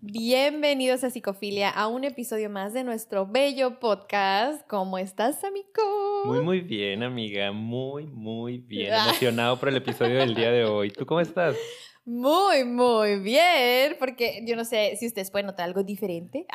Bienvenidos 0.00 1.02
a 1.02 1.10
Psicofilia, 1.10 1.70
a 1.70 1.88
un 1.88 2.04
episodio 2.04 2.48
más 2.48 2.72
de 2.72 2.84
nuestro 2.84 3.26
bello 3.26 3.80
podcast. 3.80 4.64
¿Cómo 4.68 4.96
estás, 4.96 5.42
amigo? 5.42 6.22
Muy, 6.24 6.38
muy 6.38 6.60
bien, 6.60 7.02
amiga. 7.02 7.50
Muy, 7.50 8.06
muy 8.06 8.58
bien. 8.58 8.94
Emocionado 8.94 9.58
por 9.58 9.70
el 9.70 9.76
episodio 9.76 10.20
del 10.20 10.36
día 10.36 10.52
de 10.52 10.64
hoy. 10.64 10.92
¿Tú 10.92 11.04
cómo 11.04 11.20
estás? 11.20 11.56
Muy, 12.04 12.64
muy 12.64 13.18
bien, 13.18 13.96
porque 13.98 14.44
yo 14.46 14.54
no 14.54 14.64
sé 14.64 14.94
si 15.00 15.08
ustedes 15.08 15.32
pueden 15.32 15.46
notar 15.46 15.66
algo 15.66 15.82
diferente. 15.82 16.46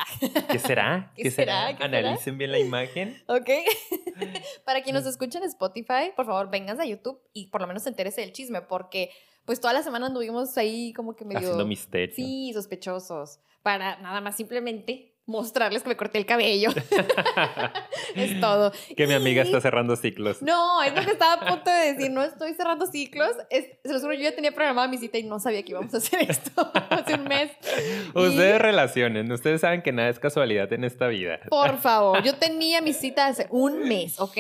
¿Qué 0.50 0.58
será? 0.60 1.12
¿Qué 1.14 1.30
será? 1.30 1.68
Analicen 1.68 2.38
bien 2.38 2.54
la 2.54 2.60
imagen. 2.60 3.22
Ok. 3.28 3.50
Para 4.66 4.84
quien 4.84 4.96
nos 4.96 5.06
escucha 5.06 5.40
en 5.40 5.44
Spotify, 5.44 6.14
por 6.16 6.26
favor, 6.26 6.50
vengan 6.50 6.80
a 6.80 6.86
YouTube 6.86 7.20
y 7.34 7.48
por 7.48 7.60
lo 7.60 7.68
menos 7.68 7.86
entérese 7.88 8.22
del 8.22 8.32
chisme, 8.32 8.62
porque 8.62 9.12
pues 9.46 9.60
toda 9.60 9.74
la 9.74 9.84
semana 9.84 10.08
anduvimos 10.08 10.58
ahí 10.58 10.94
como 10.94 11.16
que 11.16 11.26
medio... 11.26 11.40
Haciendo 11.40 11.66
misterio. 11.66 12.16
Sí, 12.16 12.52
sospechosos. 12.54 13.40
Para 13.62 13.98
nada 13.98 14.22
más 14.22 14.36
simplemente 14.36 15.14
mostrarles 15.26 15.84
que 15.84 15.90
me 15.90 15.98
corté 15.98 16.18
el 16.18 16.26
cabello. 16.26 16.70
es 18.16 18.40
todo. 18.40 18.74
Que 18.96 19.08
mi 19.08 19.14
amiga 19.14 19.44
está 19.44 19.62
cerrando 19.62 19.96
ciclos. 19.96 20.42
No, 20.42 20.84
es 20.84 20.94
lo 20.94 21.02
que 21.02 21.12
estaba 21.12 21.34
a 21.34 21.48
punto 21.48 21.70
de 21.70 21.94
decir. 21.94 22.12
No 22.14 22.22
estoy 22.22 22.54
cerrando 22.54 22.86
ciclos. 22.86 23.32
Es, 23.50 23.66
se 23.84 24.00
yo 24.00 24.14
ya 24.14 24.36
tenía 24.36 24.52
programada 24.52 24.88
mi 24.88 24.98
cita 24.98 25.18
y 25.18 25.24
no 25.24 25.40
sabía 25.40 25.64
que 25.64 25.72
íbamos 25.72 25.94
a 25.94 25.98
hacer 25.98 26.30
esto 26.30 26.72
hace 26.90 27.16
un 27.16 27.24
mes. 27.24 27.52
Ustedes 28.14 28.62
relacionen. 28.62 29.32
Ustedes 29.32 29.62
saben 29.62 29.82
que 29.82 29.92
nada 29.92 30.10
es 30.10 30.20
casualidad 30.20 30.72
en 30.74 30.84
esta 30.84 31.08
vida. 31.08 31.40
Por 31.50 31.80
favor, 31.80 32.22
yo 32.22 32.36
tenía 32.36 32.82
mi 32.82 32.94
cita 32.94 33.28
hace 33.28 33.48
un 33.50 33.88
mes, 33.88 34.20
¿ok? 34.20 34.38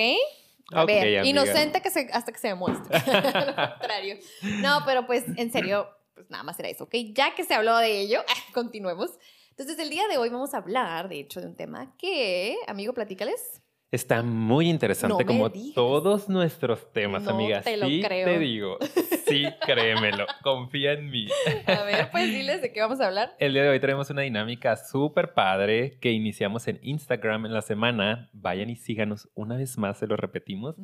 A 0.71 0.85
ver, 0.85 1.25
inocente 1.25 1.81
que 1.81 1.89
se, 1.89 2.09
hasta 2.11 2.31
que 2.31 2.39
se 2.39 2.49
demuestre. 2.49 2.97
Lo 3.05 3.55
contrario. 3.55 4.17
No, 4.61 4.83
pero 4.85 5.05
pues 5.05 5.25
en 5.35 5.51
serio, 5.51 5.87
pues 6.13 6.29
nada 6.29 6.43
más 6.43 6.59
era 6.59 6.69
eso, 6.69 6.85
¿ok? 6.85 6.95
Ya 7.13 7.35
que 7.35 7.43
se 7.43 7.53
habló 7.53 7.77
de 7.77 7.99
ello, 7.99 8.21
continuemos. 8.53 9.11
Entonces, 9.49 9.77
el 9.79 9.89
día 9.89 10.07
de 10.07 10.17
hoy 10.17 10.29
vamos 10.29 10.53
a 10.53 10.57
hablar, 10.57 11.09
de 11.09 11.19
hecho, 11.19 11.39
de 11.39 11.47
un 11.47 11.55
tema 11.55 11.95
que, 11.97 12.57
amigo, 12.67 12.93
platícales. 12.93 13.62
Está 13.93 14.23
muy 14.23 14.71
interesante 14.71 15.23
como 15.23 15.51
todos 15.51 16.27
nuestros 16.27 16.91
temas, 16.91 17.27
amigas. 17.27 17.63
Te 17.63 17.77
lo 17.77 17.85
sí 17.85 18.01
creo. 18.03 18.25
te 18.25 18.39
digo, 18.39 18.77
sí, 19.27 19.45
créemelo, 19.63 20.25
confía 20.41 20.93
en 20.93 21.11
mí. 21.11 21.27
A 21.67 21.83
ver, 21.83 22.09
pues 22.11 22.25
diles 22.25 22.63
de 22.63 22.73
qué 22.73 22.81
vamos 22.81 22.99
a 23.01 23.05
hablar. 23.05 23.35
El 23.37 23.53
día 23.53 23.61
de 23.61 23.69
hoy 23.69 23.79
tenemos 23.79 24.09
una 24.09 24.23
dinámica 24.23 24.77
súper 24.77 25.35
padre 25.35 25.99
que 26.01 26.11
iniciamos 26.11 26.67
en 26.67 26.79
Instagram 26.81 27.45
en 27.45 27.53
la 27.53 27.61
semana. 27.61 28.31
Vayan 28.33 28.71
y 28.71 28.77
síganos 28.77 29.29
una 29.35 29.57
vez 29.57 29.77
más, 29.77 29.99
se 29.99 30.07
lo 30.07 30.17
repetimos. 30.17 30.75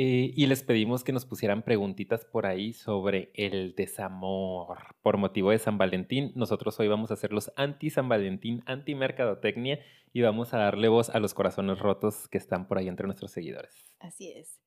Eh, 0.00 0.32
y 0.36 0.46
les 0.46 0.62
pedimos 0.62 1.02
que 1.02 1.10
nos 1.12 1.26
pusieran 1.26 1.64
preguntitas 1.64 2.24
por 2.24 2.46
ahí 2.46 2.72
sobre 2.72 3.32
el 3.34 3.74
desamor 3.74 4.78
por 5.02 5.16
motivo 5.16 5.50
de 5.50 5.58
San 5.58 5.76
Valentín. 5.76 6.30
Nosotros 6.36 6.78
hoy 6.78 6.86
vamos 6.86 7.10
a 7.10 7.14
hacer 7.14 7.32
los 7.32 7.52
anti-San 7.56 8.08
Valentín, 8.08 8.62
anti-mercadotecnia 8.66 9.80
y 10.12 10.20
vamos 10.20 10.54
a 10.54 10.58
darle 10.58 10.86
voz 10.86 11.10
a 11.10 11.18
los 11.18 11.34
corazones 11.34 11.80
rotos 11.80 12.28
que 12.28 12.38
están 12.38 12.68
por 12.68 12.78
ahí 12.78 12.86
entre 12.86 13.06
nuestros 13.06 13.32
seguidores. 13.32 13.74
Así 13.98 14.30
es. 14.30 14.60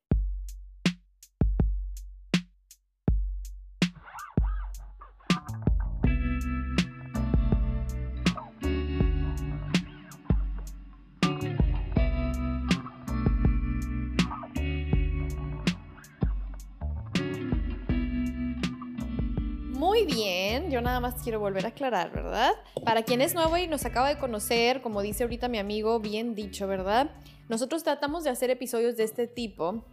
Bien, 20.13 20.69
yo 20.69 20.81
nada 20.81 20.99
más 20.99 21.15
quiero 21.23 21.39
volver 21.39 21.65
a 21.65 21.69
aclarar, 21.69 22.11
¿verdad? 22.11 22.51
Para 22.85 23.03
quien 23.03 23.21
es 23.21 23.33
nuevo 23.33 23.57
y 23.57 23.67
nos 23.67 23.85
acaba 23.85 24.09
de 24.09 24.17
conocer, 24.17 24.81
como 24.81 25.01
dice 25.01 25.23
ahorita 25.23 25.47
mi 25.47 25.57
amigo, 25.57 25.99
bien 25.99 26.35
dicho, 26.35 26.67
¿verdad? 26.67 27.11
Nosotros 27.49 27.83
tratamos 27.83 28.23
de 28.23 28.29
hacer 28.29 28.49
episodios 28.49 28.97
de 28.97 29.03
este 29.03 29.27
tipo 29.27 29.85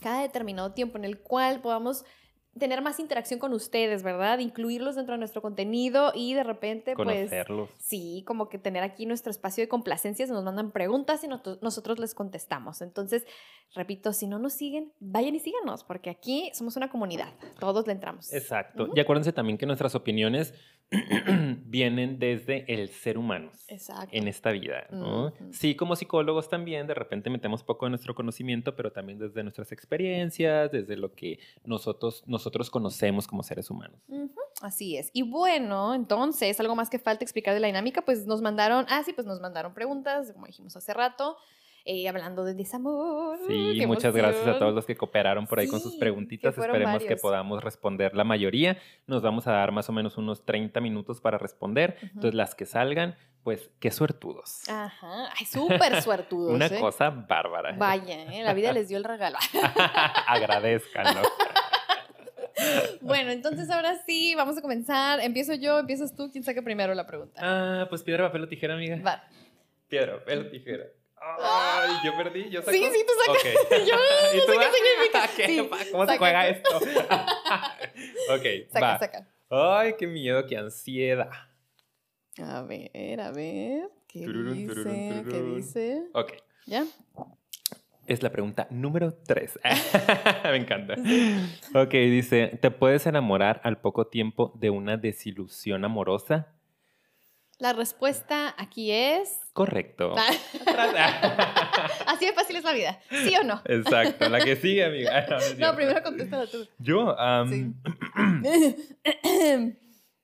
cada 0.00 0.20
determinado 0.20 0.72
tiempo 0.72 0.98
en 0.98 1.04
el 1.04 1.18
cual 1.18 1.60
podamos 1.60 2.04
tener 2.58 2.82
más 2.82 3.00
interacción 3.00 3.40
con 3.40 3.52
ustedes, 3.52 4.02
¿verdad? 4.02 4.38
Incluirlos 4.38 4.96
dentro 4.96 5.14
de 5.14 5.18
nuestro 5.18 5.42
contenido 5.42 6.12
y 6.14 6.34
de 6.34 6.44
repente, 6.44 6.94
pues, 6.94 7.30
Conocerlos. 7.30 7.70
pues, 7.70 7.84
sí, 7.84 8.24
como 8.26 8.48
que 8.48 8.58
tener 8.58 8.82
aquí 8.82 9.06
nuestro 9.06 9.30
espacio 9.30 9.62
de 9.62 9.68
complacencias, 9.68 10.30
nos 10.30 10.44
mandan 10.44 10.70
preguntas 10.70 11.24
y 11.24 11.28
nosotros 11.28 11.98
les 11.98 12.14
contestamos. 12.14 12.80
Entonces, 12.82 13.26
repito, 13.74 14.12
si 14.12 14.26
no 14.26 14.38
nos 14.38 14.52
siguen, 14.52 14.92
vayan 15.00 15.34
y 15.34 15.40
síganos, 15.40 15.84
porque 15.84 16.10
aquí 16.10 16.50
somos 16.54 16.76
una 16.76 16.90
comunidad, 16.90 17.32
todos 17.58 17.86
le 17.86 17.92
entramos. 17.92 18.32
Exacto. 18.32 18.88
Y 18.94 19.00
acuérdense 19.00 19.32
también 19.32 19.58
que 19.58 19.66
nuestras 19.66 19.94
opiniones 19.94 20.54
vienen 21.66 22.18
desde 22.18 22.64
el 22.72 22.88
ser 22.88 23.18
humano 23.18 23.50
en 24.10 24.28
esta 24.28 24.52
vida. 24.52 24.86
¿no? 24.90 25.32
Sí, 25.50 25.74
como 25.74 25.96
psicólogos 25.96 26.48
también, 26.48 26.86
de 26.86 26.94
repente 26.94 27.30
metemos 27.30 27.62
poco 27.62 27.86
de 27.86 27.90
nuestro 27.90 28.14
conocimiento, 28.14 28.76
pero 28.76 28.92
también 28.92 29.18
desde 29.18 29.42
nuestras 29.42 29.72
experiencias, 29.72 30.70
desde 30.70 30.96
lo 30.96 31.12
que 31.14 31.38
nosotros, 31.64 32.22
nosotros 32.26 32.70
conocemos 32.70 33.26
como 33.26 33.42
seres 33.42 33.70
humanos. 33.70 34.00
Así 34.60 34.96
es. 34.96 35.10
Y 35.12 35.22
bueno, 35.22 35.94
entonces, 35.94 36.58
algo 36.60 36.76
más 36.76 36.90
que 36.90 36.98
falta 36.98 37.24
explicar 37.24 37.54
de 37.54 37.60
la 37.60 37.66
dinámica, 37.66 38.02
pues 38.02 38.26
nos 38.26 38.40
mandaron, 38.40 38.86
ah, 38.88 39.02
sí, 39.04 39.12
pues 39.12 39.26
nos 39.26 39.40
mandaron 39.40 39.74
preguntas, 39.74 40.32
como 40.32 40.46
dijimos 40.46 40.76
hace 40.76 40.94
rato. 40.94 41.36
Eh, 41.86 42.08
hablando 42.08 42.44
de 42.44 42.54
desamor. 42.54 43.38
Sí, 43.46 43.84
muchas 43.86 44.14
gracias 44.14 44.46
a 44.46 44.58
todos 44.58 44.74
los 44.74 44.86
que 44.86 44.96
cooperaron 44.96 45.46
por 45.46 45.58
ahí 45.58 45.68
con 45.68 45.80
sus 45.80 45.96
preguntitas. 45.96 46.56
Esperemos 46.56 47.04
que 47.04 47.16
podamos 47.16 47.62
responder 47.62 48.14
la 48.14 48.24
mayoría. 48.24 48.78
Nos 49.06 49.20
vamos 49.20 49.46
a 49.46 49.52
dar 49.52 49.70
más 49.70 49.90
o 49.90 49.92
menos 49.92 50.16
unos 50.16 50.46
30 50.46 50.80
minutos 50.80 51.20
para 51.20 51.36
responder. 51.36 51.98
Entonces, 52.00 52.32
las 52.32 52.54
que 52.54 52.64
salgan, 52.64 53.16
pues 53.42 53.70
qué 53.80 53.90
suertudos. 53.90 54.66
Ajá, 54.70 55.28
ay, 55.38 55.44
súper 55.44 56.00
suertudos. 56.00 56.52
Una 56.54 56.66
¿eh? 56.66 56.80
cosa 56.80 57.10
bárbara. 57.10 57.76
Vaya, 57.76 58.32
¿eh? 58.32 58.42
la 58.42 58.54
vida 58.54 58.72
les 58.72 58.88
dio 58.88 58.96
el 58.96 59.04
regalo. 59.04 59.36
Agradezcanlo. 60.26 61.20
bueno, 63.02 63.30
entonces 63.30 63.68
ahora 63.68 63.96
sí, 64.06 64.34
vamos 64.34 64.56
a 64.56 64.62
comenzar. 64.62 65.20
Empiezo 65.20 65.52
yo, 65.52 65.78
empiezas 65.80 66.16
tú, 66.16 66.30
¿quién 66.32 66.44
saca 66.44 66.62
primero 66.62 66.94
la 66.94 67.06
pregunta? 67.06 67.38
Ah, 67.44 67.86
pues 67.90 68.02
piedra, 68.02 68.26
papel 68.28 68.44
o 68.44 68.48
tijera, 68.48 68.72
amiga. 68.72 68.98
Va. 69.06 69.22
Piedra, 69.88 70.18
papel 70.18 70.46
o 70.46 70.50
tijera. 70.50 70.86
Ay, 71.40 71.90
yo 72.04 72.16
perdí, 72.16 72.50
yo 72.50 72.60
saco. 72.60 72.72
Sí, 72.72 72.84
sí, 72.92 73.04
tú 73.06 73.12
sacas. 73.24 73.40
Okay. 73.40 73.86
Yo 73.86 73.94
¿Y 74.34 74.46
tú 74.46 74.52
sé 74.52 74.58
qué 74.58 74.66
significa. 74.76 75.30
¿Qué? 75.36 75.90
¿Cómo 75.90 76.06
se 76.06 76.18
juega 76.18 76.48
esto? 76.48 76.76
ok, 76.76 78.70
saca, 78.70 78.86
va. 78.86 78.98
saca. 78.98 79.28
Ay, 79.50 79.94
qué 79.98 80.06
miedo, 80.06 80.44
qué 80.46 80.56
ansiedad. 80.56 81.30
A 82.38 82.62
ver, 82.62 83.20
a 83.20 83.30
ver. 83.30 83.90
¿Qué 84.08 84.26
dice? 84.26 85.24
¿Qué 85.28 85.42
dice? 85.42 86.02
Ok, 86.12 86.32
¿Ya? 86.66 86.84
es 88.06 88.22
la 88.22 88.30
pregunta 88.30 88.66
número 88.70 89.14
3. 89.14 89.58
Me 90.44 90.56
encanta. 90.56 90.94
Ok, 91.74 91.90
dice, 91.90 92.58
¿te 92.60 92.70
puedes 92.70 93.06
enamorar 93.06 93.60
al 93.64 93.80
poco 93.80 94.06
tiempo 94.06 94.52
de 94.56 94.70
una 94.70 94.96
desilusión 94.96 95.84
amorosa? 95.84 96.54
La 97.64 97.72
respuesta 97.72 98.54
aquí 98.58 98.90
es. 98.90 99.40
Correcto. 99.54 100.14
Así 102.06 102.26
de 102.26 102.34
fácil 102.34 102.56
es 102.56 102.64
la 102.64 102.74
vida. 102.74 103.00
¿Sí 103.08 103.34
o 103.40 103.42
no? 103.42 103.62
Exacto, 103.64 104.28
la 104.28 104.44
que 104.44 104.56
sigue, 104.56 104.84
amiga. 104.84 105.24
No, 105.58 105.68
no 105.70 105.74
primero 105.74 106.02
contéstala 106.02 106.46
tú. 106.46 106.68
Yo, 106.78 107.16
Sí. 107.48 107.72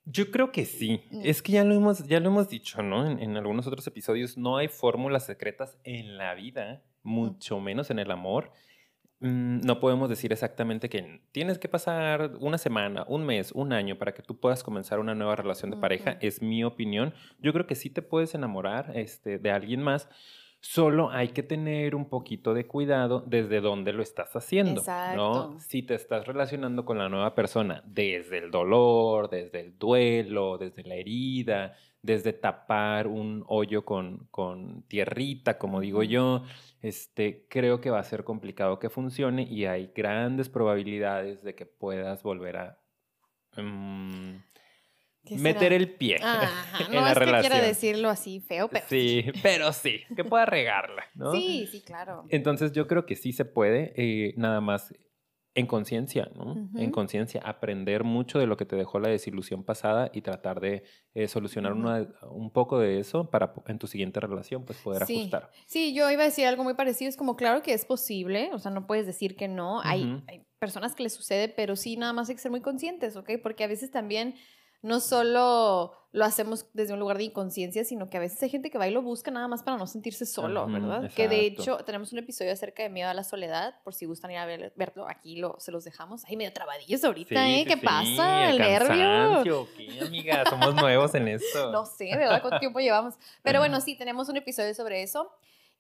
Yo 0.05 0.31
creo 0.31 0.53
que 0.53 0.67
sí. 0.67 1.03
Mm. 1.11 1.23
Es 1.25 1.41
que 1.41 1.53
ya 1.53 1.65
lo 1.65 1.75
hemos, 1.75 2.07
ya 2.07 2.21
lo 2.21 2.29
hemos 2.29 2.51
dicho, 2.51 2.83
¿no? 2.83 3.11
En, 3.11 3.19
en 3.19 3.35
algunos 3.39 3.67
otros 3.67 3.87
episodios, 3.87 4.37
no 4.37 4.59
hay 4.59 4.69
fórmulas 4.69 5.25
secretas 5.25 5.79
en 5.83 6.19
la 6.19 6.35
vida, 6.35 6.83
mucho 7.03 7.59
menos 7.59 7.91
en 7.91 8.01
el 8.01 8.11
amor. 8.11 8.53
Mm, 9.21 9.61
No 9.65 9.81
podemos 9.81 10.09
decir 10.09 10.33
exactamente 10.33 10.89
que 10.89 11.21
tienes 11.33 11.59
que 11.59 11.69
pasar 11.69 12.33
una 12.41 12.59
semana, 12.59 13.05
un 13.09 13.25
mes, 13.25 13.53
un 13.53 13.73
año 13.73 13.97
para 13.99 14.13
que 14.13 14.23
tú 14.23 14.39
puedas 14.41 14.63
comenzar 14.63 14.99
una 14.99 15.15
nueva 15.15 15.37
relación 15.37 15.71
de 15.71 15.77
pareja. 15.77 16.17
Es 16.21 16.43
mi 16.43 16.65
opinión. 16.65 17.15
Yo 17.39 17.53
creo 17.53 17.67
que 17.67 17.75
sí 17.75 17.91
te 17.91 18.03
puedes 18.03 18.35
enamorar 18.35 18.93
este, 18.95 19.39
de 19.39 19.51
alguien 19.51 19.83
más. 19.83 20.09
Solo 20.63 21.11
hay 21.11 21.29
que 21.29 21.43
tener 21.43 21.95
un 21.95 22.11
poquito 22.11 22.53
de 22.53 22.67
cuidado 22.67 23.25
desde 23.27 23.63
dónde 23.63 23.95
lo 23.95 24.03
estás 24.03 24.37
haciendo, 24.37 24.81
Exacto. 24.83 25.17
¿no? 25.17 25.59
Si 25.59 25.83
te 25.83 25.95
estás 25.95 26.27
relacionando 26.27 26.85
con 26.85 26.99
la 26.99 27.09
nueva 27.09 27.35
persona 27.35 27.83
desde 27.87 28.39
el 28.39 28.51
dolor, 28.51 29.31
desde 29.31 29.61
el 29.61 29.79
duelo, 29.79 30.59
desde 30.59 30.83
la 30.85 30.97
herida, 30.97 31.77
desde 32.03 32.33
tapar 32.33 33.07
un 33.07 33.45
hoyo 33.47 33.85
con, 33.85 34.27
con 34.31 34.83
tierrita, 34.89 35.59
como 35.59 35.81
digo 35.81 36.03
yo, 36.03 36.45
este, 36.81 37.47
creo 37.49 37.81
que 37.81 37.91
va 37.91 37.99
a 37.99 38.05
ser 38.05 38.25
complicado 38.25 38.79
que 38.79 38.89
funcione 38.89 39.43
y 39.43 39.67
hay 39.67 39.93
grandes 39.95 40.49
probabilidades 40.49 41.43
de 41.43 41.55
que 41.55 41.67
puedas 41.67 42.23
volver 42.23 42.57
a 42.57 42.79
mm, 43.57 44.37
¿Qué 45.27 45.37
meter 45.37 45.75
el 45.75 45.93
pie 45.95 46.17
Ajá, 46.23 46.85
en 46.87 46.95
no 46.95 47.03
la 47.03 47.13
es 47.13 47.19
que 47.19 47.25
quiera 47.25 47.39
relación. 47.39 47.61
decirlo 47.63 48.09
así 48.09 48.41
feo, 48.41 48.69
pero. 48.69 48.87
Sí, 48.89 49.27
pero 49.43 49.73
sí, 49.73 50.01
que 50.17 50.25
pueda 50.25 50.47
regarla, 50.47 51.05
¿no? 51.15 51.33
Sí, 51.33 51.69
sí, 51.71 51.83
claro. 51.83 52.25
Entonces 52.31 52.73
yo 52.73 52.87
creo 52.87 53.05
que 53.05 53.17
sí 53.17 53.33
se 53.33 53.45
puede, 53.45 53.93
eh, 53.97 54.33
nada 54.39 54.63
más 54.63 54.95
en 55.55 55.67
conciencia, 55.67 56.31
¿no? 56.37 56.71
En 56.77 56.93
conciencia, 56.93 57.41
aprender 57.45 58.05
mucho 58.05 58.39
de 58.39 58.47
lo 58.47 58.57
que 58.57 58.65
te 58.65 58.77
dejó 58.77 59.01
la 59.01 59.09
desilusión 59.09 59.65
pasada 59.65 60.11
y 60.15 60.23
tratar 60.23 60.61
de 60.61 60.85
eh, 61.15 61.27
solucionar 61.27 61.73
un 61.73 62.51
poco 62.53 62.79
de 62.79 63.01
eso 63.01 63.31
para 63.31 63.53
en 63.67 63.79
tu 63.79 63.89
siguiente 63.89 64.21
relación, 64.21 64.65
pues 64.65 64.79
poder 64.79 65.03
ajustar. 65.03 65.51
Sí, 65.67 65.93
yo 65.93 66.09
iba 66.11 66.23
a 66.23 66.27
decir 66.27 66.47
algo 66.47 66.63
muy 66.63 66.75
parecido, 66.75 67.09
es 67.09 67.17
como 67.17 67.37
claro 67.37 67.63
que 67.63 67.73
es 67.73 67.85
posible, 67.85 68.51
o 68.53 68.59
sea, 68.59 68.71
no 68.71 68.87
puedes 68.87 69.07
decir 69.07 69.35
que 69.35 69.49
no, 69.49 69.81
hay, 69.83 70.23
hay 70.29 70.47
personas 70.61 70.95
que 70.95 71.03
les 71.03 71.15
sucede, 71.15 71.49
pero 71.49 71.75
sí 71.75 71.97
nada 71.97 72.13
más 72.13 72.29
hay 72.29 72.37
que 72.37 72.43
ser 72.43 72.53
muy 72.53 72.61
conscientes, 72.61 73.17
¿ok? 73.17 73.31
Porque 73.43 73.65
a 73.65 73.69
veces 73.69 73.91
también 73.91 74.37
no 74.83 75.01
solo 75.01 75.95
lo 76.13 76.25
hacemos 76.25 76.67
desde 76.73 76.93
un 76.93 76.99
lugar 76.99 77.19
de 77.19 77.25
inconsciencia, 77.25 77.85
sino 77.85 78.11
que 78.11 78.17
a 78.17 78.21
veces 78.21 78.43
hay 78.43 78.49
gente 78.49 78.71
que 78.71 78.79
va 78.79 78.89
y 78.89 78.91
lo 78.91 79.01
busca 79.01 79.31
nada 79.31 79.47
más 79.47 79.63
para 79.63 79.77
no 79.77 79.87
sentirse 79.87 80.27
solo, 80.27 80.67
¿verdad? 80.67 81.09
Que 81.15 81.29
de 81.29 81.47
hecho 81.47 81.77
tenemos 81.79 82.13
un 82.13 82.19
episodio 82.19 82.53
acerca 82.53 82.83
de 82.83 82.89
miedo 82.89 83.09
a 83.09 83.15
la 83.15 83.23
soledad, 83.23 83.77
por 83.85 83.95
si 83.95 84.07
gustan 84.07 84.33
ir 84.33 84.39
a 84.39 84.47
verlo, 84.47 85.07
aquí 85.09 85.37
lo, 85.37 85.55
se 85.61 85.71
los 85.71 85.85
dejamos. 85.85 86.25
Ay, 86.27 86.37
medio 86.37 86.53
trabadillos 86.53 87.05
ahorita, 87.05 87.49
¿eh? 87.49 87.65
¿Qué 87.65 87.77
pasa? 87.77 88.51
El, 88.51 88.59
nervio. 88.59 89.69
¿Qué, 89.77 90.01
amiga? 90.05 90.45
Somos 90.51 90.75
nuevos 90.75 91.15
en 91.15 91.29
esto. 91.29 91.71
no 91.71 91.87
sé, 91.87 92.17
¿verdad? 92.17 92.41
¿Cuánto 92.41 92.59
tiempo 92.59 92.81
llevamos? 92.81 93.15
Pero 93.43 93.61
bueno, 93.61 93.81
sí, 93.81 93.97
tenemos 93.97 94.29
un 94.29 94.37
episodio 94.37 94.75
sobre 94.75 95.03
eso. 95.03 95.31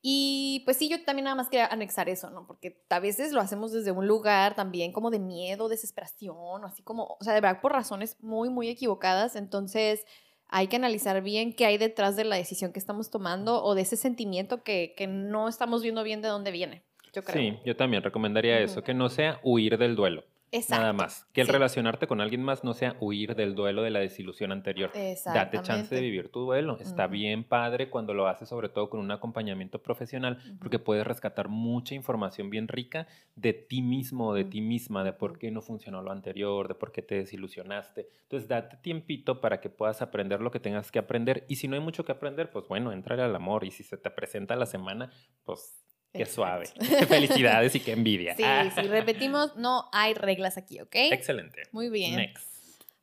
Y 0.03 0.63
pues 0.65 0.79
sí, 0.79 0.89
yo 0.89 1.05
también 1.05 1.25
nada 1.25 1.37
más 1.37 1.49
quería 1.49 1.67
anexar 1.67 2.09
eso, 2.09 2.31
¿no? 2.31 2.47
Porque 2.47 2.83
a 2.89 3.01
veces 3.01 3.33
lo 3.33 3.41
hacemos 3.41 3.71
desde 3.73 3.93
un 3.93 4.07
lugar 4.07 4.55
también 4.55 4.93
como 4.93 5.11
de 5.11 5.19
miedo, 5.19 5.69
desesperación, 5.69 6.37
o 6.37 6.67
así 6.67 6.83
como, 6.83 7.17
o 7.21 7.25
sea, 7.25 7.35
de 7.35 7.41
verdad 7.41 7.61
por 7.61 7.73
razones 7.73 8.17
muy, 8.21 8.49
muy 8.49 8.69
equivocadas. 8.69 9.37
Entonces 9.37 10.07
hay 10.49 10.69
que 10.69 10.77
analizar 10.77 11.23
bien 11.23 11.53
qué 11.55 11.67
hay 11.67 11.77
detrás 11.77 12.17
de 12.17 12.25
la 12.25 12.37
decisión 12.37 12.73
que 12.73 12.79
estamos 12.79 13.11
tomando 13.11 13.63
o 13.63 13.75
de 13.75 13.83
ese 13.83 13.97
sentimiento 13.97 14.63
que, 14.63 14.95
que 14.97 15.07
no 15.07 15.49
estamos 15.49 15.83
viendo 15.83 16.03
bien 16.03 16.23
de 16.23 16.29
dónde 16.29 16.51
viene. 16.51 16.83
Yo 17.13 17.23
creo. 17.23 17.43
Sí, 17.43 17.59
yo 17.65 17.77
también 17.77 18.03
recomendaría 18.03 18.61
eso, 18.61 18.83
que 18.83 18.95
no 18.95 19.09
sea 19.09 19.41
huir 19.43 19.79
del 19.79 19.97
duelo. 19.97 20.25
Nada 20.69 20.93
más. 20.93 21.27
Que 21.33 21.41
el 21.41 21.49
relacionarte 21.49 22.07
con 22.07 22.21
alguien 22.21 22.43
más 22.43 22.65
no 22.65 22.75
sea 22.75 22.97
huir 23.01 23.35
del 23.35 23.55
duelo 23.55 23.83
de 23.83 23.91
la 23.91 24.01
desilusión 24.01 24.53
anterior. 24.53 24.91
Date 25.25 25.63
chance 25.63 25.95
de 25.95 26.01
vivir 26.01 26.31
tu 26.31 26.41
duelo. 26.41 26.77
Está 26.81 27.07
bien 27.07 27.45
padre 27.45 27.91
cuando 27.91 28.15
lo 28.15 28.27
haces, 28.27 28.49
sobre 28.49 28.69
todo 28.69 28.91
con 28.91 29.01
un 29.01 29.11
acompañamiento 29.11 29.83
profesional, 29.83 30.39
porque 30.59 30.79
puedes 30.79 31.07
rescatar 31.07 31.49
mucha 31.49 31.95
información 31.95 32.51
bien 32.51 32.69
rica 32.69 33.07
de 33.37 33.53
ti 33.53 33.83
mismo, 33.83 34.35
de 34.35 34.45
ti 34.45 34.61
misma, 34.61 35.05
de 35.05 35.13
por 35.13 35.39
qué 35.39 35.51
no 35.51 35.63
funcionó 35.63 36.03
lo 36.03 36.11
anterior, 36.11 36.69
de 36.69 36.75
por 36.75 36.93
qué 36.93 37.03
te 37.03 37.17
desilusionaste. 37.17 38.09
Entonces, 38.23 38.49
date 38.49 38.77
tiempito 38.79 39.41
para 39.41 39.61
que 39.61 39.71
puedas 39.71 40.03
aprender 40.03 40.41
lo 40.41 40.51
que 40.51 40.61
tengas 40.61 40.91
que 40.91 40.99
aprender. 40.99 41.45
Y 41.49 41.57
si 41.57 41.69
no 41.69 41.75
hay 41.75 41.81
mucho 41.81 42.05
que 42.05 42.13
aprender, 42.13 42.51
pues 42.51 42.67
bueno, 42.67 42.93
entra 42.93 43.25
al 43.25 43.35
amor. 43.35 43.65
Y 43.65 43.71
si 43.71 43.83
se 43.83 43.97
te 43.97 44.11
presenta 44.11 44.57
la 44.57 44.67
semana, 44.67 45.11
pues 45.45 45.85
Qué 46.13 46.27
suave. 46.27 46.67
Felicidades 47.09 47.75
y 47.75 47.81
qué 47.81 47.93
envidia. 47.93 48.35
Sí, 48.35 48.43
sí, 48.75 48.87
repetimos, 48.89 49.57
no 49.57 49.89
hay 49.93 50.15
reglas 50.15 50.57
aquí, 50.57 50.81
¿ok? 50.81 50.95
Excelente. 50.95 51.63
Muy 51.73 51.89
bien. 51.89 52.17
Next. 52.17 52.47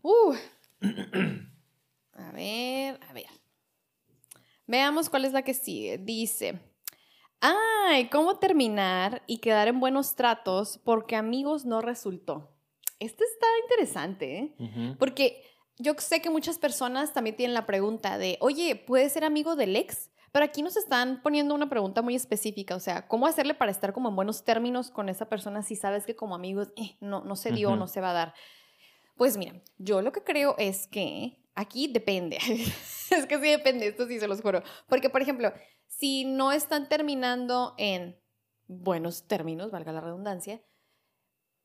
Uh. 0.01 0.35
A 2.17 2.31
ver, 2.31 2.99
a 3.07 3.13
ver. 3.13 3.27
Veamos 4.65 5.07
cuál 5.07 5.25
es 5.25 5.33
la 5.33 5.43
que 5.43 5.53
sigue. 5.53 5.99
Dice, 5.99 6.59
ay, 7.39 8.09
¿cómo 8.09 8.39
terminar 8.39 9.21
y 9.27 9.37
quedar 9.37 9.67
en 9.67 9.79
buenos 9.79 10.15
tratos 10.15 10.79
porque 10.83 11.15
amigos 11.15 11.65
no 11.65 11.79
resultó? 11.79 12.57
Este 12.99 13.23
está 13.23 13.45
interesante, 13.63 14.37
¿eh? 14.39 14.95
Porque 14.97 15.43
yo 15.77 15.93
sé 15.99 16.21
que 16.21 16.31
muchas 16.31 16.57
personas 16.57 17.13
también 17.13 17.35
tienen 17.35 17.53
la 17.53 17.67
pregunta 17.67 18.17
de, 18.17 18.37
oye, 18.41 18.75
¿puedes 18.75 19.13
ser 19.13 19.23
amigo 19.23 19.55
del 19.55 19.75
ex? 19.75 20.09
Pero 20.31 20.45
aquí 20.45 20.61
nos 20.61 20.77
están 20.77 21.21
poniendo 21.21 21.55
una 21.55 21.69
pregunta 21.69 22.01
muy 22.01 22.15
específica, 22.15 22.75
o 22.75 22.79
sea, 22.79 23.07
¿cómo 23.07 23.27
hacerle 23.27 23.53
para 23.53 23.71
estar 23.71 23.93
como 23.93 24.09
en 24.09 24.15
buenos 24.15 24.43
términos 24.43 24.91
con 24.91 25.09
esa 25.09 25.29
persona 25.29 25.61
si 25.61 25.75
sabes 25.75 26.05
que 26.05 26.15
como 26.15 26.35
amigos 26.35 26.69
eh, 26.75 26.97
no, 26.99 27.23
no 27.23 27.35
se 27.35 27.51
dio, 27.51 27.75
no 27.75 27.87
se 27.87 28.01
va 28.01 28.11
a 28.11 28.13
dar? 28.13 28.33
Pues 29.15 29.37
mira, 29.37 29.61
yo 29.77 30.01
lo 30.01 30.11
que 30.11 30.23
creo 30.23 30.55
es 30.57 30.87
que 30.87 31.43
aquí 31.55 31.87
depende. 31.87 32.37
es 33.09 33.25
que 33.25 33.35
sí 33.35 33.49
depende, 33.49 33.87
esto 33.87 34.07
sí 34.07 34.19
se 34.19 34.27
los 34.27 34.41
juro. 34.41 34.61
Porque, 34.87 35.09
por 35.09 35.21
ejemplo, 35.21 35.51
si 35.87 36.23
no 36.23 36.51
están 36.51 36.87
terminando 36.87 37.73
en 37.77 38.19
buenos 38.67 39.27
términos, 39.27 39.71
valga 39.71 39.91
la 39.91 40.01
redundancia, 40.01 40.61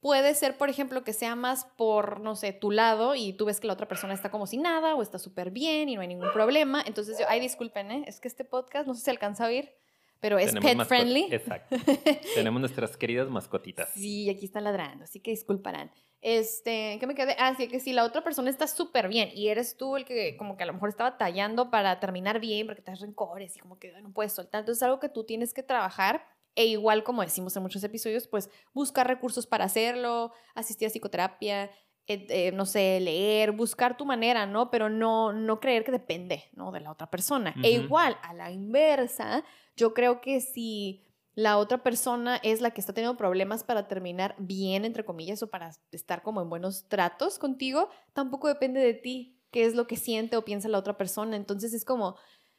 Puede 0.02 0.34
ser, 0.34 0.58
por 0.58 0.68
ejemplo, 0.68 1.04
que 1.04 1.12
sea 1.12 1.36
más 1.36 1.64
por, 1.76 2.18
no 2.18 2.34
sé, 2.34 2.52
tu 2.52 2.72
lado 2.72 3.14
y 3.14 3.34
tú 3.34 3.44
ves 3.44 3.60
que 3.60 3.68
la 3.68 3.74
otra 3.74 3.86
persona 3.86 4.12
está 4.12 4.32
como 4.32 4.48
sin 4.48 4.62
nada 4.62 4.96
o 4.96 5.00
está 5.00 5.20
súper 5.20 5.52
bien 5.52 5.88
y 5.88 5.94
no 5.94 6.00
hay 6.00 6.08
ningún 6.08 6.32
problema. 6.32 6.82
Entonces, 6.84 7.20
yo, 7.20 7.24
ay, 7.28 7.38
disculpen, 7.38 7.92
¿eh? 7.92 8.04
es 8.08 8.18
que 8.18 8.26
este 8.26 8.44
podcast, 8.44 8.88
no 8.88 8.94
sé 8.94 9.04
si 9.04 9.10
alcanza 9.10 9.44
a 9.44 9.46
oír, 9.46 9.72
pero 10.18 10.40
es 10.40 10.52
pet 10.54 10.84
friendly. 10.86 11.28
Exacto. 11.30 11.76
Tenemos 12.34 12.58
nuestras 12.58 12.96
queridas 12.96 13.30
mascotitas. 13.30 13.90
Sí, 13.90 14.28
aquí 14.28 14.46
están 14.46 14.64
ladrando, 14.64 15.04
así 15.04 15.20
que 15.20 15.30
disculparán. 15.30 15.92
Este, 16.20 16.96
¿qué 16.98 17.06
me 17.06 17.14
quedé? 17.14 17.36
Ah, 17.38 17.54
sí, 17.56 17.68
que 17.68 17.78
si 17.78 17.92
la 17.92 18.02
otra 18.02 18.24
persona 18.24 18.50
está 18.50 18.66
súper 18.66 19.06
bien 19.06 19.30
y 19.32 19.50
eres 19.50 19.76
tú 19.76 19.96
el 19.96 20.04
que 20.04 20.36
como 20.36 20.56
que 20.56 20.64
a 20.64 20.66
lo 20.66 20.72
mejor 20.72 20.88
estaba 20.88 21.16
tallando 21.16 21.70
para 21.70 22.00
terminar 22.00 22.40
bien 22.40 22.66
porque 22.66 22.82
te 22.82 22.90
das 22.90 23.00
rencores 23.00 23.56
y 23.56 23.60
como 23.60 23.78
que 23.78 23.92
no 24.02 24.12
puedes 24.12 24.32
soltar. 24.32 24.62
Entonces 24.62 24.80
es 24.80 24.82
algo 24.82 24.98
que 24.98 25.08
tú 25.08 25.22
tienes 25.22 25.54
que 25.54 25.62
trabajar 25.62 26.26
e 26.54 26.66
igual, 26.66 27.02
como 27.02 27.22
decimos 27.22 27.56
en 27.56 27.62
muchos 27.62 27.82
episodios, 27.84 28.28
pues 28.28 28.50
buscar 28.74 29.06
recursos 29.06 29.46
para 29.46 29.64
hacerlo, 29.64 30.32
asistir 30.54 30.86
a 30.86 30.90
psicoterapia, 30.90 31.70
eh, 32.08 32.26
eh, 32.28 32.52
no 32.52 32.66
sé, 32.66 32.98
leer, 33.00 33.52
buscar 33.52 33.96
tu 33.96 34.04
manera, 34.04 34.44
¿no? 34.44 34.70
Pero 34.70 34.90
no, 34.90 35.32
no 35.32 35.60
creer 35.60 35.84
que 35.84 35.92
depende, 35.92 36.44
¿no? 36.52 36.72
De 36.72 36.80
la 36.80 36.90
otra 36.90 37.08
persona. 37.10 37.54
E 37.62 37.70
igual, 37.70 38.18
a 38.22 38.34
la 38.34 38.50
inversa, 38.50 39.44
yo 39.76 39.94
creo 39.94 40.20
que 40.20 40.40
si 40.40 41.04
la 41.34 41.58
otra 41.58 41.82
persona 41.82 42.36
es 42.42 42.60
la 42.60 42.72
que 42.72 42.80
está 42.80 42.92
teniendo 42.92 43.16
problemas 43.16 43.64
para 43.64 43.88
terminar 43.88 44.34
bien, 44.38 44.84
entre 44.84 45.04
comillas, 45.04 45.42
o 45.42 45.50
para 45.50 45.70
estar 45.92 46.22
como 46.22 46.42
en 46.42 46.50
buenos 46.50 46.88
tratos 46.88 47.38
contigo, 47.38 47.88
tampoco 48.12 48.48
depende 48.48 48.80
de 48.80 48.94
ti 48.94 49.38
qué 49.50 49.64
es 49.64 49.74
lo 49.74 49.86
que 49.86 49.96
siente 49.96 50.36
o 50.36 50.44
piensa 50.44 50.68
la 50.68 50.78
otra 50.78 50.98
persona. 50.98 51.36
Entonces 51.36 51.72
es 51.72 51.84
como, 51.84 52.16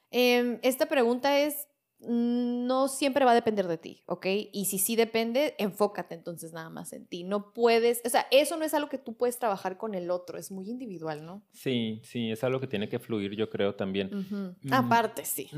em, 0.10 0.60
esta 0.64 0.88
pregunta 0.88 1.38
es 1.38 1.68
no 2.08 2.88
siempre 2.88 3.26
va 3.26 3.32
a 3.32 3.36
depender 3.36 3.68
de 3.68 3.78
ti, 3.78 4.04
¿ok? 4.06 4.26
Y 4.52 4.66
si 4.66 4.78
sí 4.78 4.96
depende, 4.96 5.56
enfócate 5.58 6.16
entonces 6.16 6.54
nada 6.54 6.70
más 6.70 6.94
en 6.94 7.06
ti. 7.06 7.24
No 7.24 7.54
puedes, 7.54 8.02
o 8.06 8.10
sea, 8.10 8.28
eso 8.32 8.58
no 8.58 8.66
es 8.66 8.74
algo 8.74 8.90
que 8.90 8.98
tú 8.98 9.16
puedes 9.16 9.40
trabajar 9.40 9.78
con 9.78 9.96
el 9.96 10.12
otro, 10.12 10.38
es 10.38 10.52
muy 10.52 10.70
individual, 10.70 11.26
¿no? 11.26 11.44
Sí, 11.52 12.02
sí, 12.04 12.32
es 12.32 12.44
algo 12.44 12.60
que 12.60 12.68
tiene 12.68 12.90
que 12.90 13.00
fluir, 13.00 13.36
yo 13.36 13.50
creo 13.50 13.76
también. 13.76 14.10
Mm, 14.30 14.74
Aparte, 14.74 15.26
sí. 15.26 15.50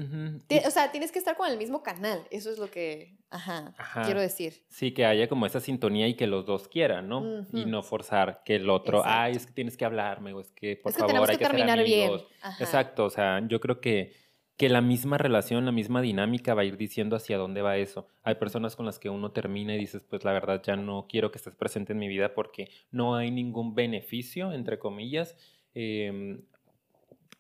O 0.66 0.72
sea, 0.72 0.92
tienes 0.92 1.12
que 1.12 1.20
estar 1.20 1.38
con 1.38 1.50
el 1.50 1.58
mismo 1.58 1.84
canal, 1.84 2.28
eso 2.32 2.52
es 2.52 2.60
lo 2.60 2.70
que, 2.70 3.18
ajá, 3.30 3.74
quiero 4.06 4.22
decir. 4.22 4.64
Sí, 4.70 4.92
que 4.92 5.06
haya 5.06 5.28
como 5.28 5.46
esa 5.46 5.60
sintonía 5.60 6.08
y 6.08 6.16
que 6.16 6.28
los 6.28 6.46
dos 6.46 6.68
quieran, 6.68 7.08
¿no? 7.08 7.46
Y 7.54 7.66
no 7.66 7.84
forzar 7.84 8.42
que 8.44 8.56
el 8.56 8.70
otro, 8.70 9.02
ay, 9.06 9.36
es 9.36 9.46
que 9.46 9.54
tienes 9.54 9.78
que 9.78 9.86
hablarme 9.86 10.34
o 10.34 10.42
es 10.42 10.52
que 10.52 10.76
por 10.76 10.94
favor 10.94 11.30
hay 11.30 11.38
que, 11.38 11.46
terminar 11.46 11.84
bien. 11.84 12.12
Exacto, 12.60 13.06
o 13.06 13.10
sea, 13.10 13.42
yo 13.48 13.60
creo 13.60 13.80
que 13.80 14.25
que 14.58 14.70
la 14.70 14.82
misma 14.82 15.18
relación, 15.18 15.66
la 15.66 15.72
misma 15.72 16.02
dinámica 16.02 16.54
va 16.54 16.62
a 16.62 16.66
ir 16.66 16.78
diciendo 16.78 17.16
hacia 17.16 17.38
dónde 17.38 17.62
va 17.62 17.78
eso. 17.78 18.08
Hay 18.24 18.36
personas 18.36 18.76
con 18.76 18.86
las 18.86 19.00
que 19.00 19.10
uno 19.10 19.32
termina 19.32 19.76
y 19.76 19.80
dices, 19.80 20.04
pues 20.10 20.24
la 20.24 20.32
verdad 20.32 20.62
ya 20.64 20.78
no 20.78 21.08
quiero 21.10 21.32
que 21.32 21.38
estés 21.38 21.56
presente 21.56 21.94
en 21.94 22.00
mi 22.00 22.08
vida 22.08 22.34
porque 22.34 22.70
no 22.92 23.16
hay 23.16 23.32
ningún 23.32 23.76
beneficio, 23.76 24.54
entre 24.54 24.80
comillas, 24.80 25.36
em, 25.74 26.42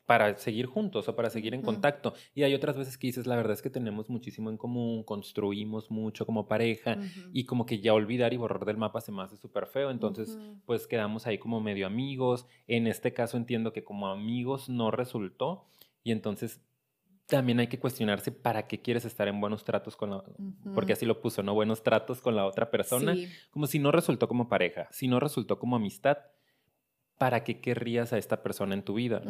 para 0.05 0.37
seguir 0.37 0.67
juntos 0.67 1.07
o 1.07 1.15
para 1.15 1.29
seguir 1.29 1.53
en 1.53 1.61
contacto. 1.61 2.13
Y 2.35 2.43
hay 2.43 2.53
otras 2.53 2.77
veces 2.77 2.97
que 2.97 3.07
dices, 3.07 3.25
la 3.25 3.37
verdad 3.37 3.53
es 3.53 3.61
que 3.61 3.69
tenemos 3.69 4.09
muchísimo 4.09 4.49
en 4.49 4.57
común, 4.57 5.03
construimos 5.03 5.89
mucho 5.89 6.25
como 6.25 6.47
pareja 6.47 6.97
y 7.33 7.45
como 7.45 7.65
que 7.65 7.79
ya 7.79 7.93
olvidar 7.93 8.33
y 8.33 8.37
borrar 8.37 8.65
del 8.65 8.77
mapa 8.77 9.01
se 9.01 9.11
me 9.11 9.23
hace 9.23 9.37
súper 9.37 9.65
feo. 9.65 9.89
Entonces, 9.89 10.37
pues 10.65 10.85
quedamos 10.85 11.25
ahí 11.25 11.37
como 11.39 11.59
medio 11.59 11.87
amigos. 11.87 12.45
En 12.67 12.87
este 12.87 13.13
caso 13.13 13.37
entiendo 13.37 13.73
que 13.73 13.83
como 13.83 14.07
amigos 14.09 14.69
no 14.69 14.91
resultó 14.91 15.65
y 16.03 16.11
entonces 16.11 16.61
también 17.27 17.59
hay 17.59 17.67
que 17.67 17.79
cuestionarse 17.79 18.31
para 18.31 18.67
qué 18.67 18.81
quieres 18.81 19.05
estar 19.05 19.27
en 19.27 19.39
buenos 19.41 19.63
tratos 19.63 19.95
con 19.95 20.11
la, 20.11 20.23
porque 20.73 20.93
así 20.93 21.05
lo 21.05 21.21
puso, 21.21 21.41
¿no? 21.41 21.53
Buenos 21.53 21.83
tratos 21.83 22.21
con 22.21 22.35
la 22.35 22.45
otra 22.45 22.69
persona, 22.69 23.15
como 23.49 23.67
si 23.67 23.79
no 23.79 23.91
resultó 23.91 24.27
como 24.27 24.47
pareja, 24.47 24.87
si 24.91 25.07
no 25.07 25.19
resultó 25.19 25.57
como 25.57 25.75
amistad, 25.75 26.17
¿para 27.17 27.43
qué 27.43 27.61
querrías 27.61 28.13
a 28.13 28.17
esta 28.17 28.43
persona 28.43 28.75
en 28.75 28.83
tu 28.83 28.93
vida? 28.93 29.21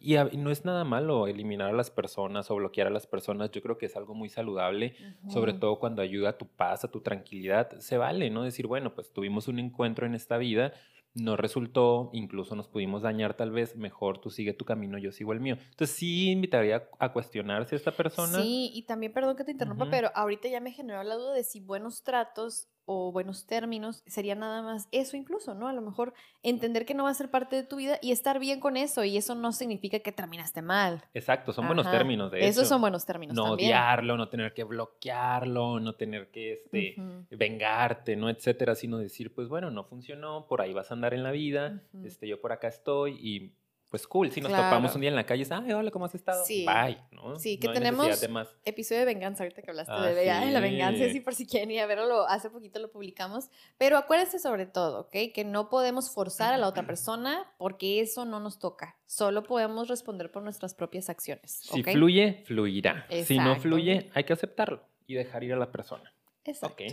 y, 0.00 0.14
no 0.36 0.50
es 0.50 0.64
nada 0.64 0.84
malo 0.84 1.26
eliminar 1.26 1.70
a 1.70 1.72
las 1.72 1.90
personas 1.90 2.50
o 2.50 2.56
bloquear 2.56 2.86
a 2.86 2.90
las 2.90 3.06
personas, 3.06 3.50
yo 3.50 3.62
creo 3.62 3.78
que 3.78 3.86
es 3.86 3.96
algo 3.96 4.14
muy 4.14 4.28
saludable, 4.28 4.94
sobre 5.28 5.52
todo 5.52 5.80
cuando 5.80 6.02
ayuda 6.02 6.30
a 6.30 6.38
tu 6.38 6.46
paz, 6.46 6.84
a 6.84 6.90
tu 6.90 7.00
tranquilidad, 7.00 7.78
se 7.78 7.96
vale, 7.96 8.30
¿no? 8.30 8.44
Decir, 8.44 8.68
bueno, 8.68 8.94
pues 8.94 9.12
tuvimos 9.12 9.48
un 9.48 9.58
encuentro 9.58 10.06
en 10.06 10.14
esta 10.14 10.38
vida, 10.38 10.72
no 11.14 11.36
resultó, 11.36 12.10
incluso 12.12 12.54
nos 12.54 12.68
pudimos 12.68 13.02
dañar 13.02 13.34
tal 13.34 13.50
vez, 13.50 13.76
mejor 13.76 14.20
tú 14.20 14.30
sigue 14.30 14.52
tu 14.52 14.64
camino, 14.64 14.98
yo 14.98 15.12
sigo 15.12 15.32
el 15.32 15.40
mío. 15.40 15.56
Entonces 15.70 15.96
sí 15.96 16.30
invitaría 16.30 16.88
a 16.98 17.12
cuestionarse 17.12 17.74
a 17.74 17.78
esta 17.78 17.92
persona. 17.92 18.40
Sí, 18.40 18.70
y 18.72 18.82
también, 18.82 19.12
perdón 19.12 19.36
que 19.36 19.44
te 19.44 19.52
interrumpa, 19.52 19.88
pero 19.90 20.10
ahorita 20.14 20.48
ya 20.48 20.60
me 20.60 20.72
generó 20.72 21.02
la 21.02 21.16
duda 21.16 21.34
de 21.34 21.44
si 21.44 21.60
buenos 21.60 22.02
tratos 22.02 22.68
o 22.92 23.12
buenos 23.12 23.46
términos, 23.46 24.02
sería 24.06 24.34
nada 24.34 24.62
más 24.62 24.88
eso 24.90 25.16
incluso, 25.16 25.54
¿no? 25.54 25.68
A 25.68 25.72
lo 25.72 25.80
mejor 25.80 26.12
entender 26.42 26.84
que 26.84 26.92
no 26.92 27.04
va 27.04 27.10
a 27.10 27.14
ser 27.14 27.30
parte 27.30 27.54
de 27.54 27.62
tu 27.62 27.76
vida 27.76 28.00
y 28.02 28.10
estar 28.10 28.40
bien 28.40 28.58
con 28.58 28.76
eso 28.76 29.04
y 29.04 29.16
eso 29.16 29.36
no 29.36 29.52
significa 29.52 30.00
que 30.00 30.10
terminaste 30.10 30.60
mal. 30.60 31.00
Exacto, 31.14 31.52
son 31.52 31.68
buenos 31.68 31.88
términos 31.88 32.32
de 32.32 32.40
Esos 32.40 32.64
hecho. 32.64 32.70
son 32.70 32.80
buenos 32.80 33.06
términos 33.06 33.36
no 33.36 33.44
también. 33.50 33.68
odiarlo, 33.68 34.16
no 34.16 34.28
tener 34.28 34.52
que 34.54 34.64
bloquearlo, 34.64 35.78
no 35.78 35.94
tener 35.94 36.32
que 36.32 36.54
este, 36.54 36.96
vengarte, 37.30 38.16
¿no? 38.16 38.28
Etcétera, 38.28 38.74
sino 38.74 38.98
decir, 38.98 39.32
pues 39.32 39.46
bueno, 39.46 39.70
no 39.70 39.84
funcionó, 39.84 40.48
por 40.48 40.60
ahí 40.60 40.72
vas 40.72 40.90
a 40.90 40.94
andar 40.94 41.14
en 41.14 41.22
la 41.22 41.30
vida, 41.30 41.84
este, 42.04 42.26
yo 42.26 42.40
por 42.40 42.50
acá 42.50 42.66
estoy 42.66 43.12
y 43.20 43.54
pues 43.90 44.06
cool, 44.06 44.30
si 44.30 44.40
nos 44.40 44.50
Claro. 44.50 44.64
topamos 44.64 44.94
un 44.94 45.00
día 45.00 45.10
en 45.10 45.16
la 45.16 45.26
calle, 45.26 45.42
es, 45.42 45.50
ay, 45.50 45.72
hola, 45.72 45.90
¿cómo 45.90 46.04
has 46.04 46.14
estado? 46.14 46.44
Sí. 46.44 46.64
Bye, 46.64 46.98
¿no? 47.10 47.38
Sí, 47.40 47.58
que 47.58 47.66
No 47.66 47.72
tenemos- 47.74 48.20
de 48.20 48.28
más. 48.28 48.48
Episodio 48.64 49.00
de 49.00 49.06
venganza, 49.06 49.42
ahorita 49.42 49.62
que 49.62 49.70
hablaste 49.70 49.92
Ah, 49.92 50.06
de, 50.06 50.14
de- 50.14 50.30
ay, 50.30 50.50
la 50.52 50.60
sí. 50.60 50.62
venganza, 50.62 51.10
sí, 51.10 51.20
por 51.20 51.34
si 51.34 51.44
quieren 51.44 51.72
ir 51.72 51.80
a 51.80 51.86
verlo, 51.86 52.06
lo- 52.06 52.28
hace 52.28 52.50
poquito 52.50 52.78
lo 52.78 52.90
publicamos. 52.92 53.50
Pero 53.78 53.98
acuérdense 53.98 54.38
sobre 54.38 54.66
todo, 54.66 55.00
¿ok? 55.00 55.32
Que 55.34 55.44
no 55.44 55.68
podemos 55.68 56.10
forzar 56.14 56.54
a 56.54 56.58
la 56.58 56.68
otra 56.68 56.86
persona 56.86 57.52
porque 57.58 58.00
eso 58.00 58.24
no 58.24 58.38
nos 58.38 58.60
toca. 58.60 58.96
Solo 59.06 59.42
podemos 59.42 59.88
responder 59.88 60.30
por 60.30 60.44
nuestras 60.44 60.72
propias 60.74 61.10
acciones. 61.10 61.50
Si 61.50 61.80
¿ok? 61.80 61.90
fluye, 61.90 62.44
fluirá. 62.46 63.06
Si 63.10 63.36
no 63.38 63.42
Exacto. 63.46 63.62
fluye, 63.62 64.08
hay 64.14 64.22
que 64.24 64.32
aceptarlo 64.32 64.86
y 65.08 65.14
dejar 65.14 65.42
ir 65.42 65.52
a 65.52 65.56
la 65.56 65.72
persona. 65.72 66.14
Exacto. 66.44 66.84
Ok. 66.84 66.92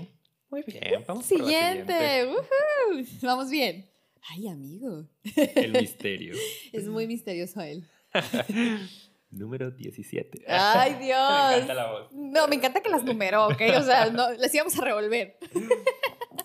Muy 0.50 0.64
bien, 0.64 1.04
vamos 1.06 1.28
por 1.28 1.40
la 1.40 1.46
Siguiente. 1.46 2.26
¡Woohoo! 2.26 3.06
Vamos 3.22 3.50
bien. 3.52 3.88
Ay, 4.30 4.48
amigo. 4.48 5.08
El 5.56 5.74
misterio. 5.74 6.36
Es 6.74 6.88
muy 6.88 7.08
misterioso 7.08 7.62
él. 7.62 7.84
Número 9.30 9.72
17. 9.72 10.46
Ay, 10.48 10.94
Me 11.00 11.06
Dios. 11.06 11.54
encanta 11.54 11.74
la 11.74 11.92
voz. 11.92 12.12
No, 12.14 12.48
me 12.48 12.56
encanta 12.56 12.82
que 12.82 12.90
las 12.90 13.04
numeró, 13.04 13.48
¿ok? 13.48 13.62
O 13.78 13.84
sea, 13.84 14.10
no, 14.10 14.32
les 14.34 14.54
íbamos 14.54 14.78
a 14.78 14.82
revolver. 14.86 15.38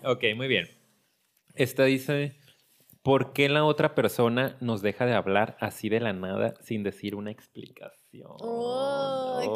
Ok, 0.05 0.25
muy 0.35 0.49
bien. 0.49 0.69
Esta 1.55 1.85
dice, 1.85 2.35
¿por 3.03 3.33
qué 3.33 3.49
la 3.49 3.65
otra 3.65 3.95
persona 3.95 4.57
nos 4.61 4.81
deja 4.83 5.07
de 5.07 5.15
hablar 5.15 5.57
así 5.61 5.89
de 5.89 6.01
la 6.01 6.13
nada 6.13 6.55
sin 6.61 6.83
decir 6.83 7.15
una 7.15 7.31
explicación? 7.31 8.03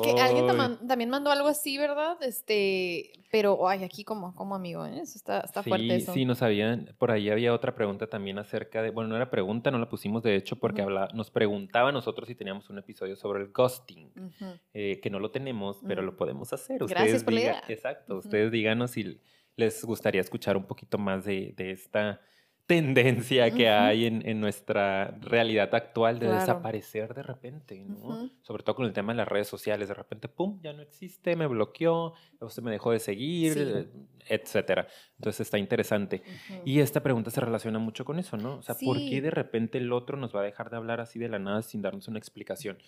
Que 0.02 0.20
alguien 0.20 0.46
tam- 0.46 0.86
también 0.86 1.10
mandó 1.10 1.30
algo 1.30 1.48
así, 1.48 1.78
¿verdad? 1.78 2.16
Este, 2.22 3.12
pero, 3.30 3.68
ay, 3.68 3.84
aquí 3.84 4.02
como, 4.04 4.34
como 4.34 4.54
amigo, 4.54 4.84
¿eh? 4.86 4.98
Eso 5.00 5.16
está, 5.16 5.40
está 5.40 5.62
fuerte 5.62 5.86
Sí, 5.86 6.02
eso. 6.02 6.12
sí, 6.12 6.24
nos 6.24 6.42
habían, 6.42 6.94
por 6.98 7.10
ahí 7.10 7.30
había 7.30 7.52
otra 7.54 7.74
pregunta 7.74 8.08
también 8.08 8.38
acerca 8.38 8.82
de, 8.82 8.90
bueno, 8.90 9.08
no 9.10 9.16
era 9.16 9.30
pregunta, 9.30 9.70
no 9.70 9.78
la 9.78 9.88
pusimos 9.88 10.22
de 10.22 10.34
hecho 10.36 10.56
porque 10.56 10.82
Ujú. 10.82 10.90
habla- 10.90 11.08
nos 11.14 11.30
preguntaba 11.30 11.90
a 11.90 11.92
nosotros 11.92 12.28
si 12.28 12.34
teníamos 12.34 12.68
un 12.70 12.78
episodio 12.78 13.14
sobre 13.16 13.42
el 13.42 13.52
ghosting, 13.52 14.12
eh, 14.74 15.00
que 15.00 15.10
no 15.10 15.20
lo 15.20 15.30
tenemos, 15.30 15.80
pero 15.86 16.02
lo 16.02 16.16
podemos 16.16 16.52
hacer. 16.52 16.84
Gracias 16.84 17.22
por 17.24 17.32
la 17.32 17.40
diga- 17.40 17.50
idea. 17.50 17.62
Exacto, 17.68 18.16
ustedes 18.16 18.50
díganos 18.50 18.90
si 18.92 19.20
les 19.56 19.84
gustaría 19.84 20.20
escuchar 20.20 20.56
un 20.56 20.64
poquito 20.64 20.98
más 20.98 21.24
de, 21.24 21.52
de 21.56 21.70
esta 21.70 22.20
tendencia 22.66 23.50
que 23.52 23.68
hay 23.68 24.06
en, 24.06 24.26
en 24.28 24.40
nuestra 24.40 25.16
realidad 25.20 25.72
actual 25.74 26.18
de 26.18 26.26
Claro. 26.26 26.40
desaparecer 26.40 27.14
de 27.14 27.22
repente, 27.22 27.84
¿no? 27.84 28.28
Sobre 28.42 28.62
todo 28.64 28.74
con 28.76 28.86
el 28.86 28.92
tema 28.92 29.12
de 29.12 29.18
las 29.18 29.28
redes 29.28 29.46
sociales, 29.48 29.88
de 29.88 29.94
repente, 29.94 30.28
pum, 30.28 30.58
ya 30.62 30.72
no 30.72 30.82
existe, 30.82 31.36
me 31.36 31.46
bloqueó, 31.46 32.14
usted 32.40 32.62
me 32.62 32.70
dejó 32.72 32.90
de 32.90 32.98
seguir, 32.98 33.52
Sí. 33.52 34.06
etcétera. 34.28 34.88
Entonces 35.16 35.42
está 35.42 35.58
interesante. 35.58 36.22
Y 36.64 36.80
esta 36.80 37.02
pregunta 37.02 37.30
se 37.30 37.40
relaciona 37.40 37.78
mucho 37.78 38.04
con 38.04 38.18
eso, 38.18 38.36
¿no? 38.36 38.56
O 38.56 38.62
sea, 38.62 38.74
¿por 38.74 38.98
qué 38.98 39.20
de 39.20 39.30
repente 39.30 39.78
el 39.78 39.92
otro 39.92 40.16
nos 40.16 40.34
va 40.34 40.40
a 40.40 40.44
dejar 40.44 40.68
de 40.70 40.76
hablar 40.76 41.00
así 41.00 41.18
de 41.20 41.28
la 41.28 41.38
nada 41.38 41.62
sin 41.62 41.82
darnos 41.82 42.08
una 42.08 42.18
explicación? 42.18 42.78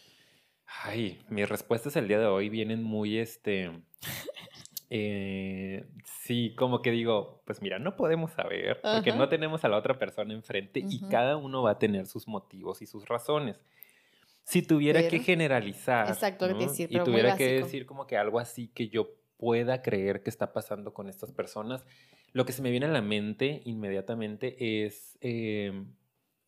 Ay, 0.83 1.19
mis 1.31 1.49
respuestas 1.49 1.97
el 1.97 2.09
día 2.09 2.19
de 2.19 2.27
hoy 2.27 2.49
vienen 2.51 2.83
muy, 2.83 3.17
este, 3.19 3.71
eh, 4.90 5.87
sí, 6.04 6.54
como 6.57 6.80
que 6.83 6.90
digo, 6.90 7.42
pues 7.45 7.61
mira, 7.62 7.78
no 7.78 7.97
podemos 7.97 8.33
saber, 8.33 8.80
porque 8.83 9.11
Ajá. 9.11 9.18
no 9.18 9.28
tenemos 9.28 9.64
a 9.64 9.68
la 9.68 9.76
otra 9.76 9.99
persona 9.99 10.33
enfrente 10.33 10.80
y 10.80 10.97
Ujú. 10.99 11.09
cada 11.11 11.37
uno 11.37 11.62
va 11.62 11.73
a 11.73 11.78
tener 11.78 12.07
sus 12.07 12.26
motivos 12.26 12.80
y 12.83 12.87
sus 12.87 13.07
razones. 13.07 13.61
Si 14.45 14.62
tuviera 14.62 15.02
que 15.02 15.11
Pero- 15.11 15.25
generalizar 15.25 16.09
Exacto, 16.09 16.47
que 16.49 16.54
¿no? 16.54 16.61
decir, 16.61 16.88
y 16.90 16.99
tuviera 17.00 17.37
que 17.37 17.52
decir 17.61 17.85
como 17.85 18.07
que 18.07 18.16
algo 18.16 18.38
así 18.40 18.68
que 18.68 18.88
yo 18.88 19.11
pueda 19.37 19.83
creer 19.83 20.23
que 20.23 20.30
está 20.30 20.52
pasando 20.54 20.95
con 20.95 21.09
estas 21.09 21.33
personas, 21.33 21.85
lo 22.33 22.47
que 22.47 22.52
se 22.52 22.62
me 22.62 22.71
viene 22.71 22.87
a 22.87 22.90
la 22.90 23.02
mente 23.02 23.61
inmediatamente 23.66 24.85
es 24.87 25.18
eh, 25.21 25.85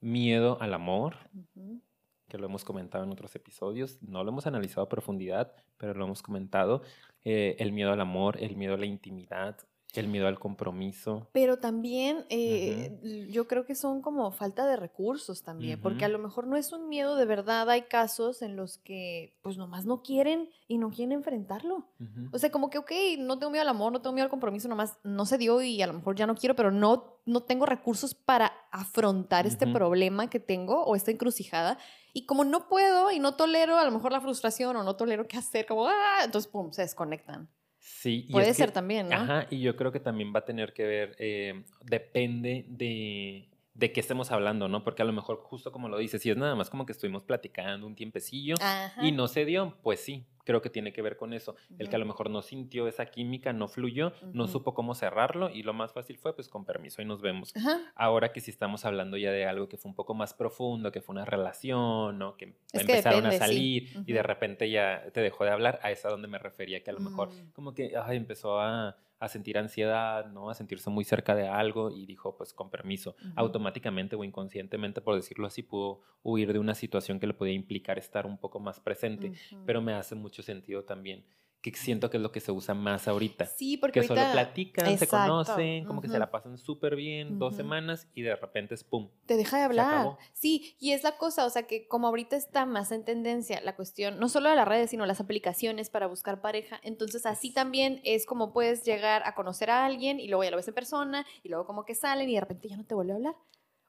miedo 0.00 0.56
al 0.62 0.72
amor, 0.72 1.16
Ujú. 1.34 1.82
que 2.28 2.38
lo 2.38 2.46
hemos 2.46 2.64
comentado 2.64 3.04
en 3.04 3.10
otros 3.10 3.34
episodios, 3.36 4.02
no 4.02 4.24
lo 4.24 4.30
hemos 4.30 4.46
analizado 4.46 4.82
a 4.82 4.88
profundidad, 4.88 5.54
pero 5.76 5.92
lo 5.94 6.04
hemos 6.06 6.22
comentado, 6.22 6.82
eh, 7.24 7.56
el 7.58 7.72
miedo 7.72 7.92
al 7.92 8.00
amor, 8.00 8.42
el 8.42 8.56
miedo 8.56 8.74
a 8.74 8.78
la 8.78 8.86
intimidad, 8.86 9.56
el 9.94 10.08
miedo 10.08 10.28
al 10.28 10.38
compromiso. 10.38 11.28
Pero 11.32 11.58
también 11.58 12.24
eh, 12.28 13.28
yo 13.30 13.46
creo 13.48 13.64
que 13.64 13.74
son 13.74 14.02
como 14.02 14.30
falta 14.30 14.66
de 14.66 14.76
recursos 14.76 15.42
también, 15.42 15.80
porque 15.80 16.04
a 16.04 16.08
lo 16.08 16.18
mejor 16.18 16.46
no 16.46 16.56
es 16.56 16.72
un 16.72 16.88
miedo 16.88 17.16
de 17.16 17.24
verdad, 17.24 17.68
hay 17.68 17.82
casos 17.82 18.42
en 18.42 18.56
los 18.56 18.78
que 18.78 19.36
pues 19.42 19.56
nomás 19.56 19.86
no 19.86 20.02
quieren 20.02 20.48
y 20.68 20.78
no 20.78 20.90
quieren 20.90 21.12
enfrentarlo. 21.12 21.88
O 22.32 22.38
sea, 22.38 22.50
como 22.50 22.70
que, 22.70 22.78
ok, 22.78 22.92
no 23.18 23.38
tengo 23.38 23.50
miedo 23.50 23.62
al 23.62 23.68
amor, 23.68 23.92
no 23.92 24.00
tengo 24.00 24.14
miedo 24.14 24.24
al 24.24 24.30
compromiso, 24.30 24.68
nomás 24.68 24.98
no 25.02 25.26
se 25.26 25.38
dio 25.38 25.60
y 25.62 25.82
a 25.82 25.86
lo 25.86 25.94
mejor 25.94 26.14
ya 26.14 26.26
no 26.26 26.36
quiero, 26.36 26.54
pero 26.54 26.70
no, 26.70 27.20
no 27.26 27.42
tengo 27.42 27.66
recursos 27.66 28.14
para 28.14 28.52
afrontar 28.70 29.46
este 29.46 29.66
problema 29.66 30.30
que 30.30 30.40
tengo 30.40 30.84
o 30.84 30.94
esta 30.94 31.10
encrucijada. 31.10 31.78
Y 32.12 32.26
como 32.26 32.44
no 32.44 32.68
puedo 32.68 33.10
y 33.10 33.18
no 33.18 33.34
tolero 33.34 33.78
a 33.78 33.84
lo 33.84 33.90
mejor 33.90 34.12
la 34.12 34.20
frustración 34.20 34.76
o 34.76 34.82
no 34.82 34.96
tolero 34.96 35.26
qué 35.28 35.36
hacer, 35.36 35.66
como, 35.66 35.86
ah, 35.88 36.20
entonces, 36.24 36.50
pum, 36.50 36.72
se 36.72 36.82
desconectan. 36.82 37.48
Sí, 37.78 38.26
y 38.28 38.32
Puede 38.32 38.50
es 38.50 38.56
ser 38.56 38.66
que- 38.68 38.72
también, 38.72 39.08
¿no? 39.08 39.16
Ajá, 39.16 39.46
y 39.50 39.60
yo 39.60 39.74
creo 39.76 39.90
que 39.92 40.00
también 40.00 40.32
va 40.34 40.40
a 40.40 40.44
tener 40.44 40.72
que 40.74 40.84
ver, 40.84 41.16
eh, 41.18 41.64
depende 41.82 42.64
de, 42.68 43.48
de 43.74 43.92
qué 43.92 44.00
estemos 44.00 44.30
hablando, 44.32 44.68
¿no? 44.68 44.82
Porque 44.84 45.02
a 45.02 45.04
lo 45.04 45.12
mejor, 45.12 45.38
justo 45.42 45.70
como 45.72 45.88
lo 45.88 45.96
dices, 45.98 46.20
si 46.22 46.30
es 46.30 46.36
nada 46.36 46.54
más 46.54 46.68
como 46.70 46.86
que 46.86 46.92
estuvimos 46.92 47.22
platicando 47.24 47.86
un 47.86 47.94
tiempecillo 47.94 48.56
Ajá. 48.60 49.06
y 49.06 49.12
no 49.12 49.28
se 49.28 49.44
dio, 49.44 49.76
pues 49.82 50.00
sí, 50.00 50.26
creo 50.44 50.60
que 50.60 50.70
tiene 50.70 50.92
que 50.92 51.00
ver 51.02 51.16
con 51.16 51.32
eso. 51.32 51.54
El 51.78 51.88
que 51.88 51.94
a 51.96 51.98
lo 52.00 52.04
mejor 52.04 52.28
no 52.30 52.42
sintió 52.42 52.88
esa 52.88 53.06
química, 53.06 53.52
no 53.52 53.68
fluyó, 53.68 54.12
no 54.32 54.48
supo 54.48 54.74
cómo 54.74 54.94
cerrarlo 54.94 55.50
y 55.50 55.62
lo 55.62 55.72
más 55.72 55.92
fácil 55.92 56.18
fue, 56.18 56.34
pues 56.34 56.48
con 56.48 56.64
permiso 56.64 57.00
y 57.00 57.04
nos 57.04 57.22
vemos. 57.22 57.54
Ahora 57.94 58.32
que 58.32 58.40
si 58.40 58.50
estamos 58.50 58.84
hablando 58.84 59.16
ya 59.16 59.30
de 59.30 59.46
algo 59.46 59.68
que 59.68 59.76
fue 59.76 59.88
un 59.90 59.94
poco 59.94 60.14
más 60.14 60.34
profundo, 60.34 60.90
que 60.90 61.00
fue 61.00 61.12
una 61.14 61.24
relación, 61.24 62.18
¿no? 62.18 62.36
Que 62.36 62.56
Es 62.72 62.84
que 62.84 62.92
empezaron 62.92 63.24
a 63.26 63.32
sí. 63.32 63.38
salir 63.38 63.88
y 64.04 64.12
de 64.12 64.22
repente 64.22 64.68
ya 64.68 65.04
te 65.12 65.20
dejó 65.20 65.44
de 65.44 65.50
hablar, 65.50 65.78
a 65.82 65.90
esa 65.92 66.08
donde 66.08 66.26
me 66.28 66.38
refería, 66.38 66.82
que 66.82 66.90
a 66.90 66.94
lo 66.94 67.00
mejor 67.00 67.28
Mm. 67.30 67.52
como 67.52 67.72
que 67.72 67.92
ay, 67.96 68.16
empezó 68.16 68.58
a, 68.60 68.96
a 69.20 69.28
sentir 69.28 69.58
ansiedad, 69.58 70.26
¿no? 70.26 70.50
A 70.50 70.54
sentirse 70.54 70.90
muy 70.90 71.04
cerca 71.04 71.34
de 71.34 71.46
algo 71.46 71.90
y 71.90 72.06
dijo, 72.06 72.36
pues 72.36 72.52
con 72.52 72.70
permiso, 72.70 73.14
automáticamente 73.36 74.16
o 74.16 74.24
inconscientemente, 74.24 75.00
por 75.00 75.14
decirlo 75.14 75.46
así, 75.46 75.62
pudo 75.62 76.00
huir 76.22 76.52
de 76.52 76.58
una 76.58 76.74
situación 76.74 77.20
que 77.20 77.26
le 77.26 77.34
podía 77.34 77.52
implicar 77.52 77.98
estar 77.98 78.26
un 78.26 78.38
poco 78.38 78.58
más 78.60 78.80
presente, 78.80 79.32
pero 79.66 79.82
me 79.82 79.92
hace 79.92 80.14
mucho 80.14 80.42
sentido 80.42 80.84
también 80.84 81.24
que 81.62 81.74
siento 81.74 82.08
que 82.08 82.16
es 82.16 82.22
lo 82.22 82.32
que 82.32 82.40
se 82.40 82.52
usa 82.52 82.74
más 82.74 83.06
ahorita. 83.06 83.46
Sí, 83.46 83.76
porque 83.76 84.00
Que 84.00 84.06
solo 84.06 84.20
platican, 84.32 84.96
se 84.98 85.06
conocen, 85.06 85.84
como 85.84 86.00
que 86.00 86.08
se 86.08 86.18
la 86.18 86.30
pasan 86.30 86.56
súper 86.56 86.96
bien 86.96 87.38
dos 87.38 87.54
semanas 87.54 88.08
y 88.14 88.22
de 88.22 88.34
repente 88.34 88.74
es 88.74 88.84
pum. 88.84 89.10
te 89.26 89.36
deja 89.36 89.58
de 89.58 89.64
hablar. 89.64 90.16
Sí, 90.32 90.76
y 90.80 90.92
es 90.92 91.02
la 91.02 91.16
cosa, 91.18 91.44
o 91.44 91.50
sea, 91.50 91.64
que 91.64 91.86
como 91.86 92.06
ahorita 92.08 92.36
está 92.36 92.64
más 92.64 92.92
en 92.92 93.04
tendencia 93.04 93.60
la 93.60 93.76
cuestión, 93.76 94.18
no 94.18 94.28
solo 94.28 94.48
de 94.48 94.56
las 94.56 94.66
redes, 94.66 94.90
sino 94.90 95.04
las 95.06 95.20
aplicaciones 95.20 95.90
para 95.90 96.06
buscar 96.06 96.40
pareja, 96.40 96.80
entonces 96.82 97.26
así 97.26 97.52
también 97.52 98.00
es 98.04 98.24
como 98.26 98.52
puedes 98.52 98.84
llegar 98.84 99.22
a 99.26 99.34
conocer 99.34 99.70
a 99.70 99.84
alguien 99.84 100.18
y 100.18 100.28
luego 100.28 100.44
ya 100.44 100.50
lo 100.50 100.56
ves 100.56 100.68
en 100.68 100.74
persona 100.74 101.26
y 101.42 101.48
luego 101.50 101.66
como 101.66 101.84
que 101.84 101.94
salen 101.94 102.28
y 102.28 102.34
de 102.34 102.40
repente 102.40 102.68
ya 102.68 102.76
no 102.76 102.84
te 102.86 102.94
vuelve 102.94 103.12
a 103.12 103.16
hablar. 103.16 103.34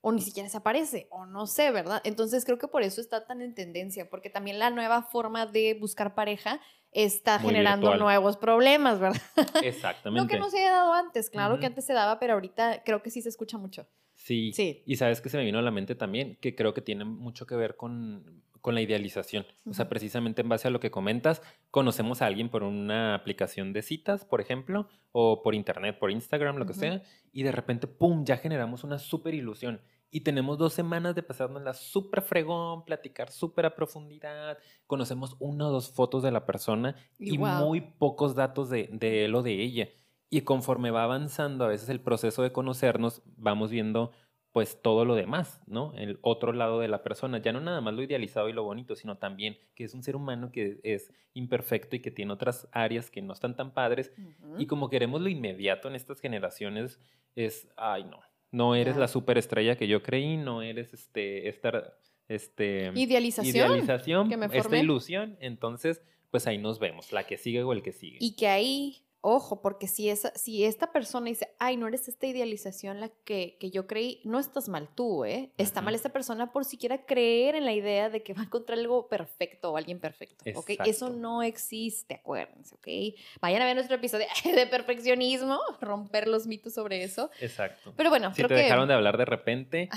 O 0.04 0.12
ni 0.12 0.22
siquiera 0.22 0.50
se 0.50 0.58
aparece, 0.58 1.08
o 1.12 1.28
no 1.28 1.46
sé, 1.46 1.70
¿verdad? 1.70 2.02
Entonces 2.04 2.44
creo 2.44 2.58
que 2.58 2.68
por 2.68 2.82
eso 2.82 3.00
está 3.00 3.28
tan 3.28 3.40
en 3.44 3.54
tendencia, 3.54 4.10
porque 4.10 4.32
también 4.32 4.58
la 4.58 4.72
nueva 4.72 5.04
forma 5.04 5.46
de 5.46 5.76
buscar 5.80 6.16
pareja 6.16 6.60
está 6.92 7.40
Muy 7.40 7.50
generando 7.52 7.88
virtual. 7.88 8.00
nuevos 8.00 8.38
problemas, 8.38 9.00
¿verdad? 9.00 9.22
Exactamente. 9.64 10.34
que 10.34 10.40
no 10.40 10.50
se 10.50 10.60
haya 10.60 10.72
dado 10.72 10.94
antes, 10.94 11.30
claro 11.30 11.60
que 11.60 11.66
antes 11.66 11.86
se 11.86 11.94
daba, 11.94 12.20
pero 12.20 12.34
ahorita 12.34 12.84
creo 12.84 13.02
que 13.02 13.10
sí 13.10 13.22
se 13.22 13.30
escucha 13.30 13.58
mucho. 13.58 13.88
Sí. 14.16 14.52
Sí. 14.54 14.84
Y 14.86 14.98
sabes 14.98 15.20
que 15.22 15.30
se 15.30 15.38
me 15.38 15.46
vino 15.46 15.60
a 15.60 15.64
la 15.64 15.72
mente 15.72 15.96
también, 15.96 16.38
que 16.42 16.56
creo 16.56 16.74
que 16.74 16.82
tiene 16.82 17.06
mucho 17.06 17.48
que 17.48 17.56
ver 17.56 17.76
con, 17.76 18.44
con 18.62 18.76
la 18.76 18.82
idealización. 18.82 19.46
O 19.66 19.74
sea, 19.74 19.90
precisamente 19.90 20.42
en 20.42 20.50
base 20.50 20.68
a 20.68 20.72
lo 20.72 20.80
que 20.80 20.92
comentas, 20.92 21.42
conocemos 21.72 22.22
a 22.22 22.28
alguien 22.28 22.50
por 22.50 22.64
una 22.64 23.16
aplicación 23.16 23.74
de 23.74 23.82
citas, 23.82 24.24
por 24.24 24.40
ejemplo, 24.40 24.88
o 25.12 25.42
por 25.42 25.56
internet, 25.56 25.98
por 25.98 26.12
Instagram, 26.12 26.58
lo 26.58 26.66
que 26.68 26.74
sea, 26.74 27.02
y 27.34 27.44
de 27.44 27.52
repente, 27.52 27.88
¡pum!, 27.88 28.24
ya 28.24 28.38
generamos 28.38 28.84
una 28.84 29.00
súper 29.00 29.34
ilusión. 29.34 29.82
Y 30.12 30.22
tenemos 30.22 30.58
dos 30.58 30.74
semanas 30.74 31.16
de 31.16 31.24
pasárnosla 31.24 31.74
súper 31.74 32.22
fregón, 32.22 32.84
platicar 32.84 33.32
súper 33.32 33.66
a 33.66 33.76
profundidad, 33.76 34.58
conocemos 34.86 35.38
una 35.40 35.70
o 35.70 35.72
dos 35.72 35.90
fotos 35.90 36.22
de 36.22 36.32
la 36.32 36.46
persona 36.46 36.96
Y 37.18 37.38
muy 37.38 37.80
pocos 37.82 38.36
datos 38.36 38.70
de, 38.70 38.90
de 38.92 39.26
él 39.26 39.36
o 39.36 39.42
de 39.42 39.54
ella. 39.54 39.88
Y 40.30 40.42
conforme 40.42 40.92
va 40.92 41.04
avanzando 41.04 41.64
a 41.64 41.70
veces 41.70 41.90
el 41.90 42.02
proceso 42.02 42.44
de 42.44 42.52
conocernos, 42.52 43.22
vamos 43.38 43.72
viendo 43.72 44.12
pues 44.52 44.82
todo 44.82 45.06
lo 45.06 45.16
demás, 45.16 45.62
¿no? 45.66 45.94
El 45.96 46.20
otro 46.22 46.52
lado 46.52 46.80
de 46.82 46.90
la 46.90 47.04
persona, 47.04 47.38
ya 47.38 47.54
no 47.54 47.62
nada 47.62 47.80
más 47.80 47.94
lo 47.94 48.04
idealizado 48.04 48.50
y 48.50 48.54
lo 48.54 48.64
bonito, 48.64 48.96
sino 48.96 49.18
también 49.18 49.58
que 49.76 49.86
es 49.86 49.94
un 49.94 50.04
ser 50.04 50.18
humano 50.18 50.52
que 50.52 50.82
es 50.84 51.14
imperfecto 51.34 51.96
y 51.96 52.02
que 52.02 52.12
tiene 52.12 52.34
otras 52.34 52.68
áreas 52.74 53.10
que 53.10 53.22
no 53.22 53.32
están 53.32 53.56
tan 53.56 53.74
padres. 53.74 54.12
Y 54.58 54.68
como 54.68 54.90
queremos 54.90 55.22
lo 55.22 55.30
inmediato 55.30 55.88
en 55.88 55.96
estas 55.96 56.20
generaciones, 56.20 57.00
es, 57.36 57.70
ay, 57.78 58.04
no, 58.04 58.20
no 58.52 58.76
eres 58.76 58.98
la 58.98 59.08
superestrella 59.08 59.78
que 59.78 59.88
yo 59.88 60.04
creí, 60.04 60.38
no 60.38 60.62
eres 60.62 60.94
este, 60.94 61.48
esta, 61.48 61.94
este, 62.28 62.92
idealización, 62.96 63.56
idealización 63.56 64.44
esta 64.54 64.78
ilusión. 64.78 65.38
Entonces, 65.40 66.02
pues 66.30 66.48
ahí 66.48 66.58
nos 66.58 66.80
vemos, 66.80 67.12
la 67.12 67.26
que 67.26 67.38
sigue 67.38 67.64
o 67.64 67.74
el 67.74 67.82
que 67.82 67.94
sigue. 67.94 68.18
Y 68.20 68.36
que 68.36 68.48
ahí 68.48 69.04
Ojo, 69.24 69.62
porque 69.62 69.88
si, 69.88 70.10
esa, 70.10 70.34
si 70.36 70.66
esta 70.66 70.92
persona 70.92 71.28
dice, 71.28 71.54
ay, 71.60 71.78
no 71.78 71.88
eres 71.88 72.08
esta 72.08 72.26
idealización 72.26 73.00
la 73.00 73.10
que, 73.24 73.56
que 73.60 73.70
yo 73.70 73.86
creí, 73.86 74.20
no 74.24 74.40
estás 74.40 74.68
mal 74.68 74.90
tú, 74.96 75.26
¿eh? 75.26 75.52
Está 75.60 75.82
mal 75.82 75.94
esta 75.94 76.10
persona 76.10 76.52
por 76.52 76.66
siquiera 76.66 77.06
creer 77.06 77.54
en 77.54 77.66
la 77.66 77.74
idea 77.74 78.10
de 78.10 78.24
que 78.24 78.34
va 78.34 78.42
a 78.42 78.46
encontrar 78.46 78.80
algo 78.80 79.08
perfecto 79.08 79.72
o 79.72 79.78
alguien 79.78 80.00
perfecto, 80.00 80.44
¿ok? 80.56 80.72
Eso 80.86 81.12
no 81.12 81.44
existe, 81.44 82.16
acuérdense, 82.16 82.74
¿ok? 82.74 83.20
Vayan 83.40 83.62
a 83.62 83.66
ver 83.66 83.76
nuestro 83.76 83.98
episodio 83.98 84.26
de 84.56 84.66
perfeccionismo, 84.66 85.60
romper 85.80 86.28
los 86.28 86.48
mitos 86.48 86.74
sobre 86.74 87.04
eso. 87.04 87.30
Exacto. 87.40 87.94
Pero 87.96 88.10
bueno, 88.10 88.34
si 88.34 88.44
te 88.44 88.54
dejaron 88.56 88.88
de 88.88 88.96
hablar 88.96 89.18
de 89.18 89.26
repente, 89.26 89.90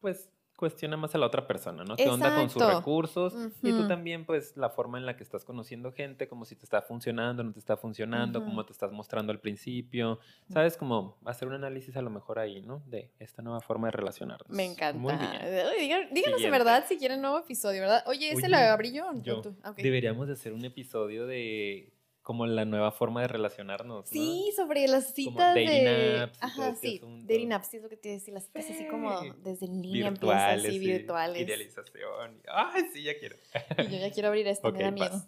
pues 0.00 0.30
cuestiona 0.56 0.96
más 0.96 1.14
a 1.14 1.18
la 1.18 1.26
otra 1.26 1.46
persona, 1.46 1.84
¿no? 1.84 1.96
¿Qué 1.96 2.08
onda 2.08 2.34
con 2.34 2.50
sus 2.50 2.64
recursos? 2.64 3.34
Y 3.62 3.70
tú 3.70 3.86
también, 3.86 4.24
pues, 4.24 4.56
la 4.56 4.70
forma 4.70 4.98
en 4.98 5.06
la 5.06 5.16
que 5.16 5.22
estás 5.22 5.44
conociendo 5.44 5.92
gente, 5.92 6.28
como 6.28 6.44
si 6.44 6.56
te 6.56 6.64
está 6.64 6.82
funcionando, 6.82 7.44
no 7.44 7.52
te 7.52 7.58
está 7.58 7.76
funcionando, 7.76 8.44
cómo 8.44 8.64
te 8.64 8.72
estás 8.72 8.92
mostrando 8.92 9.32
al 9.32 9.40
principio. 9.40 10.18
¿Sabes? 10.52 10.76
Como 10.76 11.16
hacer 11.24 11.48
un 11.48 11.54
análisis 11.54 11.96
a 11.96 12.02
lo 12.02 12.10
mejor 12.10 12.38
ahí, 12.38 12.62
¿no? 12.62 12.82
De 12.86 13.12
esta 13.18 13.42
nueva 13.42 13.60
forma 13.60 13.88
de 13.88 13.92
relacionarnos. 13.92 14.50
Me 14.50 14.64
encanta. 14.64 14.98
Muy 14.98 15.14
bien. 15.14 16.08
díganos 16.12 16.40
de 16.40 16.50
verdad 16.50 16.84
si 16.88 16.98
quieren 16.98 17.20
nuevo 17.20 17.38
episodio, 17.38 17.82
¿verdad? 17.82 18.02
Oye, 18.06 18.30
¿ese 18.32 18.48
lo 18.48 18.56
abrí 18.56 18.92
yo? 18.92 19.06
yo 19.22 19.42
Deberíamos 19.76 20.26
de 20.26 20.32
hacer 20.34 20.52
un 20.52 20.64
episodio 20.64 21.26
de 21.26 21.92
como 22.26 22.44
la 22.44 22.64
nueva 22.64 22.90
forma 22.90 23.20
de 23.20 23.28
relacionarnos. 23.28 24.08
Sí, 24.08 24.52
sobre 24.56 24.88
las 24.88 25.14
citas 25.14 25.54
de. 25.54 26.18
Naps 26.18 26.38
Ajá, 26.42 26.74
sí. 26.74 27.00
Dating 27.22 27.52
apps, 27.52 27.68
sí, 27.68 27.76
es 27.76 27.84
lo 27.84 27.88
que 27.88 27.96
te 27.96 28.08
decía. 28.08 28.34
Las 28.34 28.46
citas 28.46 28.68
así 28.68 28.88
como 28.88 29.20
desde 29.44 29.66
en 29.66 29.80
línea 29.80 30.10
virtuales, 30.10 30.66
así, 30.66 30.78
virtuales. 30.80 31.40
Idealización. 31.40 32.42
Ay, 32.48 32.82
sí, 32.92 33.04
ya 33.04 33.16
quiero. 33.16 33.36
Y 33.78 33.92
yo 33.92 33.98
ya 34.00 34.10
quiero 34.10 34.26
abrir 34.26 34.48
esto, 34.48 34.72
me 34.72 34.82
da 34.82 34.90
miedo. 34.90 35.22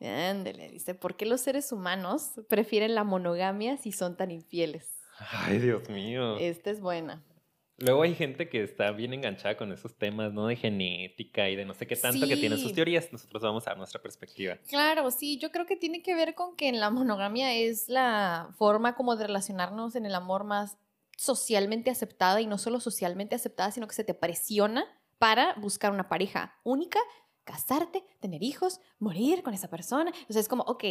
Ándele, 0.00 0.70
dice, 0.70 0.94
¿por 0.94 1.16
qué 1.16 1.26
los 1.26 1.40
seres 1.40 1.72
humanos 1.72 2.34
prefieren 2.48 2.94
la 2.94 3.02
monogamia 3.02 3.76
si 3.76 3.90
son 3.90 4.16
tan 4.16 4.30
infieles? 4.30 4.88
Ay, 5.18 5.58
Dios 5.58 5.88
mío. 5.88 6.36
Esta 6.38 6.70
es 6.70 6.80
buena. 6.80 7.24
Luego 7.78 8.02
hay 8.02 8.14
gente 8.14 8.48
que 8.48 8.62
está 8.62 8.90
bien 8.92 9.12
enganchada 9.12 9.56
con 9.56 9.70
esos 9.70 9.96
temas, 9.96 10.32
¿no? 10.32 10.46
De 10.46 10.56
genética 10.56 11.50
y 11.50 11.56
de 11.56 11.66
no 11.66 11.74
sé 11.74 11.86
qué 11.86 11.96
tanto 11.96 12.26
que 12.26 12.36
tienen 12.36 12.58
sus 12.58 12.72
teorías. 12.72 13.12
Nosotros 13.12 13.42
vamos 13.42 13.66
a 13.66 13.70
dar 13.70 13.78
nuestra 13.78 14.00
perspectiva. 14.00 14.56
Claro, 14.68 15.10
sí, 15.10 15.38
yo 15.38 15.50
creo 15.50 15.66
que 15.66 15.76
tiene 15.76 16.02
que 16.02 16.14
ver 16.14 16.34
con 16.34 16.56
que 16.56 16.68
en 16.68 16.80
la 16.80 16.88
monogamia 16.90 17.54
es 17.54 17.88
la 17.88 18.48
forma 18.56 18.94
como 18.94 19.16
de 19.16 19.26
relacionarnos 19.26 19.94
en 19.94 20.06
el 20.06 20.14
amor 20.14 20.44
más 20.44 20.78
socialmente 21.18 21.90
aceptada 21.90 22.40
y 22.40 22.46
no 22.46 22.56
solo 22.56 22.80
socialmente 22.80 23.34
aceptada, 23.34 23.70
sino 23.70 23.86
que 23.86 23.94
se 23.94 24.04
te 24.04 24.14
presiona 24.14 24.86
para 25.18 25.54
buscar 25.54 25.92
una 25.92 26.08
pareja 26.08 26.58
única, 26.64 27.00
casarte, 27.44 28.04
tener 28.20 28.42
hijos, 28.42 28.80
morir 28.98 29.42
con 29.42 29.52
esa 29.52 29.68
persona. 29.68 30.10
Entonces 30.10 30.36
es 30.36 30.48
como, 30.48 30.62
ok, 30.64 30.84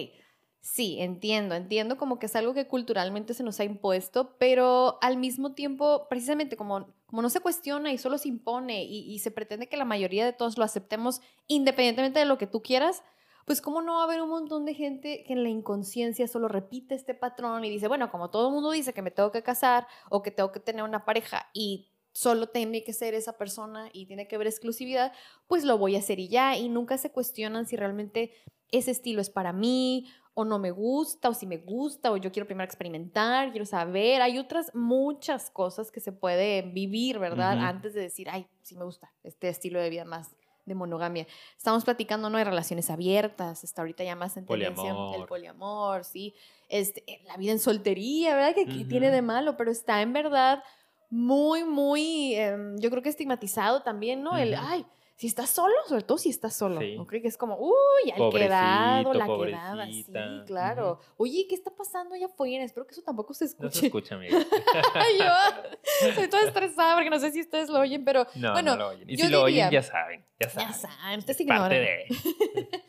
Sí, 0.65 0.97
entiendo, 0.99 1.53
entiendo 1.53 1.95
como 1.95 2.17
que 2.17 2.25
es 2.25 2.35
algo 2.35 2.55
que 2.55 2.67
culturalmente 2.67 3.35
se 3.35 3.43
nos 3.43 3.59
ha 3.59 3.63
impuesto, 3.63 4.35
pero 4.39 4.97
al 5.03 5.15
mismo 5.15 5.53
tiempo, 5.53 6.07
precisamente 6.09 6.57
como, 6.57 6.87
como 7.05 7.21
no 7.21 7.29
se 7.29 7.39
cuestiona 7.39 7.93
y 7.93 7.99
solo 7.99 8.17
se 8.17 8.29
impone 8.29 8.83
y, 8.83 9.19
se 9.19 9.29
pretende 9.29 9.69
que 9.69 9.77
la 9.77 9.85
mayoría 9.85 10.25
de 10.25 10.33
todos 10.33 10.57
lo 10.57 10.63
aceptemos 10.63 11.21
independientemente 11.45 12.17
de 12.17 12.25
lo 12.25 12.39
que 12.39 12.47
tú 12.47 12.63
quieras, 12.63 13.03
pues 13.45 13.61
cómo 13.61 13.83
no 13.83 13.93
va 13.93 14.01
a 14.01 14.03
haber 14.05 14.23
un 14.23 14.29
montón 14.29 14.65
de 14.65 14.73
gente 14.73 15.23
que 15.27 15.33
en 15.33 15.43
la 15.43 15.49
inconsciencia 15.49 16.27
solo 16.27 16.47
repite 16.47 16.95
este 16.95 17.13
patrón 17.13 17.63
y 17.63 17.69
dice, 17.69 17.87
bueno, 17.87 18.09
como 18.09 18.31
todo 18.31 18.47
el 18.47 18.53
mundo 18.55 18.71
dice 18.71 18.91
que 18.91 19.03
me 19.03 19.11
tengo 19.11 19.31
que 19.31 19.43
casar 19.43 19.85
o 20.09 20.23
que 20.23 20.31
tengo 20.31 20.51
que 20.51 20.59
tener 20.59 20.81
una 20.81 21.05
pareja 21.05 21.47
y 21.53 21.91
solo 22.11 22.47
tiene 22.47 22.83
que 22.83 22.93
ser 22.93 23.13
esa 23.13 23.37
persona 23.37 23.91
y 23.93 24.07
tiene 24.07 24.27
que 24.27 24.33
haber 24.33 24.47
exclusividad, 24.47 25.13
pues 25.45 25.63
lo 25.63 25.77
voy 25.77 25.95
a 25.95 25.99
hacer 25.99 26.19
y 26.19 26.27
ya, 26.27 26.57
y 26.57 26.69
nunca 26.69 26.97
se 26.97 27.11
cuestionan 27.11 27.67
si 27.67 27.75
realmente 27.75 28.31
ese 28.71 28.91
estilo 28.91 29.21
es 29.21 29.29
para 29.29 29.53
mí 29.53 30.07
o 30.37 30.43
no 30.43 30.59
me 30.59 30.69
gusta, 30.69 31.29
o 31.29 31.33
si 31.33 31.47
me 31.47 31.57
gusta, 31.57 32.11
o 32.11 32.17
yo 32.17 32.31
quiero 32.31 32.45
primero 32.45 32.65
experimentar, 32.65 33.51
quiero 33.51 33.65
saber. 33.65 34.21
Hay 34.21 34.37
otras 34.37 34.75
muchas 34.75 35.49
cosas 35.49 35.91
que 35.91 36.01
se 36.01 36.11
puede 36.11 36.61
vivir, 36.61 37.19
¿verdad? 37.19 37.57
Antes 37.57 37.93
de 37.93 38.01
decir, 38.01 38.29
ay, 38.29 38.45
sí 38.61 38.75
me 38.75 38.83
gusta 38.83 39.11
este 39.23 39.47
estilo 39.47 39.79
de 39.79 39.89
vida 39.89 40.03
más 40.03 40.35
de 40.65 40.75
monogamia. 40.75 41.25
Estamos 41.57 41.85
platicando, 41.85 42.29
¿no? 42.29 42.37
De 42.37 42.43
relaciones 42.43 42.89
abiertas, 42.89 43.63
está 43.63 43.81
ahorita 43.81 44.03
ya 44.03 44.15
más 44.15 44.35
en 44.35 44.45
tendencia 44.45 44.93
el 45.15 45.25
poliamor, 45.25 46.03
sí. 46.03 46.33
Este, 46.67 47.03
eh, 47.07 47.21
la 47.25 47.37
vida 47.37 47.53
en 47.53 47.59
soltería, 47.59 48.35
¿verdad? 48.35 48.55
Que, 48.55 48.65
tiene 48.65 49.11
de 49.11 49.21
malo, 49.21 49.55
pero 49.55 49.71
está 49.71 50.01
en 50.01 50.11
verdad 50.11 50.63
muy, 51.09 51.63
muy, 51.63 52.35
em, 52.35 52.77
yo 52.79 52.89
creo 52.89 53.01
que 53.01 53.09
estigmatizado 53.09 53.83
también, 53.83 54.21
¿no? 54.21 54.35
El, 54.35 54.55
ay, 54.55 54.85
si 55.17 55.27
estás 55.27 55.49
solo, 55.49 55.73
sobre 55.87 56.03
todo 56.03 56.17
si 56.17 56.29
estás 56.29 56.57
solo, 56.57 56.81
¿no 56.81 57.07
creo 57.07 57.21
que 57.21 57.29
es 57.29 57.37
como, 57.37 57.57
uy, 57.57 58.11
al 58.11 58.31
quedado, 58.31 59.13
la 59.13 59.25
quedada, 59.25 59.85
sí, 59.87 60.05
claro. 60.45 60.99
Oye, 61.15 61.45
¿qué 61.47 61.55
está 61.55 61.71
pasando 61.71 62.15
allá 62.15 62.25
afuera? 62.25 62.65
Espero 62.65 62.85
que 62.85 62.91
eso 62.91 63.01
tampoco 63.01 63.33
se 63.33 63.45
escuche. 63.45 63.63
No 63.63 63.71
se 63.71 63.85
escucha, 63.85 64.15
amiga. 64.15 64.37
Yo 66.01 66.09
estoy 66.09 66.27
toda 66.27 66.43
estresada 66.43 66.95
porque 66.95 67.09
no 67.09 67.19
sé 67.19 67.31
si 67.31 67.39
ustedes 67.39 67.69
lo 67.69 67.79
oyen, 67.79 68.03
pero 68.03 68.27
no, 68.35 68.51
bueno, 68.51 68.71
no 68.71 68.83
lo 68.83 68.89
oyen. 68.89 69.09
Y 69.09 69.15
si 69.15 69.29
lo 69.29 69.43
oyen, 69.43 69.71
ya 69.71 69.81
saben, 69.81 70.25
ya 70.37 70.49
saben. 70.49 70.67
Ya 70.67 70.73
saben, 70.73 71.19
ustedes 71.19 71.39
ignoran. 71.39 71.69
De... 71.69 72.05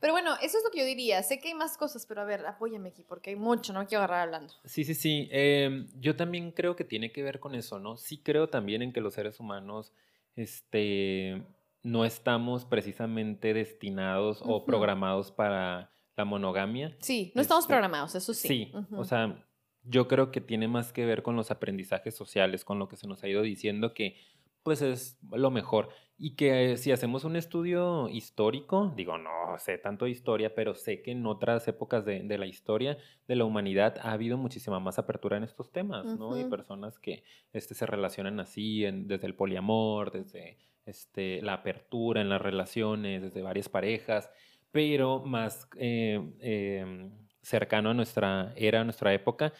pero 0.00 0.12
bueno, 0.12 0.36
eso 0.40 0.58
es 0.58 0.64
lo 0.64 0.70
que 0.70 0.78
yo 0.78 0.84
diría. 0.84 1.20
Sé 1.24 1.40
que 1.40 1.48
hay 1.48 1.54
más 1.54 1.76
cosas, 1.76 2.06
pero 2.06 2.20
a 2.20 2.24
ver, 2.24 2.46
apóyame 2.46 2.90
aquí 2.90 3.02
porque 3.02 3.30
hay 3.30 3.36
mucho, 3.36 3.72
no 3.72 3.80
me 3.80 3.86
quiero 3.86 4.04
agarrar 4.04 4.28
hablando. 4.28 4.54
Sí, 4.64 4.84
sí, 4.84 4.94
sí. 4.94 5.28
Eh, 5.32 5.88
yo 5.98 6.14
también 6.14 6.52
creo 6.52 6.76
que 6.76 6.84
tiene 6.84 7.10
que 7.10 7.24
ver 7.24 7.40
con 7.40 7.56
eso, 7.56 7.80
¿no? 7.80 7.96
Sí 7.96 8.18
creo 8.18 8.48
también 8.48 8.82
en 8.82 8.92
que 8.92 9.00
los 9.00 9.14
seres 9.14 9.40
humanos, 9.40 9.92
este 10.36 11.42
no 11.82 12.04
estamos 12.04 12.64
precisamente 12.64 13.54
destinados 13.54 14.42
o 14.44 14.64
programados 14.64 15.32
para 15.32 15.92
la 16.16 16.24
monogamia. 16.24 16.96
Sí, 17.00 17.32
no 17.34 17.42
estamos 17.42 17.64
este, 17.64 17.72
programados, 17.72 18.14
eso 18.14 18.34
sí. 18.34 18.48
Sí, 18.48 18.72
o 18.96 19.04
sea, 19.04 19.44
yo 19.82 20.06
creo 20.08 20.30
que 20.30 20.40
tiene 20.40 20.68
más 20.68 20.92
que 20.92 21.04
ver 21.04 21.22
con 21.22 21.36
los 21.36 21.50
aprendizajes 21.50 22.14
sociales, 22.14 22.64
con 22.64 22.78
lo 22.78 22.88
que 22.88 22.96
se 22.96 23.08
nos 23.08 23.22
ha 23.24 23.28
ido 23.28 23.42
diciendo 23.42 23.94
que 23.94 24.16
pues 24.62 24.80
es 24.82 25.18
lo 25.30 25.50
mejor. 25.50 25.88
Y 26.24 26.36
que 26.36 26.76
si 26.76 26.92
hacemos 26.92 27.24
un 27.24 27.34
estudio 27.34 28.08
histórico, 28.08 28.92
digo, 28.94 29.18
no 29.18 29.58
sé 29.58 29.76
tanto 29.76 30.04
de 30.04 30.12
historia, 30.12 30.54
pero 30.54 30.72
sé 30.76 31.02
que 31.02 31.10
en 31.10 31.26
otras 31.26 31.66
épocas 31.66 32.04
de, 32.04 32.22
la 32.38 32.46
historia 32.46 32.96
de 33.26 33.34
la 33.34 33.44
humanidad 33.44 33.96
ha 34.00 34.12
habido 34.12 34.38
muchísima 34.38 34.78
más 34.78 35.00
apertura 35.00 35.36
en 35.36 35.42
estos 35.42 35.72
temas, 35.72 36.06
¿no? 36.06 36.38
Y 36.38 36.44
personas 36.44 37.00
que 37.00 37.24
este, 37.52 37.74
se 37.74 37.86
relacionan 37.86 38.38
así, 38.38 38.82
desde 38.82 39.26
el 39.26 39.34
poliamor, 39.34 40.12
desde 40.12 40.58
este, 40.86 41.42
la 41.42 41.54
apertura 41.54 42.20
en 42.20 42.28
las 42.28 42.40
relaciones, 42.40 43.20
desde 43.20 43.42
varias 43.42 43.68
parejas, 43.68 44.30
pero 44.70 45.24
más 45.24 45.68
eh, 45.76 46.20
em, 46.38 47.10
cercano 47.40 47.90
a 47.90 47.94
nuestra 47.94 48.52
era, 48.54 48.82
a 48.82 48.84
nuestra 48.84 49.12
época, 49.12 49.52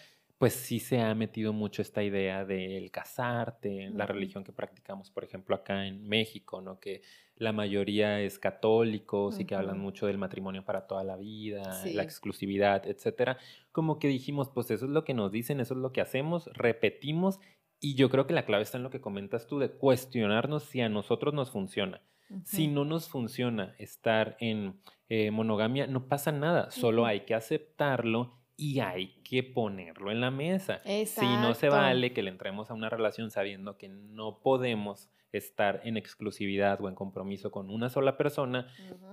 pues 0.43 0.55
sí 0.55 0.81
se 0.81 1.01
ha 1.01 1.15
metido 1.15 1.53
mucho 1.53 1.83
esta 1.83 2.03
idea 2.03 2.45
del 2.45 2.91
casarte, 2.91 3.91
la 3.91 4.07
religión 4.07 4.43
que 4.43 4.51
practicamos, 4.51 5.09
por 5.09 5.23
ejemplo, 5.23 5.55
acá 5.55 5.87
en 5.87 6.03
México, 6.09 6.61
¿no? 6.61 6.81
Que 6.81 7.03
la 7.37 7.53
mayoría 7.53 8.21
es 8.21 8.41
católicos 8.41 9.39
y 9.39 9.45
que 9.45 9.55
hablan 9.55 9.79
mucho 9.79 10.09
del 10.09 10.19
matrimonio 10.19 10.65
para 10.65 10.89
toda 10.89 11.05
la 11.05 11.15
vida, 11.15 11.85
la 11.85 12.03
exclusividad, 12.03 12.89
etcétera. 12.89 13.39
Como 13.71 14.01
que 14.01 14.09
dijimos, 14.09 14.51
pues 14.51 14.69
eso 14.73 14.87
es 14.87 14.91
lo 14.91 15.05
que 15.05 15.15
nos 15.15 15.31
dicen, 15.31 15.61
eso 15.61 15.75
es 15.75 15.81
lo 15.81 15.93
que 15.93 16.01
hacemos, 16.01 16.51
repetimos 16.55 17.39
y 17.79 17.95
yo 17.95 18.11
creo 18.11 18.27
que 18.27 18.35
la 18.35 18.45
clave 18.45 18.65
está 18.65 18.79
en 18.79 18.83
lo 18.83 18.91
que 18.91 19.01
comentas 19.01 19.47
tú, 19.47 19.61
de 19.61 19.71
cuestionarnos 19.71 20.65
si 20.65 20.81
a 20.81 20.89
nosotros 20.89 21.35
nos 21.35 21.53
funciona. 21.53 22.03
Si 22.43 22.67
no 22.67 22.85
nos 22.85 23.09
funciona 23.09 23.77
estar 23.79 24.37
en 24.41 24.81
eh, 25.09 25.31
monogamia, 25.31 25.87
no 25.87 26.09
pasa 26.09 26.33
nada, 26.33 26.73
solo 26.73 27.07
hay 27.07 27.21
que 27.21 27.35
aceptarlo 27.35 28.42
y 28.63 28.79
hay 28.79 29.09
que 29.25 29.43
ponerlo 29.43 30.13
en 30.13 30.21
la 30.21 30.31
mesa. 30.31 30.81
Si 30.85 31.27
no 31.27 31.55
se 31.55 31.69
vale 31.69 32.13
que 32.13 32.23
le 32.23 32.31
entremos 32.31 32.71
a 32.71 32.75
una 32.75 32.89
relación 32.89 33.33
sabiendo 33.33 33.77
que 33.77 33.89
no 33.89 34.39
podemos 34.39 35.11
estar 35.33 35.81
en 35.83 35.97
exclusividad 35.97 36.81
o 36.81 36.89
en 36.89 36.95
compromiso 36.95 37.51
con 37.51 37.71
una 37.71 37.91
sola 37.91 38.17
persona 38.17 38.69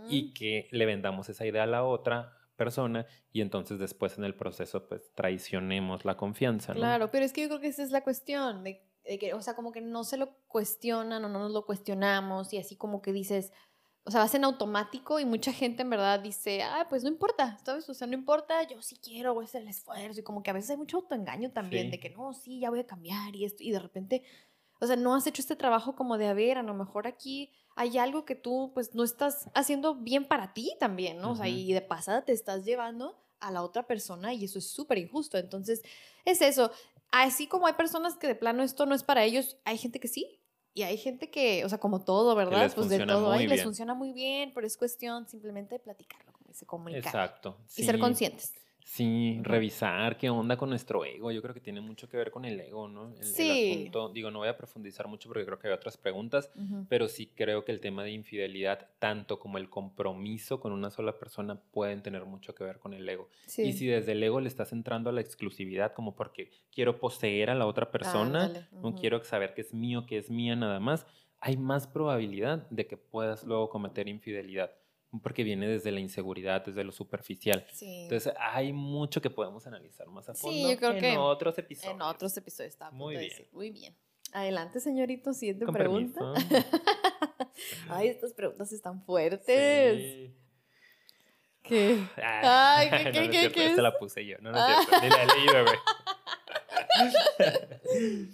y 0.07 0.33
que 0.33 0.67
le 0.69 0.85
vendamos 0.85 1.29
esa 1.29 1.47
idea 1.47 1.63
a 1.63 1.67
la 1.67 1.83
otra 1.83 2.35
persona 2.57 3.07
y 3.31 3.41
entonces 3.41 3.79
después 3.79 4.19
en 4.19 4.23
el 4.23 4.35
proceso 4.35 4.87
pues 4.87 5.11
traicionemos 5.15 6.05
la 6.05 6.15
confianza. 6.15 6.73
Claro, 6.73 7.09
pero 7.09 7.25
es 7.25 7.33
que 7.33 7.41
yo 7.41 7.47
creo 7.47 7.59
que 7.59 7.69
esa 7.69 7.81
es 7.81 7.89
la 7.89 8.03
cuestión, 8.03 8.63
de, 8.63 8.83
que, 9.19 9.33
o 9.33 9.41
sea, 9.41 9.55
como 9.55 9.71
que 9.71 9.81
no 9.81 10.03
se 10.03 10.17
lo 10.17 10.35
cuestionan 10.47 11.25
o 11.25 11.29
no 11.29 11.39
nos 11.39 11.53
lo 11.53 11.65
cuestionamos 11.65 12.53
y 12.53 12.59
así 12.59 12.75
como 12.75 13.01
que 13.01 13.13
dices, 13.13 13.51
o 14.05 14.11
sea, 14.11 14.21
vas 14.21 14.33
en 14.33 14.43
automático 14.43 15.19
y 15.19 15.25
mucha 15.25 15.51
gente 15.51 15.83
en 15.83 15.89
verdad 15.89 16.19
dice, 16.19 16.63
ah, 16.63 16.87
pues 16.89 17.03
no 17.03 17.09
importa, 17.09 17.57
¿sabes? 17.63 17.87
O 17.89 17.93
sea, 17.93 18.07
no 18.07 18.13
importa, 18.13 18.63
yo 18.63 18.81
sí 18.81 18.95
quiero, 18.95 19.33
voy 19.33 19.45
a 19.45 19.47
hacer 19.47 19.61
el 19.61 19.67
esfuerzo 19.67 20.19
y 20.19 20.23
como 20.23 20.41
que 20.41 20.49
a 20.49 20.53
veces 20.53 20.71
hay 20.71 20.77
mucho 20.77 20.97
autoengaño 20.97 21.51
también 21.51 21.91
de 21.91 21.99
que 21.99 22.09
no, 22.09 22.33
sí, 22.33 22.59
ya 22.59 22.69
voy 22.69 22.79
a 22.79 22.87
cambiar 22.87 23.35
y 23.35 23.45
esto 23.45 23.63
y 23.63 23.71
de 23.71 23.79
repente 23.79 24.23
o 24.79 24.87
sea, 24.87 24.95
no 24.95 25.13
has 25.13 25.27
hecho 25.27 25.41
este 25.41 25.55
trabajo 25.55 25.95
como 25.95 26.17
de, 26.17 26.27
a 26.27 26.33
ver, 26.33 26.57
a 26.57 26.63
lo 26.63 26.73
mejor 26.73 27.05
aquí 27.05 27.51
hay 27.75 27.97
algo 27.97 28.25
que 28.25 28.35
tú 28.35 28.71
pues 28.73 28.95
no 28.95 29.03
estás 29.03 29.49
haciendo 29.53 29.95
bien 29.95 30.25
para 30.25 30.53
ti 30.53 30.75
también, 30.79 31.19
¿no? 31.19 31.31
O 31.31 31.35
sea, 31.35 31.47
y 31.47 31.71
de 31.73 31.81
pasada 31.81 32.23
te 32.23 32.31
estás 32.31 32.63
llevando 32.65 33.21
a 33.39 33.51
la 33.51 33.61
otra 33.61 33.87
persona 33.87 34.33
y 34.33 34.45
eso 34.45 34.59
es 34.59 34.69
súper 34.69 34.97
injusto. 34.97 35.37
Entonces, 35.37 35.81
es 36.25 36.41
eso. 36.41 36.71
Así 37.11 37.47
como 37.47 37.67
hay 37.67 37.73
personas 37.73 38.15
que 38.15 38.27
de 38.27 38.35
plano 38.35 38.63
esto 38.63 38.85
no 38.85 38.95
es 38.95 39.03
para 39.03 39.23
ellos, 39.23 39.57
hay 39.65 39.77
gente 39.77 39.99
que 39.99 40.07
sí. 40.07 40.38
Y 40.79 40.83
hay 40.83 40.97
gente 40.97 41.29
que, 41.29 41.65
o 41.65 41.69
sea, 41.69 41.77
como 41.77 42.05
todo, 42.05 42.35
¿verdad? 42.35 42.71
Pues 42.73 42.87
de 42.87 43.05
todo, 43.05 43.33
ahí 43.33 43.47
les 43.47 43.63
funciona 43.63 43.93
muy 43.93 44.13
bien, 44.13 44.53
pero 44.55 44.65
es 44.65 44.77
cuestión 44.77 45.27
simplemente 45.27 45.75
de 45.75 45.79
platicarlo, 45.79 46.31
como 46.31 46.47
dice, 46.47 46.65
comunicar. 46.65 47.03
Exacto. 47.03 47.57
Y 47.75 47.83
ser 47.83 47.99
conscientes. 47.99 48.53
Sí, 48.89 49.39
revisar 49.43 50.17
qué 50.17 50.31
onda 50.31 50.57
con 50.57 50.69
nuestro 50.69 51.05
ego. 51.05 51.31
Yo 51.31 51.43
creo 51.43 51.53
que 51.53 51.59
tiene 51.59 51.79
mucho 51.79 52.09
que 52.09 52.17
ver 52.17 52.31
con 52.31 52.43
el 52.43 52.59
ego, 52.59 52.87
¿no? 52.87 53.13
El, 53.15 53.23
sí. 53.23 53.71
asunto, 53.71 54.09
digo, 54.09 54.31
no 54.31 54.39
voy 54.39 54.47
a 54.47 54.57
profundizar 54.57 55.07
mucho 55.07 55.29
porque 55.29 55.45
creo 55.45 55.59
que 55.59 55.67
hay 55.67 55.73
otras 55.75 55.95
preguntas, 55.95 56.51
pero 56.89 57.07
sí 57.07 57.27
creo 57.27 57.63
que 57.63 57.71
el 57.71 57.81
tema 57.81 58.03
de 58.03 58.09
infidelidad, 58.09 58.89
tanto 58.97 59.37
como 59.37 59.59
el 59.59 59.69
compromiso 59.69 60.59
con 60.59 60.71
una 60.71 60.89
sola 60.89 61.19
persona, 61.19 61.61
pueden 61.71 62.01
tener 62.01 62.25
mucho 62.25 62.55
que 62.55 62.63
ver 62.63 62.79
con 62.79 62.95
el 62.95 63.07
ego. 63.07 63.29
Y 63.57 63.73
si 63.73 63.85
desde 63.85 64.13
el 64.13 64.23
ego 64.23 64.41
le 64.41 64.47
estás 64.47 64.73
entrando 64.73 65.11
a 65.11 65.13
la 65.13 65.21
exclusividad, 65.21 65.93
como 65.93 66.15
porque 66.15 66.49
quiero 66.71 66.99
poseer 66.99 67.51
a 67.51 67.55
la 67.55 67.67
otra 67.67 67.91
persona, 67.91 68.51
no 68.73 68.95
quiero 68.95 69.23
saber 69.23 69.53
que 69.53 69.61
es 69.61 69.71
mío, 69.71 70.07
que 70.07 70.17
es 70.17 70.31
mía 70.31 70.55
nada 70.55 70.79
más, 70.79 71.05
hay 71.39 71.57
más 71.57 71.85
probabilidad 71.85 72.67
de 72.71 72.87
que 72.87 72.97
puedas 72.97 73.43
luego 73.43 73.69
cometer 73.69 74.07
infidelidad 74.07 74.71
porque 75.23 75.43
viene 75.43 75.67
desde 75.67 75.91
la 75.91 75.99
inseguridad, 75.99 76.65
desde 76.65 76.83
lo 76.83 76.91
superficial. 76.91 77.65
Entonces 77.81 78.33
hay 78.39 78.73
mucho 78.73 79.21
que 79.21 79.29
podemos 79.29 79.65
analizar 79.65 80.07
más 80.07 80.29
a 80.29 80.35
fondo 80.35 80.55
sí, 80.55 80.71
yo 80.71 80.77
creo 80.77 80.91
en 80.91 81.17
otros 81.17 81.57
episodios. 81.57 81.95
En 81.95 82.01
otros 82.01 82.37
episodios 82.37 82.73
está 82.73 82.91
Muy 82.91 83.17
bien. 83.17 83.29
Decir. 83.29 83.49
Muy 83.51 83.71
bien. 83.71 83.95
Adelante, 84.31 84.79
señorito, 84.79 85.33
siguiente 85.33 85.65
pregunta. 85.65 86.21
Ay, 87.89 88.09
estas 88.09 88.33
preguntas 88.33 88.71
están 88.71 89.03
fuertes. 89.03 90.01
Sí. 90.01 90.35
¿Qué? 91.63 91.99
Ah, 92.17 92.77
Ay, 92.77 92.89
¿qué, 92.89 93.11
qué, 93.11 93.29
qué, 93.29 93.51
qué 93.51 93.65
Esta 93.67 93.81
la 93.81 93.97
puse 93.97 94.25
yo, 94.25 94.37
no, 94.39 94.51
no 94.51 94.57
es 94.57 94.63
ah. 94.63 94.85
cierto. 94.87 95.05
Ni 95.05 95.09
la 95.09 95.23
he 95.23 95.27
leído, 95.37 95.65
güey. 95.65 95.77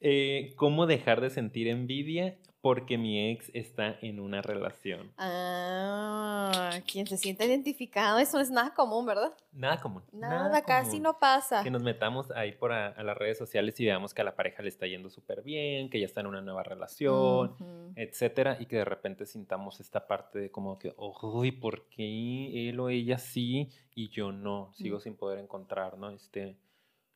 eh, 0.00 0.52
¿Cómo 0.56 0.86
dejar 0.86 1.20
de 1.20 1.30
sentir 1.30 1.68
envidia 1.68 2.38
porque 2.60 2.98
mi 2.98 3.30
ex 3.30 3.50
está 3.54 3.96
en 4.02 4.20
una 4.20 4.42
relación. 4.42 5.12
Ah, 5.16 6.72
quien 6.90 7.06
se 7.06 7.16
siente 7.16 7.46
identificado, 7.46 8.18
eso 8.18 8.36
no 8.36 8.42
es 8.42 8.50
nada 8.50 8.74
común, 8.74 9.06
¿verdad? 9.06 9.32
Nada 9.52 9.80
común. 9.80 10.02
Nada, 10.12 10.62
casi 10.62 11.00
no 11.00 11.18
pasa. 11.18 11.62
Que 11.62 11.70
nos 11.70 11.82
metamos 11.82 12.30
ahí 12.32 12.52
por 12.52 12.72
a, 12.72 13.02
las 13.02 13.16
redes 13.16 13.38
sociales 13.38 13.78
y 13.80 13.86
veamos 13.86 14.12
que 14.12 14.20
a 14.20 14.24
la 14.24 14.36
pareja 14.36 14.62
le 14.62 14.68
está 14.68 14.86
yendo 14.86 15.08
súper 15.08 15.42
bien, 15.42 15.88
que 15.88 16.00
ya 16.00 16.06
está 16.06 16.20
en 16.20 16.26
una 16.26 16.42
nueva 16.42 16.62
relación, 16.62 17.56
etcétera, 17.96 18.58
y 18.60 18.66
que 18.66 18.76
de 18.76 18.84
repente 18.84 19.24
sintamos 19.24 19.80
esta 19.80 20.06
parte 20.06 20.38
de 20.38 20.50
como 20.50 20.78
que, 20.78 20.94
uy, 20.96 21.52
¿por 21.52 21.88
qué 21.88 22.68
él 22.68 22.78
o 22.78 22.90
ella 22.90 23.18
sí 23.18 23.70
y 23.94 24.08
yo 24.10 24.32
no? 24.32 24.70
Sigo 24.74 24.98
mm. 24.98 25.00
sin 25.00 25.16
poder 25.16 25.38
encontrar, 25.38 25.96
¿no? 25.96 26.10
Este, 26.10 26.56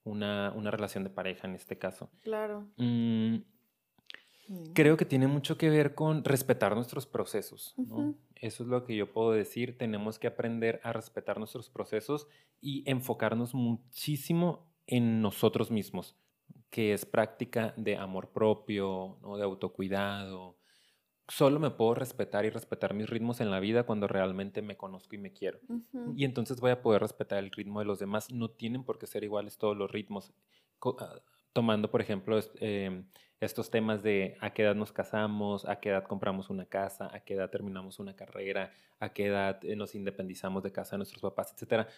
una, 0.04 0.52
una, 0.54 0.70
relación 0.70 1.04
de 1.04 1.10
pareja 1.10 1.46
en 1.46 1.54
este 1.54 1.78
caso. 1.78 2.10
Claro. 2.22 2.66
Mm, 2.76 3.36
Creo 4.74 4.96
que 4.96 5.04
tiene 5.04 5.26
mucho 5.26 5.56
que 5.56 5.70
ver 5.70 5.94
con 5.94 6.24
respetar 6.24 6.74
nuestros 6.74 7.06
procesos. 7.06 7.74
Eso 8.34 8.62
es 8.62 8.68
lo 8.68 8.84
que 8.84 8.96
yo 8.96 9.12
puedo 9.12 9.32
decir. 9.32 9.78
Tenemos 9.78 10.18
que 10.18 10.26
aprender 10.26 10.80
a 10.84 10.92
respetar 10.92 11.38
nuestros 11.38 11.70
procesos 11.70 12.26
y 12.60 12.88
enfocarnos 12.90 13.54
muchísimo 13.54 14.66
en 14.86 15.22
nosotros 15.22 15.70
mismos, 15.70 16.16
que 16.70 16.92
es 16.92 17.06
práctica 17.06 17.72
de 17.76 17.96
amor 17.96 18.32
propio, 18.32 19.18
¿no? 19.22 19.36
de 19.36 19.44
autocuidado. 19.44 20.58
Solo 21.28 21.58
me 21.58 21.70
puedo 21.70 21.94
respetar 21.94 22.44
y 22.44 22.50
respetar 22.50 22.92
mis 22.92 23.08
ritmos 23.08 23.40
en 23.40 23.50
la 23.50 23.60
vida 23.60 23.84
cuando 23.84 24.08
realmente 24.08 24.60
me 24.60 24.76
conozco 24.76 25.14
y 25.14 25.18
me 25.18 25.32
quiero. 25.32 25.58
Y 26.14 26.26
entonces 26.26 26.60
voy 26.60 26.70
a 26.70 26.82
poder 26.82 27.00
respetar 27.00 27.38
el 27.38 27.50
ritmo 27.50 27.80
de 27.80 27.86
los 27.86 27.98
demás. 27.98 28.30
No 28.30 28.50
tienen 28.50 28.84
por 28.84 28.98
qué 28.98 29.06
ser 29.06 29.24
iguales 29.24 29.56
todos 29.56 29.74
los 29.74 29.90
ritmos. 29.90 30.34
Tomando, 31.54 31.90
por 31.90 32.02
ejemplo, 32.02 32.38
em, 32.60 33.06
estos 33.40 33.70
temas 33.70 34.02
de 34.02 34.36
a 34.40 34.52
qué 34.52 34.62
edad 34.62 34.74
nos 34.74 34.92
casamos, 34.92 35.66
a 35.66 35.76
qué 35.80 35.90
edad 35.90 36.04
compramos 36.04 36.50
una 36.50 36.66
casa, 36.66 37.08
a 37.14 37.20
qué 37.20 37.34
edad 37.34 37.48
terminamos 37.48 37.98
una 37.98 38.14
carrera, 38.14 38.72
a 38.98 39.12
qué 39.12 39.26
edad 39.26 39.64
eh, 39.64 39.76
nos 39.76 39.94
independizamos 39.94 40.62
de 40.62 40.72
casa 40.72 40.92
de 40.92 40.98
nuestros 40.98 41.22
papás, 41.22 41.52
etcétera. 41.52 41.88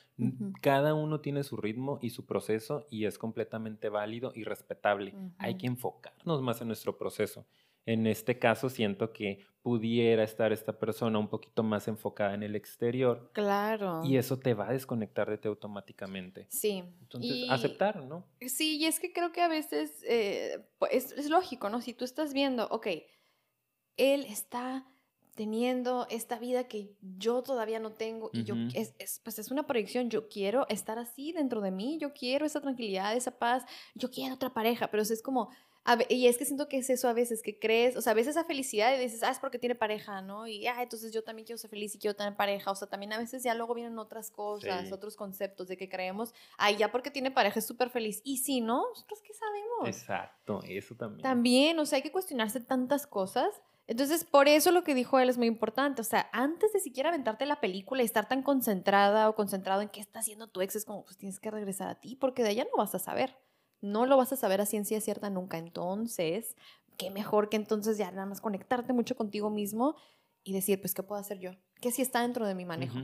Cada 0.60 0.94
uno 0.94 1.20
tiene 1.20 1.42
su 1.42 1.56
ritmo 1.56 1.98
y 2.02 2.10
su 2.10 2.26
proceso 2.26 2.86
y 2.90 3.06
es 3.06 3.18
completamente 3.18 3.88
válido 3.88 4.32
y 4.34 4.44
respetable. 4.44 5.14
Hay 5.38 5.56
que 5.56 5.66
enfocarnos 5.66 6.42
más 6.42 6.60
en 6.60 6.68
nuestro 6.68 6.98
proceso. 6.98 7.46
En 7.86 8.06
este 8.06 8.38
caso 8.38 8.68
siento 8.68 9.12
que 9.12 9.46
pudiera 9.66 10.22
estar 10.22 10.52
esta 10.52 10.78
persona 10.78 11.18
un 11.18 11.26
poquito 11.26 11.64
más 11.64 11.88
enfocada 11.88 12.34
en 12.34 12.44
el 12.44 12.54
exterior. 12.54 13.32
Claro. 13.32 14.00
Y 14.04 14.16
eso 14.16 14.38
te 14.38 14.54
va 14.54 14.68
a 14.68 14.72
desconectar 14.72 15.28
de 15.28 15.38
ti 15.38 15.48
automáticamente. 15.48 16.46
Sí. 16.50 16.84
Entonces, 17.00 17.50
aceptar, 17.50 17.96
¿no? 18.04 18.24
Sí, 18.42 18.76
y 18.76 18.84
es 18.84 19.00
que 19.00 19.12
creo 19.12 19.32
que 19.32 19.40
a 19.40 19.48
veces 19.48 20.04
eh, 20.06 20.64
es, 20.92 21.10
es, 21.10 21.28
lógico, 21.30 21.68
¿no? 21.68 21.80
Si 21.80 21.94
tú 21.94 22.04
estás 22.04 22.32
viendo, 22.32 22.68
ok, 22.68 22.86
él 23.96 24.24
está 24.28 24.86
teniendo 25.34 26.06
esta 26.10 26.38
vida 26.38 26.68
que 26.68 26.94
yo 27.00 27.42
todavía 27.42 27.80
no 27.80 27.90
tengo 27.90 28.30
y 28.32 28.44
yo, 28.44 28.54
es, 28.72 28.94
es, 29.00 29.20
pues 29.24 29.40
es 29.40 29.50
una 29.50 29.66
proyección, 29.66 30.10
yo 30.10 30.28
quiero 30.28 30.68
estar 30.68 31.00
así 31.00 31.32
dentro 31.32 31.60
de 31.60 31.72
mí, 31.72 31.98
yo 32.00 32.12
quiero 32.12 32.46
esa 32.46 32.60
tranquilidad, 32.60 33.16
esa 33.16 33.36
paz, 33.36 33.64
yo 33.96 34.12
quiero 34.12 34.36
otra 34.36 34.54
pareja, 34.54 34.92
pero 34.92 35.02
es 35.02 35.22
como 35.22 35.50
y 36.08 36.26
es 36.26 36.36
que 36.36 36.44
siento 36.44 36.68
que 36.68 36.78
es 36.78 36.90
eso 36.90 37.08
a 37.08 37.12
veces, 37.12 37.42
que 37.42 37.58
crees, 37.58 37.96
o 37.96 38.00
sea, 38.00 38.12
a 38.12 38.14
veces 38.14 38.36
esa 38.36 38.44
felicidad 38.44 38.94
y 38.96 39.00
dices, 39.00 39.22
ah, 39.22 39.30
es 39.30 39.38
porque 39.38 39.58
tiene 39.58 39.74
pareja, 39.74 40.20
¿no? 40.20 40.46
Y, 40.46 40.66
ah, 40.66 40.82
entonces 40.82 41.12
yo 41.12 41.22
también 41.22 41.46
quiero 41.46 41.58
ser 41.58 41.70
feliz 41.70 41.94
y 41.94 41.98
quiero 41.98 42.16
tener 42.16 42.34
pareja. 42.34 42.70
O 42.70 42.74
sea, 42.74 42.88
también 42.88 43.12
a 43.12 43.18
veces 43.18 43.42
ya 43.42 43.54
luego 43.54 43.74
vienen 43.74 43.98
otras 43.98 44.30
cosas, 44.30 44.90
otros 44.90 45.16
conceptos 45.16 45.68
de 45.68 45.76
que 45.76 45.88
creemos, 45.88 46.34
ay, 46.58 46.76
ya 46.76 46.90
porque 46.90 47.10
tiene 47.10 47.30
pareja 47.30 47.58
es 47.58 47.66
súper 47.66 47.90
feliz. 47.90 48.20
Y 48.24 48.38
si 48.38 48.60
no, 48.60 48.84
nosotros 48.88 49.20
qué 49.22 49.32
sabemos. 49.32 49.88
Exacto, 49.88 50.60
eso 50.66 50.94
también. 50.96 51.22
También, 51.22 51.78
o 51.78 51.86
sea, 51.86 51.96
hay 51.96 52.02
que 52.02 52.12
cuestionarse 52.12 52.60
tantas 52.60 53.06
cosas. 53.06 53.62
Entonces, 53.88 54.24
por 54.24 54.48
eso 54.48 54.72
lo 54.72 54.82
que 54.82 54.94
dijo 54.94 55.20
él 55.20 55.28
es 55.28 55.38
muy 55.38 55.46
importante. 55.46 56.00
O 56.00 56.04
sea, 56.04 56.28
antes 56.32 56.72
de 56.72 56.80
siquiera 56.80 57.10
aventarte 57.10 57.46
la 57.46 57.60
película 57.60 58.02
y 58.02 58.04
estar 58.04 58.26
tan 58.26 58.42
concentrada 58.42 59.28
o 59.28 59.36
concentrado 59.36 59.82
en 59.82 59.88
qué 59.88 60.00
está 60.00 60.18
haciendo 60.18 60.48
tu 60.48 60.60
ex, 60.60 60.74
es 60.74 60.84
como, 60.84 61.04
pues 61.04 61.16
tienes 61.16 61.38
que 61.38 61.50
regresar 61.50 61.88
a 61.88 62.00
ti, 62.00 62.16
porque 62.16 62.42
de 62.42 62.48
allá 62.48 62.64
no 62.64 62.78
vas 62.78 62.94
a 62.94 62.98
saber. 62.98 63.36
No 63.86 64.06
lo 64.06 64.16
vas 64.16 64.32
a 64.32 64.36
saber 64.36 64.60
a 64.60 64.66
ciencia 64.66 65.00
cierta 65.00 65.30
nunca. 65.30 65.58
Entonces, 65.58 66.56
qué 66.96 67.10
mejor 67.10 67.48
que 67.48 67.56
entonces 67.56 67.98
ya 67.98 68.10
nada 68.10 68.26
más 68.26 68.40
conectarte 68.40 68.92
mucho 68.92 69.16
contigo 69.16 69.50
mismo 69.50 69.96
y 70.44 70.52
decir, 70.52 70.80
pues, 70.80 70.94
¿qué 70.94 71.02
puedo 71.02 71.20
hacer 71.20 71.38
yo? 71.38 71.52
¿Qué 71.80 71.90
sí 71.90 72.02
está 72.02 72.22
dentro 72.22 72.46
de 72.46 72.54
mi 72.54 72.64
manejo? 72.64 72.98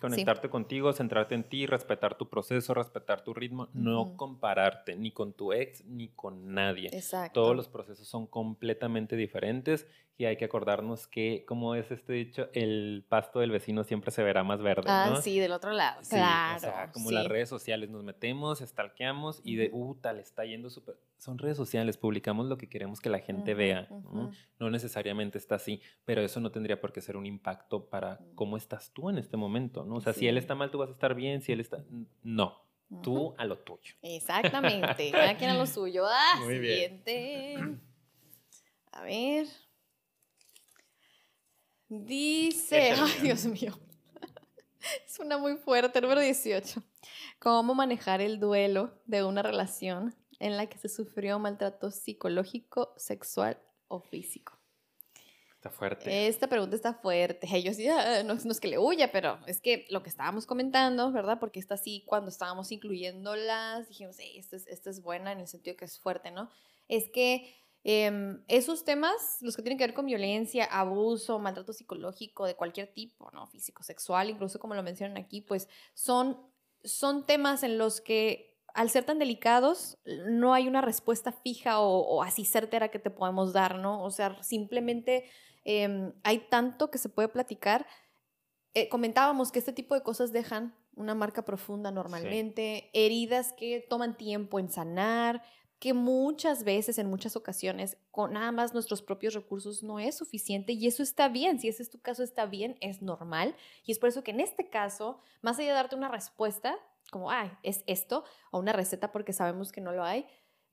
Conectarte 0.00 0.50
contigo, 0.50 0.92
centrarte 0.92 1.36
en 1.36 1.44
ti, 1.44 1.66
respetar 1.66 2.18
tu 2.18 2.28
proceso, 2.28 2.74
respetar 2.74 3.22
tu 3.22 3.32
ritmo, 3.32 3.68
no 3.74 4.16
compararte 4.16 4.96
ni 4.96 5.12
con 5.12 5.34
tu 5.34 5.52
ex 5.52 5.84
ni 5.84 6.08
con 6.08 6.52
nadie. 6.52 6.88
Exacto. 6.92 7.40
Todos 7.40 7.54
los 7.54 7.68
procesos 7.68 8.08
son 8.08 8.26
completamente 8.26 9.14
diferentes 9.14 9.86
y 10.18 10.26
hay 10.26 10.36
que 10.36 10.44
acordarnos 10.44 11.06
que, 11.06 11.44
como 11.46 11.74
es 11.74 11.90
este 11.90 12.12
dicho, 12.12 12.48
el 12.52 13.04
pasto 13.08 13.40
del 13.40 13.50
vecino 13.50 13.82
siempre 13.84 14.10
se 14.10 14.22
verá 14.22 14.44
más 14.44 14.60
verde. 14.60 14.84
Ah, 14.86 15.18
sí, 15.22 15.38
del 15.38 15.52
otro 15.52 15.72
lado. 15.72 16.00
claro. 16.08 16.56
O 16.56 16.60
sea, 16.60 16.92
como 16.92 17.10
las 17.10 17.26
redes 17.26 17.48
sociales 17.48 17.90
nos 17.90 18.04
metemos, 18.04 18.60
stalkeamos 18.60 19.40
y 19.44 19.56
de, 19.56 19.70
uh, 19.72 19.94
tal, 19.96 20.20
está 20.20 20.44
yendo 20.44 20.70
súper. 20.70 20.96
Son 21.18 21.38
redes 21.38 21.56
sociales, 21.56 21.96
publicamos 21.96 22.46
lo 22.46 22.58
que 22.58 22.68
queremos 22.68 23.00
que 23.00 23.08
la 23.08 23.20
gente 23.20 23.54
vea. 23.54 23.88
¿no? 24.58 24.70
necesariamente 24.70 25.38
está 25.38 25.56
así, 25.56 25.80
pero 26.04 26.22
eso 26.22 26.40
no 26.40 26.50
tendría 26.50 26.80
por 26.80 26.92
qué 26.92 27.00
ser 27.00 27.16
un 27.16 27.26
impacto 27.26 27.88
para 27.88 28.20
cómo 28.34 28.56
estás 28.56 28.92
tú 28.92 29.10
en 29.10 29.18
este 29.18 29.36
momento, 29.36 29.84
¿no? 29.84 29.96
O 29.96 30.00
sea, 30.00 30.12
si 30.12 30.26
él 30.28 30.38
está 30.38 30.54
mal, 30.54 30.70
tú 30.70 30.78
vas 30.78 30.88
a 30.88 30.92
estar 30.92 31.14
bien, 31.14 31.42
si 31.42 31.52
él 31.52 31.60
está. 31.60 31.84
No. 32.22 32.62
Tú 33.02 33.34
a 33.38 33.44
lo 33.44 33.58
tuyo. 33.58 33.94
Exactamente. 34.02 35.10
Cada 35.12 35.36
quien 35.36 35.50
a 35.50 35.54
lo 35.54 35.66
suyo. 35.66 36.04
Ah, 36.06 36.40
Muy 36.44 36.58
siguiente. 36.58 37.56
A 38.92 39.02
ver. 39.02 39.46
Dice, 41.94 42.92
ay 42.92 43.20
Dios 43.20 43.44
mío, 43.44 43.78
es 45.06 45.18
una 45.18 45.36
muy 45.36 45.56
fuerte, 45.56 46.00
número 46.00 46.22
18. 46.22 46.82
¿Cómo 47.38 47.74
manejar 47.74 48.22
el 48.22 48.40
duelo 48.40 48.98
de 49.04 49.22
una 49.22 49.42
relación 49.42 50.14
en 50.38 50.56
la 50.56 50.68
que 50.68 50.78
se 50.78 50.88
sufrió 50.88 51.38
maltrato 51.38 51.90
psicológico, 51.90 52.94
sexual 52.96 53.60
o 53.88 54.00
físico? 54.00 54.58
Está 55.56 55.68
fuerte. 55.68 56.28
Esta 56.28 56.48
pregunta 56.48 56.76
está 56.76 56.94
fuerte. 56.94 57.46
Yo 57.62 57.74
sí, 57.74 57.86
ah, 57.88 58.22
no, 58.22 58.32
es 58.32 58.60
que 58.60 58.68
le 58.68 58.78
huya, 58.78 59.12
pero 59.12 59.38
es 59.46 59.60
que 59.60 59.84
lo 59.90 60.02
que 60.02 60.08
estábamos 60.08 60.46
comentando, 60.46 61.12
¿verdad? 61.12 61.38
Porque 61.38 61.60
está 61.60 61.74
así, 61.74 62.04
cuando 62.06 62.30
estábamos 62.30 62.72
incluyéndolas, 62.72 63.86
dijimos, 63.88 64.16
esta 64.34 64.56
es, 64.56 64.66
esta 64.66 64.88
es 64.88 65.02
buena 65.02 65.32
en 65.32 65.40
el 65.40 65.46
sentido 65.46 65.76
que 65.76 65.84
es 65.84 66.00
fuerte, 66.00 66.30
¿no? 66.30 66.48
Es 66.88 67.10
que 67.10 67.54
Em, 67.84 68.42
esos 68.46 68.84
temas, 68.84 69.38
los 69.40 69.56
que 69.56 69.62
tienen 69.62 69.76
que 69.76 69.84
ver 69.84 69.94
con 69.94 70.06
violencia, 70.06 70.64
abuso, 70.64 71.38
maltrato 71.38 71.72
psicológico 71.72 72.46
de 72.46 72.54
cualquier 72.54 72.92
tipo, 72.92 73.30
¿no? 73.32 73.46
Físico, 73.48 73.82
sexual, 73.82 74.30
incluso 74.30 74.60
como 74.60 74.74
lo 74.74 74.82
mencionan 74.82 75.16
aquí, 75.16 75.40
pues 75.40 75.68
son, 75.94 76.38
son 76.84 77.26
temas 77.26 77.64
en 77.64 77.78
los 77.78 78.00
que 78.00 78.52
al 78.74 78.88
ser 78.88 79.04
tan 79.04 79.18
delicados, 79.18 79.98
no 80.28 80.54
hay 80.54 80.66
una 80.66 80.80
respuesta 80.80 81.32
fija 81.32 81.80
o, 81.80 82.22
así 82.22 82.44
certera 82.44 82.88
que 82.88 82.98
te 82.98 83.10
podemos 83.10 83.52
dar, 83.52 83.78
¿no? 83.78 84.02
O 84.02 84.10
sea, 84.10 84.42
simplemente 84.42 85.24
em, 85.64 86.12
hay 86.22 86.38
tanto 86.48 86.90
que 86.90 86.98
se 86.98 87.08
puede 87.08 87.28
platicar. 87.28 87.86
Eh, 88.74 88.88
comentábamos 88.88 89.52
que 89.52 89.58
este 89.58 89.72
tipo 89.72 89.94
de 89.94 90.02
cosas 90.02 90.32
dejan 90.32 90.74
una 90.94 91.14
marca 91.14 91.44
profunda 91.44 91.90
normalmente, 91.90 92.90
heridas 92.92 93.52
que 93.52 93.84
toman 93.88 94.16
tiempo 94.16 94.58
en 94.58 94.70
sanar, 94.70 95.42
que 95.82 95.94
muchas 95.94 96.62
veces, 96.62 96.96
en 96.98 97.10
muchas 97.10 97.34
ocasiones, 97.34 97.96
con 98.12 98.34
nada 98.34 98.52
más 98.52 98.72
nuestros 98.72 99.02
propios 99.02 99.34
recursos 99.34 99.82
no 99.82 99.98
es 99.98 100.14
suficiente 100.14 100.74
y 100.74 100.86
eso 100.86 101.02
está 101.02 101.28
bien. 101.28 101.58
Si 101.58 101.66
ese 101.66 101.82
es 101.82 101.90
tu 101.90 102.00
caso, 102.00 102.22
está 102.22 102.46
bien, 102.46 102.76
es 102.80 103.02
normal. 103.02 103.56
Y 103.84 103.90
es 103.90 103.98
por 103.98 104.08
eso 104.08 104.22
que 104.22 104.30
en 104.30 104.38
este 104.38 104.70
caso, 104.70 105.18
más 105.40 105.58
allá 105.58 105.70
de 105.70 105.74
darte 105.74 105.96
una 105.96 106.08
respuesta, 106.08 106.78
como, 107.10 107.32
ay, 107.32 107.50
es 107.64 107.82
esto, 107.88 108.22
o 108.52 108.60
una 108.60 108.72
receta 108.72 109.10
porque 109.10 109.32
sabemos 109.32 109.72
que 109.72 109.80
no 109.80 109.90
lo 109.90 110.04
hay, 110.04 110.24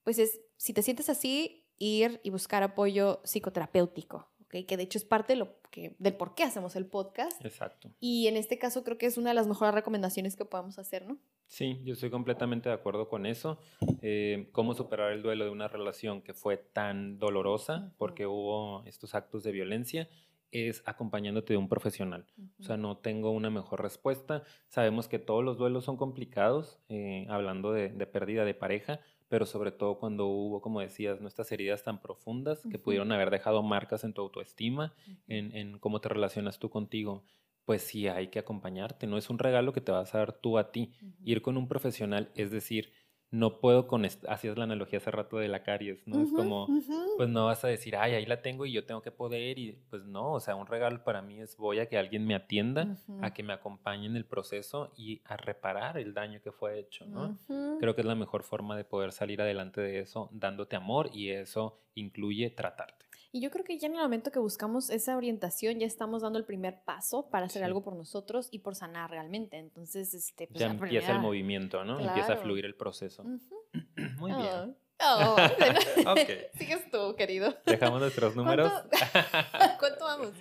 pues 0.03 0.19
es, 0.19 0.41
si 0.57 0.73
te 0.73 0.83
sientes 0.83 1.09
así, 1.09 1.65
ir 1.79 2.21
y 2.23 2.29
buscar 2.29 2.61
apoyo 2.61 3.19
psicoterapéutico, 3.23 4.29
¿ok? 4.43 4.63
Que 4.67 4.77
de 4.77 4.83
hecho 4.83 4.99
es 4.99 5.05
parte 5.05 5.33
de 5.33 5.39
lo 5.39 5.59
que, 5.71 5.95
del 5.97 6.17
por 6.17 6.35
qué 6.35 6.43
hacemos 6.43 6.75
el 6.75 6.85
podcast. 6.85 7.43
Exacto. 7.43 7.91
Y 7.99 8.27
en 8.27 8.37
este 8.37 8.59
caso 8.59 8.83
creo 8.83 8.99
que 8.99 9.07
es 9.07 9.17
una 9.17 9.31
de 9.31 9.35
las 9.35 9.47
mejores 9.47 9.73
recomendaciones 9.73 10.35
que 10.35 10.45
podemos 10.45 10.77
hacer, 10.77 11.07
¿no? 11.07 11.17
Sí, 11.49 11.81
yo 11.83 11.93
estoy 11.93 12.11
completamente 12.11 12.69
de 12.69 12.75
acuerdo 12.75 13.09
con 13.09 13.25
eso. 13.25 13.57
Eh, 14.03 14.49
cómo 14.51 14.75
superar 14.75 15.11
el 15.11 15.23
duelo 15.23 15.45
de 15.45 15.49
una 15.49 15.67
relación 15.67 16.21
que 16.21 16.35
fue 16.35 16.57
tan 16.57 17.17
dolorosa 17.17 17.91
porque 17.97 18.27
hubo 18.27 18.83
estos 18.85 19.15
actos 19.15 19.43
de 19.43 19.51
violencia 19.51 20.07
es 20.51 20.83
acompañándote 20.85 21.53
de 21.53 21.57
un 21.57 21.67
profesional. 21.67 22.27
O 22.59 22.63
sea, 22.63 22.77
no 22.77 22.97
tengo 22.97 23.31
una 23.31 23.49
mejor 23.49 23.81
respuesta. 23.81 24.43
Sabemos 24.67 25.07
que 25.07 25.17
todos 25.17 25.43
los 25.43 25.57
duelos 25.57 25.85
son 25.85 25.97
complicados, 25.97 26.79
eh, 26.87 27.25
hablando 27.29 27.71
de, 27.71 27.89
pérdida 28.05 28.45
de 28.45 28.53
pareja, 28.53 28.99
pero 29.27 29.47
sobre 29.47 29.71
todo 29.71 29.97
cuando 29.97 30.27
hubo, 30.27 30.61
como 30.61 30.81
decías, 30.81 31.19
nuestras 31.19 31.51
heridas 31.51 31.83
tan 31.83 31.99
profundas 31.99 32.61
que 32.69 32.77
pudieron 32.77 33.11
haber 33.11 33.31
dejado 33.31 33.63
marcas 33.63 34.03
en 34.03 34.13
tu 34.13 34.21
autoestima, 34.21 34.93
en, 35.27 35.55
en, 35.55 35.79
cómo 35.79 35.99
te 35.99 36.09
relacionas 36.09 36.59
tú 36.59 36.69
contigo 36.69 37.23
pues 37.69 37.83
sí 37.83 38.07
hay 38.07 38.29
que 38.29 38.39
acompañarte, 38.39 39.05
no 39.05 39.15
es 39.19 39.29
un 39.29 39.37
regalo 39.37 39.73
que 39.73 39.79
te 39.79 39.91
vas 39.91 40.15
a 40.15 40.17
dar 40.17 40.33
tú 40.33 40.57
a 40.57 40.71
ti. 40.71 40.91
Ir 41.23 41.43
con 41.43 41.55
un 41.55 41.67
profesional, 41.67 42.31
es 42.33 42.49
decir, 42.49 42.91
no 43.29 43.59
puedo 43.59 43.85
con, 43.85 44.05
hacías 44.05 44.57
la 44.57 44.63
analogía 44.63 44.97
hace 44.97 45.11
rato 45.11 45.37
de 45.37 45.49
la 45.49 45.61
caries, 45.61 46.01
¿no? 46.07 46.19
es 46.19 46.31
como, 46.33 46.67
pues 47.15 47.29
no 47.29 47.45
vas 47.45 47.63
a 47.63 47.67
decir, 47.67 47.95
ay, 47.95 48.15
ahí 48.15 48.25
la 48.25 48.41
tengo 48.41 48.65
y 48.65 48.71
yo 48.71 48.87
tengo 48.87 49.03
que 49.03 49.11
poder, 49.11 49.59
y 49.59 49.73
pues 49.91 50.03
no, 50.03 50.31
o 50.33 50.39
sea, 50.39 50.55
un 50.55 50.65
regalo 50.65 51.03
para 51.03 51.21
mí 51.21 51.39
es 51.41 51.57
voy 51.57 51.77
a 51.77 51.87
que 51.87 51.99
alguien 51.99 52.25
me 52.25 52.33
atienda, 52.33 52.97
a 53.21 53.35
que 53.35 53.43
me 53.43 53.53
acompañe 53.53 54.07
en 54.07 54.15
el 54.15 54.25
proceso 54.25 54.91
y 54.97 55.21
a 55.25 55.37
reparar 55.37 55.99
el 55.99 56.15
daño 56.15 56.41
que 56.41 56.51
fue 56.51 56.79
hecho, 56.79 57.05
¿no? 57.05 57.37
Creo 57.79 57.93
que 57.93 58.01
es 58.01 58.07
la 58.07 58.15
mejor 58.15 58.41
forma 58.41 58.77
de 58.77 58.83
poder 58.83 59.11
salir 59.11 59.43
adelante 59.43 59.79
de 59.79 59.99
eso, 59.99 60.27
dándote 60.31 60.75
amor 60.75 61.11
y 61.13 61.29
eso 61.29 61.77
incluye 61.93 62.49
tratarte. 62.49 63.08
Y 63.31 63.41
yo 63.41 63.51
creo 63.51 63.63
que 63.63 63.77
ya 63.77 63.87
en 63.87 63.93
el 63.93 64.01
momento 64.01 64.31
que 64.31 64.39
buscamos 64.39 64.89
esa 64.89 65.15
orientación, 65.15 65.79
ya 65.79 65.85
estamos 65.85 66.23
dando 66.23 66.39
el 66.39 66.45
primer 66.45 66.81
paso 66.83 67.29
para 67.29 67.45
hacer 67.45 67.63
algo 67.63 67.83
por 67.83 67.95
nosotros 67.95 68.49
y 68.51 68.59
por 68.59 68.75
sanar 68.75 69.11
realmente. 69.11 69.57
Entonces, 69.57 70.13
este, 70.15 70.47
pues, 70.47 70.59
ya 70.59 70.67
empieza 70.67 71.11
el 71.11 71.19
movimiento, 71.19 71.85
¿no? 71.85 71.99
Empieza 71.99 72.33
a 72.33 72.37
fluir 72.37 72.65
el 72.65 72.75
proceso. 72.75 73.23
Muy 74.17 74.31
bien. 74.33 74.75
Oh, 75.01 75.35
Sigues 76.57 76.89
tú, 76.91 77.15
querido. 77.15 77.55
Dejamos 77.65 78.01
nuestros 78.01 78.35
números. 78.35 78.71
¿Cuánto, 79.79 80.05
vamos? 80.05 80.31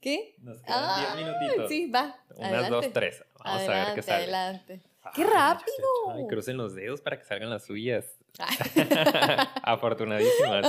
¿Qué? 0.00 0.34
Nos 0.38 0.60
quedan 0.62 1.16
10 1.16 1.26
minutitos. 1.26 1.68
Sí, 1.68 1.90
va. 1.90 2.16
Unas 2.36 2.68
dos, 2.70 2.92
tres. 2.92 3.24
Vamos 3.44 3.68
a 3.68 3.72
ver 3.72 3.94
qué 3.94 4.02
sale. 4.02 4.22
Adelante. 4.24 4.82
¡Qué 5.14 5.24
rápido! 5.24 5.86
Ay, 6.12 6.26
crucen 6.28 6.56
los 6.56 6.74
dedos 6.74 7.00
para 7.00 7.18
que 7.18 7.24
salgan 7.24 7.50
las 7.50 7.64
suyas. 7.64 8.18
Afortunadísimas. 9.62 10.66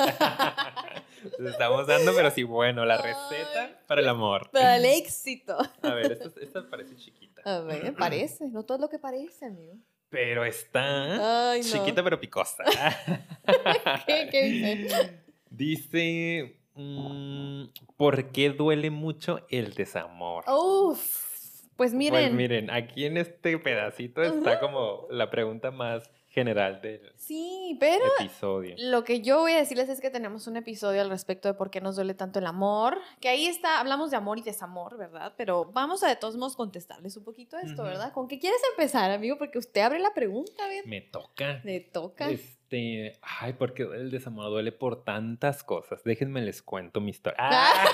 estamos 1.46 1.88
dando, 1.88 2.14
pero 2.16 2.32
sí, 2.32 2.44
bueno, 2.44 2.86
la 2.86 2.98
receta 2.98 3.80
para 3.88 4.02
el 4.02 4.10
amor. 4.10 4.50
Para 4.52 4.78
el 4.78 4.86
éxito. 4.86 5.58
A 5.82 5.94
ver, 5.94 6.20
esta, 6.40 6.70
parece 6.70 6.96
chiquita. 6.96 7.42
A 7.46 7.60
ver, 7.62 7.94
parece. 7.98 8.48
No 8.50 8.64
todo 8.64 8.78
lo 8.78 8.90
que 8.90 9.00
parece, 9.00 9.46
amigo. 9.46 9.76
Pero 10.10 10.46
está 10.46 11.56
chiquita, 11.62 12.04
pero 12.04 12.20
picosa. 12.20 12.64
¿Qué, 14.06 14.30
¿Qué, 14.32 14.44
dice? 14.44 15.24
Dice, 15.50 16.60
mm, 16.76 17.66
¿por 17.98 18.32
qué 18.32 18.52
duele 18.52 18.90
mucho 18.90 19.46
el 19.50 19.74
desamor? 19.74 20.46
Uf. 20.48 21.28
Pues 21.76 21.94
miren. 21.94 22.14
Pues 22.14 22.34
miren, 22.34 22.72
aquí 22.72 23.06
en 23.06 23.18
este 23.18 23.58
pedacito 23.60 24.24
está 24.24 24.60
como 24.60 25.08
la 25.12 25.30
pregunta 25.30 25.72
más 25.72 26.10
general 26.38 26.80
del 26.82 27.12
sí, 27.16 27.76
pero 27.80 28.06
episodio. 28.20 28.76
Lo 28.78 29.04
que 29.04 29.22
yo 29.22 29.40
voy 29.40 29.54
a 29.54 29.58
decirles 29.58 29.90
es 29.90 30.00
que 30.00 30.12
tenemos 30.12 30.46
un 30.46 30.56
episodio 30.56 31.02
al 31.02 31.10
respecto 31.10 31.48
de 31.48 31.56
por 31.56 31.72
qué 31.72 31.82
nos 31.82 31.96
duele 31.96 32.14
tanto 32.14 32.38
el 32.38 32.46
amor, 32.46 33.00
que 33.20 33.28
ahí 33.28 33.48
está, 33.48 33.80
hablamos 33.80 34.12
de 34.12 34.18
amor 34.18 34.38
y 34.38 34.44
desamor, 34.44 34.98
¿verdad? 34.98 35.34
Pero 35.36 35.66
vamos 35.66 36.04
a 36.04 36.10
de 36.10 36.16
todos 36.16 36.38
modos 36.38 36.56
contestarles 36.56 37.18
un 37.18 37.24
poquito 37.24 37.58
esto, 37.58 37.82
¿verdad? 37.82 38.14
¿Con 38.14 38.28
qué 38.28 38.38
quieres 38.38 38.62
empezar, 38.70 39.10
amigo? 39.10 39.40
Porque 39.40 39.58
usted 39.58 39.82
abre 39.82 39.98
la 39.98 40.14
pregunta, 40.14 40.64
a 40.64 40.68
ver. 40.68 40.86
Me 40.86 41.02
toca. 41.02 41.60
Me 41.64 41.80
toca. 41.80 42.30
Este, 42.30 43.18
ay, 43.40 43.54
porque 43.54 43.82
el 43.82 44.12
desamor 44.12 44.52
duele 44.52 44.72
por 44.72 45.04
tantas 45.04 45.64
cosas. 45.64 46.04
Déjenme 46.04 46.42
les 46.42 46.62
cuento 46.62 47.02
mi 47.02 47.10
historia. 47.10 47.38
¡Ah! 47.40 47.86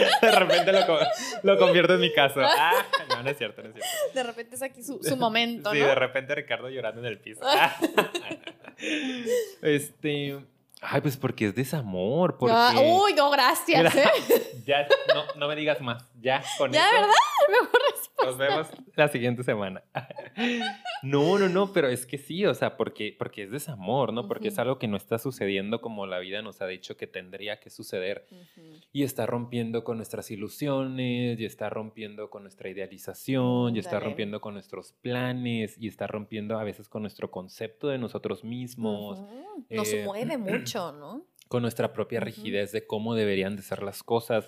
De 0.22 0.32
repente 0.32 0.72
lo, 0.72 0.80
lo, 1.42 1.58
convierto 1.58 1.94
en 1.94 2.00
mi 2.00 2.12
caso. 2.12 2.40
Ah, 2.42 2.84
no, 3.08 3.22
no 3.22 3.30
es 3.30 3.38
cierto, 3.38 3.62
no 3.62 3.68
es 3.68 3.74
cierto. 3.74 3.90
De 4.14 4.22
repente 4.22 4.56
es 4.56 4.62
aquí 4.62 4.82
su, 4.82 5.02
su 5.02 5.16
momento, 5.16 5.72
sí, 5.72 5.78
de 5.78 5.94
repente 5.94 6.34
Ricardo 6.34 6.68
llorando 6.68 7.00
en 7.00 7.06
el 7.06 7.18
piso. 7.18 7.40
este... 9.62 10.38
Ay, 10.82 11.02
pues 11.02 11.18
porque 11.18 11.48
es 11.48 11.54
desamor. 11.54 12.38
Porque... 12.38 12.54
uy, 12.78 13.12
no, 13.12 13.30
gracias. 13.30 13.94
¿eh? 13.94 14.10
Ya, 14.64 14.88
no, 15.14 15.24
no 15.36 15.46
me 15.46 15.54
digas 15.54 15.78
más. 15.82 16.02
Ya, 16.20 16.42
con 16.56 16.72
Ya, 16.72 16.90
¿verdad? 16.90 17.12
Mejor. 17.50 17.80
Nos 18.24 18.38
vemos 18.38 18.68
la 18.94 19.08
siguiente 19.08 19.42
semana. 19.42 19.82
No, 21.02 21.38
no, 21.38 21.48
no, 21.48 21.72
pero 21.72 21.88
es 21.88 22.04
que 22.04 22.18
sí, 22.18 22.44
o 22.44 22.52
sea, 22.52 22.76
porque, 22.76 23.16
porque 23.18 23.44
es 23.44 23.50
desamor, 23.50 24.12
¿no? 24.12 24.28
Porque 24.28 24.48
es 24.48 24.58
algo 24.58 24.78
que 24.78 24.86
no 24.86 24.98
está 24.98 25.18
sucediendo 25.18 25.80
como 25.80 26.06
la 26.06 26.18
vida 26.18 26.42
nos 26.42 26.60
ha 26.60 26.66
dicho 26.66 26.98
que 26.98 27.06
tendría 27.06 27.58
que 27.58 27.70
suceder. 27.70 28.26
Y 28.92 29.02
está 29.02 29.24
rompiendo 29.24 29.82
con 29.82 29.96
nuestras 29.96 30.30
ilusiones, 30.30 31.40
y 31.40 31.44
está 31.46 31.70
rompiendo 31.70 32.28
con 32.28 32.42
nuestra 32.42 32.68
idealización, 32.68 33.76
y 33.76 33.78
está 33.78 33.98
rompiendo 33.98 34.42
con 34.42 34.52
nuestros 34.52 34.92
planes, 34.92 35.76
y 35.78 35.88
está 35.88 36.06
rompiendo 36.06 36.58
a 36.58 36.64
veces 36.64 36.88
con 36.88 37.00
nuestro 37.00 37.30
concepto 37.30 37.88
de 37.88 37.96
nosotros 37.96 38.44
mismos. 38.44 39.20
Nos 39.70 39.92
eh, 39.92 40.02
mueve 40.04 40.36
mucho, 40.36 40.92
¿no? 40.92 41.24
Con 41.48 41.62
nuestra 41.62 41.92
propia 41.92 42.20
rigidez 42.20 42.70
de 42.70 42.86
cómo 42.86 43.16
deberían 43.16 43.56
de 43.56 43.62
ser 43.62 43.82
las 43.82 44.04
cosas 44.04 44.46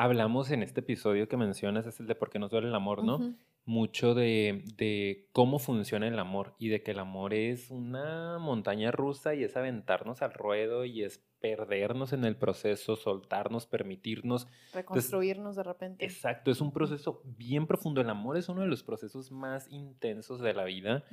hablamos 0.00 0.50
en 0.50 0.62
este 0.62 0.80
episodio 0.80 1.28
que 1.28 1.36
mencionas, 1.36 1.86
es 1.86 2.00
el 2.00 2.06
de 2.06 2.14
por 2.14 2.30
qué 2.30 2.38
nos 2.38 2.50
duele 2.50 2.68
el 2.68 2.74
amor, 2.74 3.04
¿no? 3.04 3.34
Mucho 3.66 4.14
de, 4.14 4.64
de, 4.78 5.28
cómo 5.32 5.58
funciona 5.58 6.08
el 6.08 6.18
amor 6.18 6.54
y 6.58 6.68
de 6.68 6.82
que 6.82 6.92
el 6.92 7.00
amor 7.00 7.34
es 7.34 7.70
una 7.70 8.38
montaña 8.38 8.90
rusa 8.92 9.34
y 9.34 9.44
es 9.44 9.58
aventarnos 9.58 10.22
al 10.22 10.32
ruedo 10.32 10.86
y 10.86 11.02
es 11.02 11.22
perdernos 11.40 12.14
en 12.14 12.24
el 12.24 12.34
proceso, 12.36 12.96
soltarnos, 12.96 13.66
permitirnos. 13.66 14.48
Reconstruirnos 14.72 15.56
de 15.56 15.62
repente. 15.64 16.02
Exacto, 16.02 16.50
es 16.50 16.62
un 16.62 16.72
proceso 16.72 17.20
bien 17.36 17.66
profundo. 17.66 18.00
El 18.00 18.08
amor 18.08 18.38
es 18.38 18.48
uno 18.48 18.62
de 18.62 18.68
los 18.68 18.82
procesos 18.82 19.30
más 19.30 19.70
intensos 19.70 20.40
de 20.40 20.54
la 20.54 20.64
vida 20.64 21.04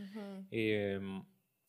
em, 0.50 1.26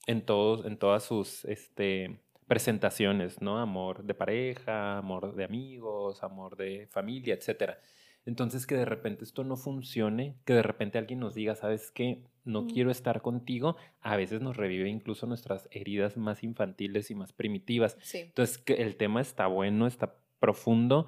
en, 0.06 0.24
todos, 0.24 0.64
en 0.64 0.78
todas 0.78 1.02
sus... 1.02 1.44
Este, 1.46 2.20
presentaciones, 2.48 3.40
¿no? 3.40 3.58
Amor 3.58 4.02
de 4.04 4.14
pareja, 4.14 4.98
amor 4.98 5.34
de 5.34 5.44
amigos, 5.44 6.22
amor 6.22 6.56
de 6.56 6.88
familia, 6.90 7.34
etc. 7.34 7.74
Entonces 8.24 8.66
que 8.66 8.74
de 8.74 8.84
repente 8.84 9.24
esto 9.24 9.44
no 9.44 9.56
funcione, 9.56 10.34
que 10.44 10.54
de 10.54 10.62
repente 10.62 10.98
alguien 10.98 11.20
nos 11.20 11.34
diga, 11.34 11.54
¿sabes 11.54 11.90
qué? 11.90 12.24
No 12.44 12.66
quiero 12.66 12.90
estar 12.90 13.22
contigo, 13.22 13.76
a 14.00 14.16
veces 14.16 14.40
nos 14.40 14.56
revive 14.56 14.88
incluso 14.88 15.26
nuestras 15.26 15.68
heridas 15.70 16.16
más 16.16 16.42
infantiles 16.42 17.10
y 17.10 17.14
más 17.14 17.32
primitivas. 17.32 17.96
Entonces 18.14 18.58
que 18.58 18.74
el 18.74 18.96
tema 18.96 19.20
está 19.20 19.46
bueno, 19.46 19.86
está 19.86 20.16
profundo, 20.40 21.06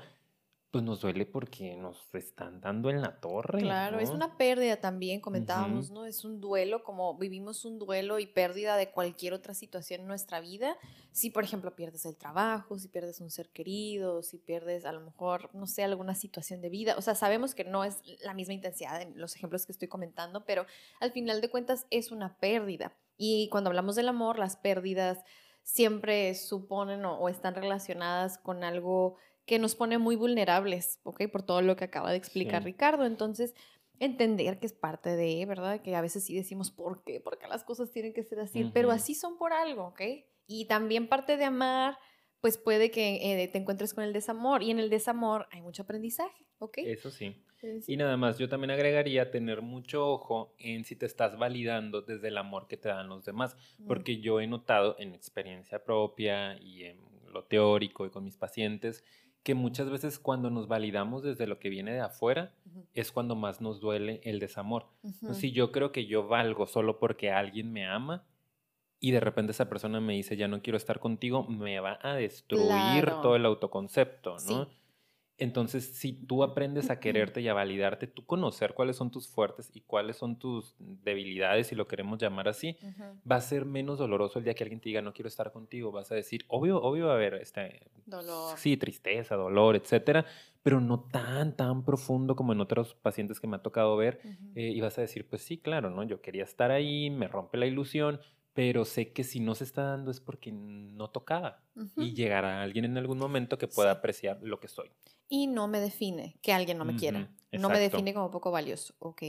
pues 0.71 0.85
nos 0.85 1.01
duele 1.01 1.27
porque 1.27 1.75
nos 1.75 2.15
están 2.15 2.61
dando 2.61 2.91
en 2.91 3.03
la 3.03 3.19
torre. 3.19 3.59
Claro, 3.59 3.99
es 3.99 4.11
una 4.11 4.37
pérdida 4.37 4.77
también, 4.77 5.21
comentábamos, 5.21 5.91
¿no? 5.91 6.07
Es 6.07 6.25
un 6.25 6.41
duelo, 6.41 6.85
como 6.85 7.19
vivimos 7.19 7.65
un 7.65 7.81
duelo 7.81 8.21
y 8.21 8.27
pérdida 8.27 8.77
de 8.77 8.91
cualquier 8.93 9.33
otra 9.33 9.53
situación 9.53 10.03
en 10.03 10.07
nuestra 10.07 10.39
vida. 10.39 10.77
Si, 11.11 11.31
por 11.31 11.43
ejemplo, 11.43 11.75
pierdes 11.75 12.07
el 12.07 12.17
trabajo, 12.17 12.79
si 12.79 12.87
pierdes 12.87 13.21
un 13.21 13.31
ser 13.31 13.49
querido, 13.49 14.23
si 14.23 14.39
pierdes 14.39 14.85
a 14.85 14.93
lo 14.93 15.01
mejor, 15.01 15.53
no 15.55 15.67
sé, 15.67 15.83
alguna 15.83 16.15
situación 16.15 16.61
de 16.61 16.69
vida. 16.69 16.95
O 16.97 17.03
sea, 17.03 17.17
sabemos 17.17 17.57
que 17.57 17.65
no 17.65 17.83
es 17.83 18.01
la 18.23 18.35
misma 18.35 18.55
intensidad 18.55 19.03
en 19.03 19.19
los 19.19 19.35
ejemplos 19.35 19.67
que 19.67 19.73
estoy 19.73 19.89
comentando, 19.89 20.45
pero 20.45 20.67
al 21.01 21.11
final 21.11 21.41
de 21.41 21.51
cuentas 21.51 21.87
es 21.91 22.13
una 22.13 22.39
pérdida. 22.39 22.93
Y 23.17 23.49
cuando 23.51 23.71
hablamos 23.71 23.97
del 23.97 24.09
amor, 24.09 24.39
las 24.39 24.57
pérdidas 24.57 25.19
siempre 25.63 26.35
suponen 26.37 27.05
o 27.05 27.29
están 27.29 27.55
relacionadas 27.55 28.39
con 28.39 28.65
algo 28.65 29.17
que 29.47 29.59
nos 29.59 29.75
pone 29.75 29.99
muy 29.99 30.17
vulnerables, 30.17 31.01
¿ok? 31.03 31.29
Por 31.31 31.43
todo 31.43 31.63
lo 31.63 31.77
que 31.77 31.85
acaba 31.85 32.11
de 32.11 32.17
explicar 32.17 32.63
Ricardo. 32.65 33.05
Entonces, 33.05 33.55
entender 33.99 34.59
que 34.59 34.67
es 34.67 34.73
parte 34.73 35.17
de, 35.17 35.45
¿verdad? 35.47 35.83
Que 35.83 35.95
a 35.95 36.01
veces 36.01 36.25
sí 36.25 36.35
decimos, 36.35 36.71
¿por 36.71 37.05
qué? 37.05 37.21
Porque 37.21 37.47
las 37.47 37.65
cosas 37.65 37.91
tienen 37.91 38.13
que 38.13 38.23
ser 38.23 38.41
así, 38.41 38.71
pero 38.73 38.91
así 38.91 39.15
son 39.15 39.37
por 39.37 39.53
algo, 39.53 39.89
¿ok? 39.89 40.01
Y 40.47 40.65
también 40.67 41.09
parte 41.09 41.37
de 41.37 41.45
amar, 41.45 41.99
pues 42.41 42.59
puede 42.59 42.91
que 42.91 43.43
eh, 43.43 43.49
te 43.49 43.59
encuentres 43.59 43.93
con 43.93 44.03
el 44.03 44.13
desamor 44.13 44.63
y 44.63 44.71
en 44.71 44.79
el 44.79 44.89
desamor 44.89 45.47
hay 45.51 45.61
mucho 45.61 45.83
aprendizaje, 45.83 46.47
¿ok? 46.59 46.79
Eso 46.79 47.11
sí. 47.11 47.45
Y 47.87 47.99
nada 47.99 48.17
más, 48.17 48.39
yo 48.39 48.49
también 48.49 48.71
agregaría 48.71 49.31
tener 49.31 49.61
mucho 49.61 50.09
ojo 50.09 50.55
en 50.59 50.85
si 50.85 50.97
te 50.97 51.05
estás 51.05 51.39
validando 51.39 52.01
desde 52.01 52.29
el 52.29 52.39
amor 52.39 52.69
que 52.69 52.79
te 52.79 52.89
dan 52.89 53.09
los 53.09 53.27
demás, 53.27 53.55
porque 53.87 54.21
yo 54.21 54.41
he 54.41 54.47
notado 54.47 54.97
en 54.99 55.15
experiencia 55.15 55.85
propia 55.85 56.59
y 56.59 56.85
en 56.85 56.99
lo 57.31 57.45
teórico 57.45 58.07
y 58.07 58.11
con 58.11 58.25
mis 58.25 58.39
pacientes, 58.39 59.05
que 59.43 59.55
muchas 59.55 59.89
veces 59.91 60.19
cuando 60.19 60.51
nos 60.51 60.69
validamos 60.69 61.23
desde 61.23 61.47
lo 61.47 61.59
que 61.59 61.71
viene 61.71 61.93
de 61.93 62.01
afuera 62.01 62.53
es 62.95 63.11
cuando 63.11 63.35
más 63.37 63.61
nos 63.61 63.81
duele 63.81 64.21
el 64.25 64.39
desamor. 64.39 64.87
Si 65.33 65.53
yo 65.53 65.73
creo 65.73 65.93
que 65.93 66.07
yo 66.07 66.27
valgo 66.29 66.67
solo 66.67 66.99
porque 66.99 67.31
alguien 67.31 67.73
me 67.73 67.87
ama 67.87 68.25
y 68.99 69.13
de 69.13 69.21
repente 69.21 69.53
esa 69.53 69.69
persona 69.71 70.01
me 70.01 70.13
dice 70.13 70.37
ya 70.37 70.47
no 70.47 70.61
quiero 70.61 70.77
estar 70.77 71.01
contigo, 71.01 71.45
me 71.47 71.81
va 71.81 71.99
a 72.03 72.15
destruir 72.15 73.07
todo 73.23 73.35
el 73.37 73.47
autoconcepto, 73.47 74.37
¿no? 74.47 74.69
Entonces, 75.41 75.87
si 75.95 76.13
tú 76.13 76.43
aprendes 76.45 76.91
a 76.91 77.01
quererte 77.01 77.41
y 77.41 77.49
a 77.49 77.55
validarte, 77.55 78.07
tú 78.07 78.27
conocer 78.27 78.75
cuáles 78.75 78.97
son 78.97 79.11
tus 79.11 79.27
fuertes 79.27 79.71
y 79.73 79.81
cuáles 79.81 80.17
son 80.17 80.39
tus 80.39 80.75
debilidades, 80.79 81.69
si 81.69 81.75
lo 81.75 81.89
queremos 81.89 82.19
llamar 82.19 82.47
así, 82.47 82.77
va 83.29 83.37
a 83.37 83.41
ser 83.41 83.65
menos 83.65 83.99
doloroso 83.99 84.39
el 84.39 84.45
día 84.45 84.53
que 84.53 84.65
alguien 84.65 84.81
te 84.81 84.91
diga 84.91 85.01
no 85.01 85.15
quiero 85.15 85.29
estar 85.29 85.51
contigo. 85.51 85.93
Vas 85.93 86.13
a 86.13 86.15
decir, 86.15 86.45
obvio, 86.49 86.81
obvio 86.83 87.07
va 87.07 87.13
a 87.13 87.15
haber 87.17 87.35
este, 87.35 87.91
dolor. 88.05 88.59
Sí, 88.59 88.77
tristeza, 88.77 89.35
dolor, 89.35 89.77
etcétera, 89.77 90.27
pero 90.63 90.79
no 90.81 91.01
tan, 91.01 91.57
tan 91.57 91.87
profundo 91.87 92.37
como 92.37 92.53
en 92.53 92.61
otros 92.61 92.95
pacientes 92.95 93.41
que 93.41 93.47
me 93.47 93.57
ha 93.57 93.63
tocado 93.63 93.97
ver. 93.97 94.21
Eh, 94.55 94.73
y 94.75 94.81
vas 94.83 94.99
a 94.99 95.01
decir, 95.01 95.27
pues 95.27 95.41
sí, 95.41 95.57
claro, 95.57 95.89
¿no? 95.89 96.03
Yo 96.03 96.21
quería 96.21 96.45
estar 96.45 96.71
ahí, 96.71 97.09
me 97.09 97.29
rompe 97.29 97.57
la 97.57 97.65
ilusión, 97.65 98.21
pero 98.53 98.85
sé 98.85 99.13
que 99.13 99.25
si 99.25 99.41
no 99.41 99.55
se 99.55 99.65
está 99.65 99.83
dando 99.85 100.11
es 100.11 100.21
porque 100.21 100.53
no 100.53 101.11
tocaba 101.11 101.63
y 101.97 102.15
llegará 102.15 102.63
alguien 102.63 102.85
en 102.85 102.99
algún 102.99 103.19
momento 103.19 103.59
que 103.59 103.69
pueda 103.69 103.93
apreciar 103.93 104.41
lo 104.43 104.61
que 104.61 104.69
soy. 104.69 104.91
Y 105.29 105.47
no 105.47 105.69
me 105.69 105.81
define 105.81 106.37
que 106.43 106.53
alguien 106.53 106.79
no 106.79 106.85
me 106.85 106.97
quiera. 106.97 107.31
No 107.53 107.69
me 107.69 107.79
define 107.79 108.13
como 108.13 108.31
poco 108.31 108.51
valioso. 108.51 108.95
Ok. 108.99 109.23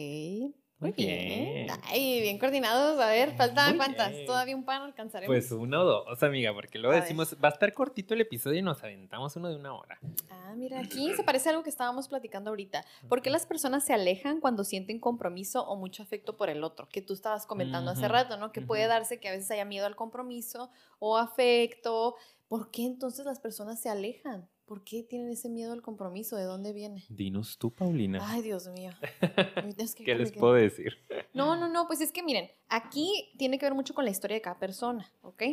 Muy 0.81 0.93
bien. 0.93 1.67
Ay, 1.83 2.21
bien 2.21 2.39
coordinados. 2.39 2.99
A 2.99 3.07
ver, 3.07 3.35
faltan 3.35 3.77
cuántas. 3.77 4.11
Todavía 4.25 4.55
un 4.55 4.65
pan 4.65 4.81
alcanzaremos. 4.81 5.31
Pues 5.31 5.51
uno 5.51 5.81
o 5.81 5.85
dos, 5.85 6.23
amiga, 6.23 6.53
porque 6.55 6.79
luego 6.79 6.99
decimos, 6.99 7.37
va 7.41 7.49
a 7.49 7.51
estar 7.51 7.71
cortito 7.71 8.15
el 8.15 8.21
episodio 8.21 8.57
y 8.57 8.61
nos 8.63 8.83
aventamos 8.83 9.35
uno 9.35 9.49
de 9.49 9.57
una 9.57 9.75
hora. 9.75 9.99
Ah, 10.31 10.53
mira, 10.55 10.79
aquí 10.79 11.13
se 11.13 11.23
parece 11.23 11.49
a 11.49 11.51
algo 11.51 11.63
que 11.63 11.69
estábamos 11.69 12.07
platicando 12.07 12.49
ahorita. 12.49 12.83
¿Por 13.07 13.21
qué 13.21 13.29
las 13.29 13.45
personas 13.45 13.85
se 13.85 13.93
alejan 13.93 14.41
cuando 14.41 14.63
sienten 14.63 14.99
compromiso 14.99 15.63
o 15.67 15.75
mucho 15.75 16.01
afecto 16.01 16.35
por 16.35 16.49
el 16.49 16.63
otro? 16.63 16.89
Que 16.89 17.03
tú 17.03 17.13
estabas 17.13 17.45
comentando 17.45 17.91
hace 17.91 18.07
rato, 18.07 18.37
¿no? 18.37 18.51
Que 18.51 18.61
puede 18.61 18.87
darse 18.87 19.19
que 19.19 19.29
a 19.29 19.31
veces 19.31 19.51
haya 19.51 19.65
miedo 19.65 19.85
al 19.85 19.95
compromiso 19.95 20.71
o 20.97 21.15
afecto. 21.15 22.15
¿Por 22.47 22.71
qué 22.71 22.85
entonces 22.85 23.23
las 23.23 23.39
personas 23.39 23.79
se 23.79 23.89
alejan? 23.89 24.49
¿Por 24.71 24.85
qué 24.85 25.03
tienen 25.03 25.29
ese 25.29 25.49
miedo 25.49 25.73
al 25.73 25.81
compromiso? 25.81 26.37
¿De 26.37 26.45
dónde 26.45 26.71
viene? 26.71 27.03
Dinos 27.09 27.57
tú, 27.57 27.71
Paulina. 27.71 28.19
Ay, 28.21 28.41
Dios 28.41 28.69
mío. 28.69 28.91
¿Qué 29.97 30.15
les 30.15 30.31
puedo 30.31 30.53
decir? 30.53 30.93
No, 31.33 31.57
no, 31.57 31.67
no, 31.67 31.87
pues 31.87 31.99
es 31.99 32.13
que 32.13 32.23
miren, 32.23 32.49
aquí 32.69 33.33
tiene 33.37 33.59
que 33.59 33.65
ver 33.65 33.73
mucho 33.73 33.93
con 33.93 34.05
la 34.05 34.11
historia 34.11 34.35
de 34.35 34.41
cada 34.41 34.59
persona, 34.59 35.11
¿ok? 35.23 35.43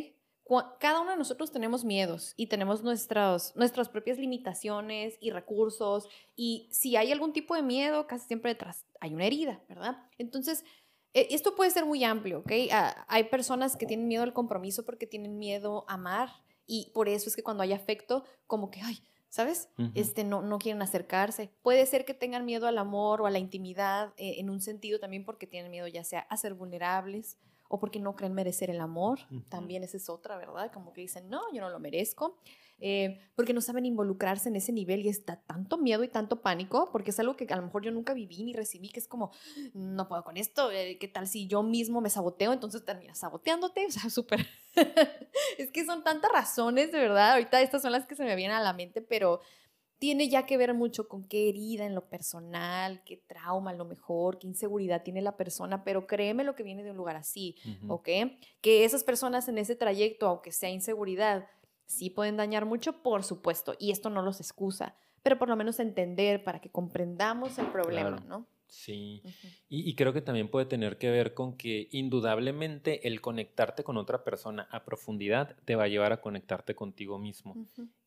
Cada 0.79 1.01
uno 1.01 1.11
de 1.11 1.17
nosotros 1.17 1.51
tenemos 1.51 1.83
miedos 1.83 2.33
y 2.37 2.47
tenemos 2.47 2.81
nuestras, 2.81 3.53
nuestras 3.57 3.89
propias 3.89 4.17
limitaciones 4.17 5.17
y 5.19 5.31
recursos 5.31 6.07
y 6.37 6.69
si 6.71 6.95
hay 6.95 7.11
algún 7.11 7.33
tipo 7.33 7.55
de 7.55 7.61
miedo, 7.61 8.07
casi 8.07 8.25
siempre 8.25 8.53
detrás 8.53 8.85
hay 9.01 9.13
una 9.13 9.25
herida, 9.25 9.61
¿verdad? 9.67 9.97
Entonces, 10.17 10.63
e, 11.13 11.27
esto 11.31 11.57
puede 11.57 11.71
ser 11.71 11.83
muy 11.85 12.05
amplio, 12.05 12.39
¿ok? 12.39 12.51
Ah, 12.71 13.05
hay 13.09 13.25
personas 13.25 13.75
que 13.75 13.85
tienen 13.85 14.07
miedo 14.07 14.23
al 14.23 14.31
compromiso 14.31 14.85
porque 14.85 15.07
tienen 15.07 15.37
miedo 15.37 15.83
a 15.89 15.95
amar 15.95 16.29
y 16.69 16.91
por 16.93 17.09
eso 17.09 17.29
es 17.29 17.35
que 17.35 17.41
cuando 17.41 17.63
hay 17.63 17.73
afecto, 17.73 18.23
como 18.45 18.69
que, 18.69 18.79
ay, 18.81 19.01
¿sabes? 19.29 19.69
este, 19.95 20.23
no, 20.23 20.43
no 20.43 20.59
quieren 20.59 20.81
acercarse. 20.83 21.49
Puede 21.63 21.85
ser 21.87 22.05
que 22.05 22.13
tengan 22.13 22.45
miedo 22.45 22.67
al 22.67 22.77
amor 22.77 23.21
o 23.21 23.25
a 23.25 23.31
la 23.31 23.39
intimidad 23.39 24.13
eh, 24.17 24.35
en 24.37 24.51
un 24.51 24.61
sentido 24.61 24.99
también 24.99 25.25
porque 25.25 25.47
tienen 25.47 25.71
miedo 25.71 25.87
ya 25.87 26.03
sea 26.03 26.21
a 26.21 26.37
ser 26.37 26.53
vulnerables 26.53 27.39
o 27.69 27.79
porque 27.79 27.99
no 27.99 28.15
creen 28.15 28.33
merecer 28.33 28.69
el 28.69 28.81
amor. 28.81 29.19
También 29.49 29.83
esa 29.83 29.97
es 29.97 30.09
otra, 30.09 30.37
¿verdad? 30.37 30.71
Como 30.71 30.93
que 30.93 31.01
dicen, 31.01 31.27
no, 31.27 31.41
yo 31.51 31.61
no 31.61 31.69
lo 31.69 31.79
merezco. 31.79 32.37
Eh, 32.81 33.19
porque 33.35 33.53
no 33.53 33.61
saben 33.61 33.85
involucrarse 33.85 34.49
en 34.49 34.55
ese 34.55 34.71
nivel 34.71 35.05
y 35.05 35.09
está 35.09 35.41
tanto 35.41 35.77
miedo 35.77 36.03
y 36.03 36.07
tanto 36.07 36.41
pánico, 36.41 36.89
porque 36.91 37.11
es 37.11 37.19
algo 37.19 37.35
que 37.35 37.45
a 37.49 37.55
lo 37.55 37.63
mejor 37.63 37.83
yo 37.83 37.91
nunca 37.91 38.13
viví 38.13 38.43
ni 38.43 38.53
recibí, 38.53 38.89
que 38.89 38.99
es 38.99 39.07
como, 39.07 39.31
no 39.73 40.07
puedo 40.07 40.23
con 40.23 40.37
esto, 40.37 40.71
eh, 40.71 40.97
¿qué 40.99 41.07
tal 41.07 41.27
si 41.27 41.47
yo 41.47 41.63
mismo 41.63 42.01
me 42.01 42.09
saboteo? 42.09 42.53
Entonces 42.53 42.85
terminas 42.85 43.19
saboteándote, 43.19 43.85
o 43.87 43.91
sea, 43.91 44.09
súper... 44.09 44.47
es 45.57 45.71
que 45.71 45.85
son 45.85 46.03
tantas 46.03 46.31
razones, 46.31 46.91
de 46.91 46.99
verdad, 46.99 47.33
ahorita 47.33 47.61
estas 47.61 47.81
son 47.81 47.91
las 47.91 48.05
que 48.05 48.15
se 48.15 48.23
me 48.23 48.35
vienen 48.35 48.57
a 48.57 48.61
la 48.61 48.73
mente, 48.73 49.01
pero 49.01 49.41
tiene 49.99 50.29
ya 50.29 50.45
que 50.45 50.57
ver 50.57 50.73
mucho 50.73 51.09
con 51.09 51.25
qué 51.25 51.49
herida 51.49 51.85
en 51.85 51.93
lo 51.93 52.07
personal, 52.07 53.03
qué 53.03 53.17
trauma 53.17 53.71
a 53.71 53.73
lo 53.73 53.83
mejor, 53.83 54.39
qué 54.39 54.47
inseguridad 54.47 55.03
tiene 55.03 55.21
la 55.21 55.35
persona, 55.35 55.83
pero 55.83 56.07
créeme 56.07 56.45
lo 56.45 56.55
que 56.55 56.63
viene 56.63 56.83
de 56.83 56.91
un 56.91 56.97
lugar 56.97 57.17
así, 57.17 57.57
¿ok? 57.89 58.07
Que 58.61 58.85
esas 58.85 59.03
personas 59.03 59.49
en 59.49 59.57
ese 59.57 59.75
trayecto, 59.75 60.27
aunque 60.27 60.53
sea 60.53 60.69
inseguridad, 60.69 61.45
Sí 61.89 62.11
pueden 62.11 62.37
dañar 62.37 62.65
mucho, 62.65 63.01
por 63.01 63.23
supuesto, 63.23 63.73
y 63.79 63.89
esto 63.89 64.11
no 64.11 64.21
los 64.21 64.39
excusa, 64.39 64.93
pero 65.23 65.39
por 65.39 65.49
lo 65.49 65.55
menos 65.55 65.79
entender 65.79 66.43
para 66.43 66.61
que 66.61 66.69
comprendamos 66.69 67.57
el 67.57 67.65
problema, 67.65 68.19
¿no? 68.27 68.45
Sí, 68.69 69.23
y, 69.67 69.95
creo 69.95 70.13
que 70.13 70.21
también 70.21 70.47
puede 70.47 70.67
tener 70.67 70.99
que 70.99 71.09
ver 71.09 71.33
con 71.33 71.57
que 71.57 71.89
indudablemente 71.91 73.07
el 73.07 73.19
conectarte 73.19 73.83
con 73.83 73.97
otra 73.97 74.23
persona 74.23 74.67
a 74.69 74.85
profundidad 74.85 75.55
te 75.65 75.75
va 75.75 75.85
a 75.85 75.87
llevar 75.87 76.13
a 76.13 76.21
conectarte 76.21 76.75
contigo 76.75 77.17
mismo. 77.17 77.55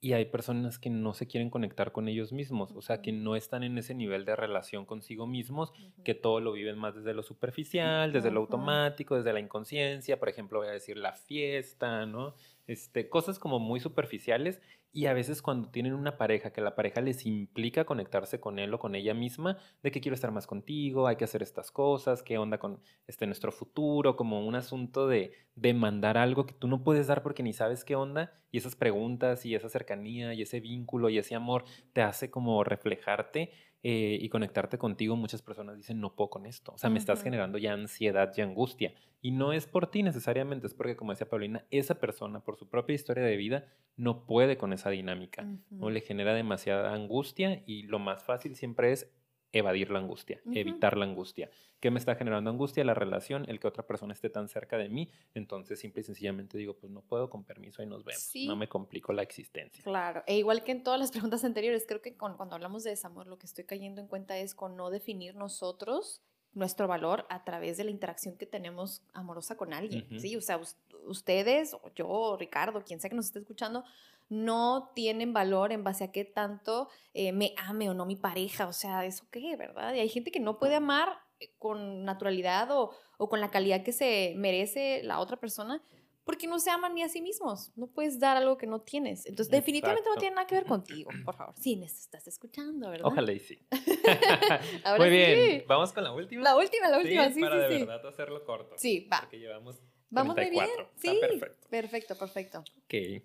Y 0.00 0.12
hay 0.12 0.26
personas 0.26 0.78
que 0.78 0.88
no 0.88 1.14
se 1.14 1.26
quieren 1.26 1.50
conectar 1.50 1.90
con 1.90 2.06
ellos 2.06 2.32
mismos, 2.32 2.70
o 2.76 2.80
sea, 2.80 3.02
que 3.02 3.10
no 3.10 3.34
están 3.34 3.64
en 3.64 3.76
ese 3.76 3.92
nivel 3.94 4.24
de 4.24 4.36
relación 4.36 4.86
consigo 4.86 5.26
mismos, 5.26 5.72
que 6.04 6.14
todo 6.14 6.38
lo 6.38 6.52
viven 6.52 6.78
más 6.78 6.94
desde 6.94 7.12
lo 7.12 7.24
superficial, 7.24 8.12
desde 8.12 8.30
lo 8.30 8.40
automático, 8.40 9.16
desde 9.16 9.32
la 9.32 9.40
inconsciencia, 9.40 10.20
por 10.20 10.28
ejemplo, 10.28 10.60
voy 10.60 10.68
a 10.68 10.72
decir 10.72 10.96
la 10.96 11.12
fiesta, 11.12 12.06
¿no? 12.06 12.36
Este, 12.68 13.08
cosas 13.08 13.40
como 13.40 13.58
muy 13.58 13.80
superficiales 13.80 14.60
y 14.92 15.06
a 15.06 15.14
veces 15.14 15.40
cuando 15.40 15.70
tienen 15.70 15.94
una 15.94 16.18
pareja, 16.18 16.52
que 16.52 16.60
la 16.60 16.74
pareja 16.74 17.00
les 17.00 17.24
implica 17.24 17.84
conectarse 17.84 18.40
con 18.40 18.58
él 18.58 18.74
o 18.74 18.78
con 18.78 18.94
ella 18.94 19.14
misma, 19.14 19.56
de 19.82 19.90
que 19.90 20.00
quiero 20.00 20.14
estar 20.14 20.32
más 20.32 20.46
contigo, 20.46 21.06
hay 21.06 21.16
que 21.16 21.24
hacer 21.24 21.42
estas 21.42 21.70
cosas, 21.70 22.22
qué 22.22 22.36
onda 22.36 22.58
con 22.58 22.80
este, 23.06 23.26
nuestro 23.26 23.52
futuro, 23.52 24.16
como 24.16 24.46
un 24.46 24.54
asunto 24.54 25.08
de 25.08 25.32
demandar 25.54 26.18
algo 26.18 26.44
que 26.44 26.54
tú 26.54 26.68
no 26.68 26.84
puedes 26.84 27.06
dar 27.06 27.22
porque 27.22 27.42
ni 27.42 27.54
sabes 27.54 27.84
qué 27.84 27.96
onda, 27.96 28.41
y 28.52 28.58
esas 28.58 28.76
preguntas 28.76 29.44
y 29.44 29.56
esa 29.56 29.68
cercanía 29.68 30.34
y 30.34 30.42
ese 30.42 30.60
vínculo 30.60 31.08
y 31.08 31.18
ese 31.18 31.34
amor 31.34 31.64
te 31.92 32.02
hace 32.02 32.30
como 32.30 32.62
reflejarte 32.62 33.50
eh, 33.82 34.18
y 34.20 34.28
conectarte 34.28 34.78
contigo, 34.78 35.16
muchas 35.16 35.42
personas 35.42 35.76
dicen, 35.76 36.00
no 36.00 36.14
puedo 36.14 36.30
con 36.30 36.46
esto. 36.46 36.72
O 36.72 36.78
sea, 36.78 36.88
me 36.88 37.00
estás 37.00 37.20
generando 37.20 37.58
ya 37.58 37.72
ansiedad 37.72 38.32
y 38.36 38.40
angustia. 38.40 38.94
Y 39.20 39.32
no 39.32 39.52
es 39.52 39.66
por 39.66 39.90
ti 39.90 40.04
necesariamente, 40.04 40.68
es 40.68 40.74
porque, 40.74 40.94
como 40.94 41.10
decía 41.12 41.28
Paulina, 41.28 41.64
esa 41.70 41.96
persona, 41.96 42.44
por 42.44 42.56
su 42.56 42.68
propia 42.68 42.94
historia 42.94 43.24
de 43.24 43.36
vida, 43.36 43.66
no 43.96 44.24
puede 44.24 44.56
con 44.56 44.72
esa 44.72 44.90
dinámica. 44.90 45.48
No 45.70 45.90
le 45.90 46.00
genera 46.00 46.32
demasiada 46.32 46.94
angustia 46.94 47.64
y 47.66 47.82
lo 47.82 47.98
más 47.98 48.22
fácil 48.22 48.54
siempre 48.54 48.92
es 48.92 49.10
evadir 49.52 49.90
la 49.90 49.98
angustia, 49.98 50.40
evitar 50.52 50.96
la 50.96 51.04
angustia. 51.04 51.50
¿Qué 51.80 51.90
me 51.90 51.98
está 51.98 52.14
generando 52.14 52.50
angustia? 52.50 52.84
La 52.84 52.94
relación, 52.94 53.44
el 53.48 53.60
que 53.60 53.68
otra 53.68 53.86
persona 53.86 54.12
esté 54.12 54.30
tan 54.30 54.48
cerca 54.48 54.78
de 54.78 54.88
mí. 54.88 55.10
Entonces, 55.34 55.78
simple 55.78 56.00
y 56.00 56.04
sencillamente 56.04 56.56
digo, 56.56 56.74
pues 56.74 56.90
no 56.90 57.02
puedo, 57.02 57.28
con 57.28 57.44
permiso, 57.44 57.82
y 57.82 57.86
nos 57.86 58.04
vemos. 58.04 58.32
No 58.46 58.56
me 58.56 58.68
complico 58.68 59.12
la 59.12 59.22
existencia. 59.22 59.84
Claro, 59.84 60.22
e 60.26 60.38
igual 60.38 60.64
que 60.64 60.72
en 60.72 60.82
todas 60.82 60.98
las 60.98 61.10
preguntas 61.12 61.44
anteriores, 61.44 61.84
creo 61.86 62.00
que 62.00 62.16
cuando 62.16 62.54
hablamos 62.54 62.84
de 62.84 62.90
desamor, 62.90 63.26
lo 63.26 63.38
que 63.38 63.46
estoy 63.46 63.64
cayendo 63.64 64.00
en 64.00 64.06
cuenta 64.06 64.38
es 64.38 64.54
con 64.54 64.76
no 64.76 64.90
definir 64.90 65.34
nosotros 65.34 66.22
nuestro 66.54 66.86
valor 66.86 67.26
a 67.30 67.44
través 67.44 67.76
de 67.76 67.84
la 67.84 67.90
interacción 67.90 68.36
que 68.36 68.46
tenemos 68.46 69.02
amorosa 69.14 69.56
con 69.56 69.72
alguien. 69.72 70.06
Sí, 70.20 70.36
o 70.36 70.40
sea, 70.40 70.60
ustedes, 71.06 71.74
o 71.74 71.90
yo, 71.94 72.36
Ricardo, 72.38 72.82
quien 72.84 73.00
sea 73.00 73.08
que 73.08 73.16
nos 73.16 73.26
esté 73.26 73.38
escuchando, 73.38 73.84
no 74.32 74.90
tienen 74.94 75.32
valor 75.32 75.72
en 75.72 75.84
base 75.84 76.04
a 76.04 76.10
qué 76.12 76.24
tanto 76.24 76.88
eh, 77.12 77.32
me 77.32 77.54
ame 77.58 77.90
o 77.90 77.94
no 77.94 78.06
mi 78.06 78.16
pareja. 78.16 78.66
O 78.66 78.72
sea, 78.72 79.04
¿eso 79.04 79.26
qué, 79.30 79.56
verdad? 79.56 79.94
Y 79.94 80.00
hay 80.00 80.08
gente 80.08 80.30
que 80.30 80.40
no 80.40 80.58
puede 80.58 80.74
amar 80.74 81.18
eh, 81.38 81.52
con 81.58 82.04
naturalidad 82.04 82.70
o, 82.70 82.90
o 83.18 83.28
con 83.28 83.40
la 83.40 83.50
calidad 83.50 83.82
que 83.82 83.92
se 83.92 84.32
merece 84.36 85.02
la 85.04 85.20
otra 85.20 85.36
persona 85.38 85.82
porque 86.24 86.46
no 86.46 86.58
se 86.58 86.70
aman 86.70 86.94
ni 86.94 87.02
a 87.02 87.08
sí 87.08 87.20
mismos. 87.20 87.72
No 87.76 87.88
puedes 87.88 88.18
dar 88.18 88.36
algo 88.36 88.56
que 88.56 88.66
no 88.66 88.80
tienes. 88.80 89.26
Entonces, 89.26 89.50
definitivamente 89.50 90.08
no 90.08 90.16
tiene 90.16 90.36
nada 90.36 90.46
que 90.46 90.54
ver 90.54 90.64
contigo, 90.64 91.10
por 91.24 91.34
favor. 91.34 91.54
Sí, 91.58 91.76
me 91.76 91.86
estás 91.86 92.26
escuchando, 92.26 92.90
¿verdad? 92.90 93.06
Ojalá 93.06 93.32
y 93.32 93.40
sí. 93.40 93.58
Muy 94.98 95.10
bien, 95.10 95.64
vamos 95.66 95.92
con 95.92 96.04
la 96.04 96.12
última. 96.12 96.42
La 96.42 96.56
última, 96.56 96.88
la 96.88 96.98
última, 96.98 97.28
sí, 97.28 97.34
sí, 97.34 97.40
para 97.40 97.58
de 97.58 97.68
verdad 97.68 98.06
hacerlo 98.06 98.44
corto. 98.44 98.76
Sí, 98.78 99.08
va. 99.12 99.20
Porque 99.20 99.38
llevamos 99.38 99.82
Vamos 100.12 100.36
muy 100.36 100.50
bien. 100.50 100.68
Sí, 100.96 101.18
perfecto. 101.20 101.68
Perfecto, 101.70 102.14
perfecto. 102.16 102.58
Ok. 102.84 103.22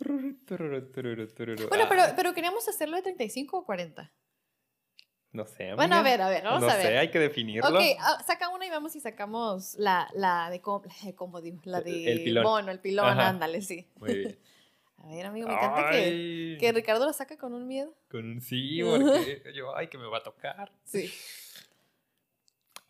Bueno, 0.00 1.86
pero, 1.88 2.02
pero 2.16 2.34
queríamos 2.34 2.68
hacerlo 2.68 2.96
de 2.96 3.02
35 3.02 3.58
o 3.58 3.64
40. 3.64 4.12
No 5.32 5.44
sé. 5.46 5.64
Amiga. 5.64 5.76
Bueno, 5.76 5.96
a 5.96 6.02
ver, 6.02 6.22
a 6.22 6.28
ver, 6.28 6.44
vamos 6.44 6.62
no 6.62 6.70
a 6.70 6.76
ver. 6.76 6.86
sé, 6.86 6.98
hay 6.98 7.10
que 7.10 7.18
definirlo. 7.18 7.68
Ok, 7.68 7.82
ah, 8.00 8.22
saca 8.26 8.48
una 8.48 8.66
y 8.66 8.70
vamos 8.70 8.96
y 8.96 9.00
sacamos 9.00 9.74
la, 9.76 10.08
la 10.14 10.48
de 10.50 10.60
cómo, 10.60 10.82
cómo 11.16 11.40
digo, 11.40 11.60
la 11.64 11.80
de 11.80 12.10
El 12.12 12.24
pilón. 12.24 12.44
mono, 12.44 12.70
el 12.70 12.80
pilón, 12.80 13.06
Ajá. 13.06 13.28
ándale, 13.28 13.60
sí. 13.60 13.86
Muy 13.96 14.14
bien. 14.14 14.38
A 15.00 15.06
ver, 15.14 15.26
amigo, 15.26 15.46
me 15.46 15.54
encanta 15.54 15.90
que, 15.92 16.56
que 16.58 16.72
Ricardo 16.72 17.06
lo 17.06 17.12
saca 17.12 17.38
con 17.38 17.54
un 17.54 17.68
miedo. 17.68 17.94
Con 18.10 18.24
un 18.28 18.40
sí, 18.40 18.80
porque 18.82 19.42
yo, 19.54 19.76
ay, 19.76 19.86
que 19.86 19.96
me 19.96 20.06
va 20.06 20.18
a 20.18 20.22
tocar. 20.24 20.72
Sí. 20.84 21.12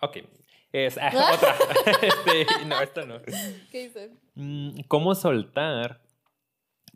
Ok. 0.01 0.19
Es 0.73 0.97
ah, 0.99 1.11
otra. 1.35 1.55
Este, 2.01 2.65
no, 2.65 2.81
esta 2.81 3.05
no. 3.05 3.21
¿Qué 3.71 3.89
dice? 3.89 4.11
Mm, 4.37 4.81
¿Cómo 4.89 5.15
soltar 5.15 6.01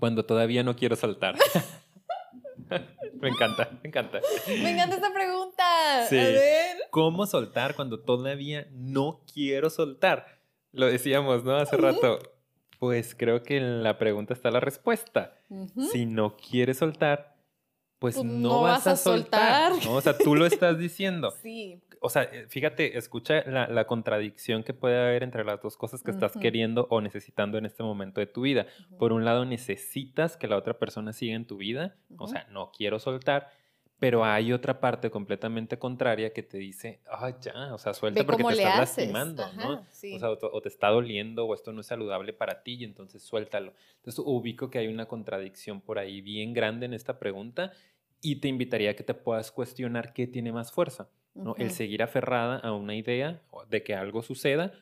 cuando 0.02 0.24
todavía 0.24 0.64
no 0.64 0.74
quiero 0.74 0.96
soltar? 0.96 1.36
me 3.20 3.28
encanta, 3.28 3.70
me 3.84 3.88
encanta. 3.88 4.20
Me 4.48 4.70
encanta 4.72 4.96
esta 4.96 5.12
pregunta. 5.14 6.06
Sí. 6.08 6.18
A 6.18 6.24
ver. 6.24 6.76
¿Cómo 6.90 7.24
soltar 7.24 7.76
cuando 7.76 8.00
todavía 8.00 8.66
no 8.72 9.20
quiero 9.32 9.70
soltar? 9.70 10.40
Lo 10.72 10.86
decíamos, 10.86 11.44
¿no? 11.44 11.54
Hace 11.54 11.76
rato. 11.76 12.18
Pues 12.80 13.14
creo 13.14 13.44
que 13.44 13.58
en 13.58 13.84
la 13.84 13.96
pregunta 13.96 14.34
está 14.34 14.50
la 14.50 14.58
respuesta. 14.58 15.36
Si 15.92 16.04
no 16.04 16.36
quieres 16.36 16.78
soltar, 16.78 17.36
pues, 18.00 18.16
Pues 18.16 18.26
no, 18.26 18.48
no 18.48 18.62
vas, 18.62 18.78
vas 18.78 18.86
a 18.88 18.90
a 18.90 18.96
soltar. 18.96 19.70
soltar. 19.70 19.88
¿no? 19.88 19.96
O 19.98 20.00
sea, 20.00 20.18
tú 20.18 20.34
lo 20.34 20.46
estás 20.46 20.78
diciendo. 20.78 21.32
Sí. 21.44 21.80
O 22.02 22.08
sea, 22.10 22.24
eh, 22.24 22.46
fíjate, 22.48 22.98
escucha 22.98 23.42
la, 23.46 23.68
la 23.68 23.86
contradicción 23.86 24.62
que 24.64 24.74
puede 24.74 24.98
haber 25.00 25.22
entre 25.22 25.44
las 25.44 25.60
dos 25.62 25.76
cosas 25.76 26.02
que 26.02 26.10
estás 26.10 26.36
queriendo 26.36 26.86
o 26.90 27.00
necesitando 27.00 27.58
en 27.58 27.66
este 27.66 27.82
momento 27.82 28.20
de 28.20 28.26
tu 28.26 28.42
vida. 28.42 28.66
Por 28.98 29.12
un 29.12 29.24
lado, 29.24 29.44
necesitas 29.44 30.36
que 30.36 30.48
la 30.48 30.56
otra 30.56 30.78
persona 30.78 31.12
siga 31.12 31.34
en 31.34 31.46
tu 31.46 31.56
vida, 31.56 31.96
o 32.16 32.24
Ujú. 32.24 32.32
sea, 32.32 32.46
no 32.50 32.72
quiero 32.76 32.98
soltar, 32.98 33.48
pero 33.98 34.24
hay 34.24 34.52
otra 34.52 34.80
parte 34.80 35.10
completamente 35.10 35.78
contraria 35.78 36.32
que 36.32 36.42
te 36.42 36.58
dice, 36.58 37.00
ah, 37.08 37.38
ya, 37.40 37.72
o 37.72 37.78
sea, 37.78 37.94
suelta 37.94 38.24
porque 38.26 38.42
te 38.42 38.52
estás 38.54 38.74
haces. 38.80 39.12
lastimando, 39.12 39.52
¿no? 39.52 39.86
Sí. 39.92 40.16
O 40.16 40.18
sea, 40.18 40.30
o 40.30 40.38
te, 40.38 40.46
o 40.50 40.60
te 40.60 40.68
está 40.68 40.88
doliendo 40.88 41.46
o 41.46 41.54
esto 41.54 41.72
no 41.72 41.82
es 41.82 41.86
saludable 41.86 42.32
para 42.32 42.64
ti 42.64 42.74
y 42.80 42.84
entonces 42.84 43.22
suéltalo. 43.22 43.74
Entonces 43.98 44.20
ubico 44.26 44.70
que 44.70 44.78
hay 44.78 44.88
una 44.88 45.06
contradicción 45.06 45.80
por 45.80 46.00
ahí 46.00 46.20
bien 46.20 46.52
grande 46.52 46.86
en 46.86 46.94
esta 46.94 47.20
pregunta 47.20 47.72
y 48.20 48.36
te 48.40 48.48
invitaría 48.48 48.90
a 48.90 48.94
que 48.94 49.04
te 49.04 49.14
puedas 49.14 49.52
cuestionar 49.52 50.12
qué 50.12 50.26
tiene 50.26 50.52
más 50.52 50.72
fuerza, 50.72 51.08
¿no? 51.34 51.54
El 51.56 51.70
seguir 51.70 52.02
aferrada 52.02 52.56
a 52.56 52.72
una 52.72 52.94
idea 52.94 53.42
de 53.68 53.82
que 53.82 53.94
algo 53.94 54.22
suceda, 54.22 54.72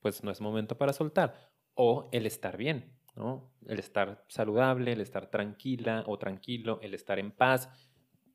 pues 0.00 0.22
no 0.22 0.30
es 0.30 0.40
momento 0.40 0.76
para 0.76 0.92
soltar. 0.92 1.50
O 1.74 2.08
el 2.12 2.26
estar 2.26 2.56
bien, 2.56 2.92
¿no? 3.16 3.52
El 3.66 3.78
estar 3.78 4.24
saludable, 4.28 4.92
el 4.92 5.00
estar 5.00 5.30
tranquila 5.30 6.04
o 6.06 6.18
tranquilo, 6.18 6.78
el 6.82 6.94
estar 6.94 7.18
en 7.18 7.30
paz. 7.32 7.68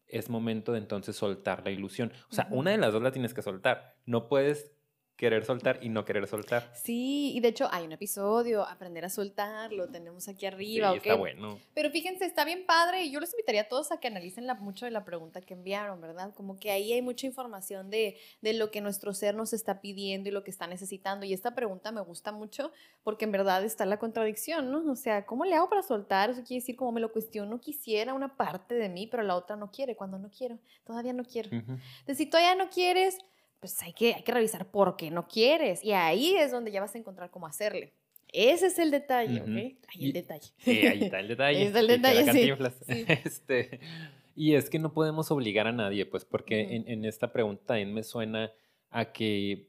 Es 0.07 0.29
momento 0.29 0.71
de 0.71 0.79
entonces 0.79 1.15
soltar 1.15 1.63
la 1.63 1.71
ilusión. 1.71 2.11
O 2.29 2.33
sea, 2.33 2.47
una 2.51 2.71
de 2.71 2.77
las 2.77 2.93
dos 2.93 3.01
la 3.01 3.11
tienes 3.11 3.33
que 3.33 3.41
soltar. 3.41 3.95
No 4.05 4.27
puedes 4.27 4.75
querer 5.15 5.45
soltar 5.45 5.79
y 5.81 5.89
no 5.89 6.03
querer 6.03 6.27
soltar. 6.27 6.71
Sí, 6.75 7.31
y 7.35 7.39
de 7.39 7.47
hecho 7.49 7.69
hay 7.71 7.85
un 7.85 7.93
episodio, 7.93 8.67
aprender 8.67 9.05
a 9.05 9.09
soltar, 9.09 9.71
lo 9.71 9.87
tenemos 9.87 10.27
aquí 10.27 10.45
arriba, 10.45 10.91
sí, 10.91 10.97
¿ok? 10.97 11.05
está 11.05 11.15
bueno. 11.15 11.59
Pero 11.73 11.89
fíjense, 11.89 12.25
está 12.25 12.43
bien 12.43 12.65
padre 12.65 13.03
y 13.03 13.11
yo 13.11 13.19
les 13.19 13.31
invitaría 13.33 13.61
a 13.61 13.67
todos 13.67 13.91
a 13.91 13.99
que 13.99 14.07
analicen 14.07 14.45
la, 14.45 14.55
mucho 14.55 14.85
de 14.85 14.91
la 14.91 15.05
pregunta 15.05 15.41
que 15.41 15.53
enviaron, 15.53 16.01
¿verdad? 16.01 16.33
Como 16.33 16.59
que 16.59 16.71
ahí 16.71 16.91
hay 16.91 17.01
mucha 17.01 17.27
información 17.27 17.89
de, 17.89 18.17
de 18.41 18.53
lo 18.53 18.71
que 18.71 18.81
nuestro 18.81 19.13
ser 19.13 19.35
nos 19.35 19.53
está 19.53 19.79
pidiendo 19.79 20.29
y 20.29 20.31
lo 20.31 20.43
que 20.43 20.51
está 20.51 20.67
necesitando. 20.67 21.25
Y 21.25 21.33
esta 21.33 21.55
pregunta 21.55 21.91
me 21.91 22.01
gusta 22.01 22.31
mucho 22.31 22.71
porque 23.03 23.25
en 23.25 23.31
verdad 23.31 23.63
está 23.63 23.85
la 23.85 23.97
contradicción, 23.97 24.71
¿no? 24.71 24.91
O 24.91 24.95
sea, 24.95 25.25
¿cómo 25.25 25.45
le 25.45 25.55
hago 25.55 25.69
para 25.69 25.81
soltar? 25.81 26.29
Eso 26.29 26.43
quiere 26.43 26.61
decir, 26.61 26.75
como 26.75 26.91
me 26.91 27.01
lo 27.01 27.11
cuestiono, 27.11 27.59
quisiera 27.61 28.13
una 28.13 28.35
parte 28.35 28.75
de 28.75 28.89
mí, 28.89 29.07
pero 29.07 29.23
la 29.23 29.35
otra 29.35 29.55
no 29.55 29.71
quiere. 29.71 29.95
Cuando 29.95 30.19
no 30.19 30.29
quiero, 30.29 30.59
todavía 30.83 31.13
no 31.13 31.23
quiero. 31.23 31.49
Ujú. 31.55 31.71
Entonces, 31.99 32.17
si 32.17 32.25
todavía 32.25 32.55
no 32.55 32.69
quieres, 32.69 33.17
pues 33.65 33.81
hay 33.81 33.93
que, 33.93 34.13
hay 34.13 34.21
que 34.23 34.31
revisar 34.31 34.67
por 34.69 34.95
qué 34.95 35.09
no 35.09 35.27
quieres. 35.27 35.83
Y 35.83 35.91
ahí 35.93 36.35
es 36.35 36.51
donde 36.51 36.71
ya 36.71 36.81
vas 36.81 36.93
a 36.93 36.97
encontrar 36.99 37.31
cómo 37.31 37.47
hacerle. 37.47 37.93
Ese 38.31 38.67
es 38.67 38.77
el 38.79 38.91
detalle. 38.91 39.41
¿ok? 39.41 39.47
Ahí 39.47 39.77
Y- 39.95 40.05
el 40.07 40.13
detalle. 40.13 40.51
Sí, 40.57 40.71
ahí 40.85 41.03
está 41.05 41.19
el 41.19 41.27
detalle. 41.29 41.57
Ahí 41.57 41.63
está 41.65 41.79
el 41.79 41.87
detalle, 41.87 42.31
sí. 42.33 43.05
Este, 43.25 43.79
y 44.35 44.53
es 44.53 44.69
que 44.69 44.77
no 44.77 44.93
podemos 44.93 45.31
obligar 45.31 45.65
a 45.67 45.71
nadie, 45.71 46.05
pues, 46.05 46.25
porque 46.25 46.63
Ujú. 46.65 46.73
en, 46.73 46.89
en 46.89 47.05
esta 47.05 47.31
pregunta 47.31 47.63
también 47.67 47.93
me 47.93 48.03
suena 48.03 48.51
a 48.91 49.11
que 49.11 49.67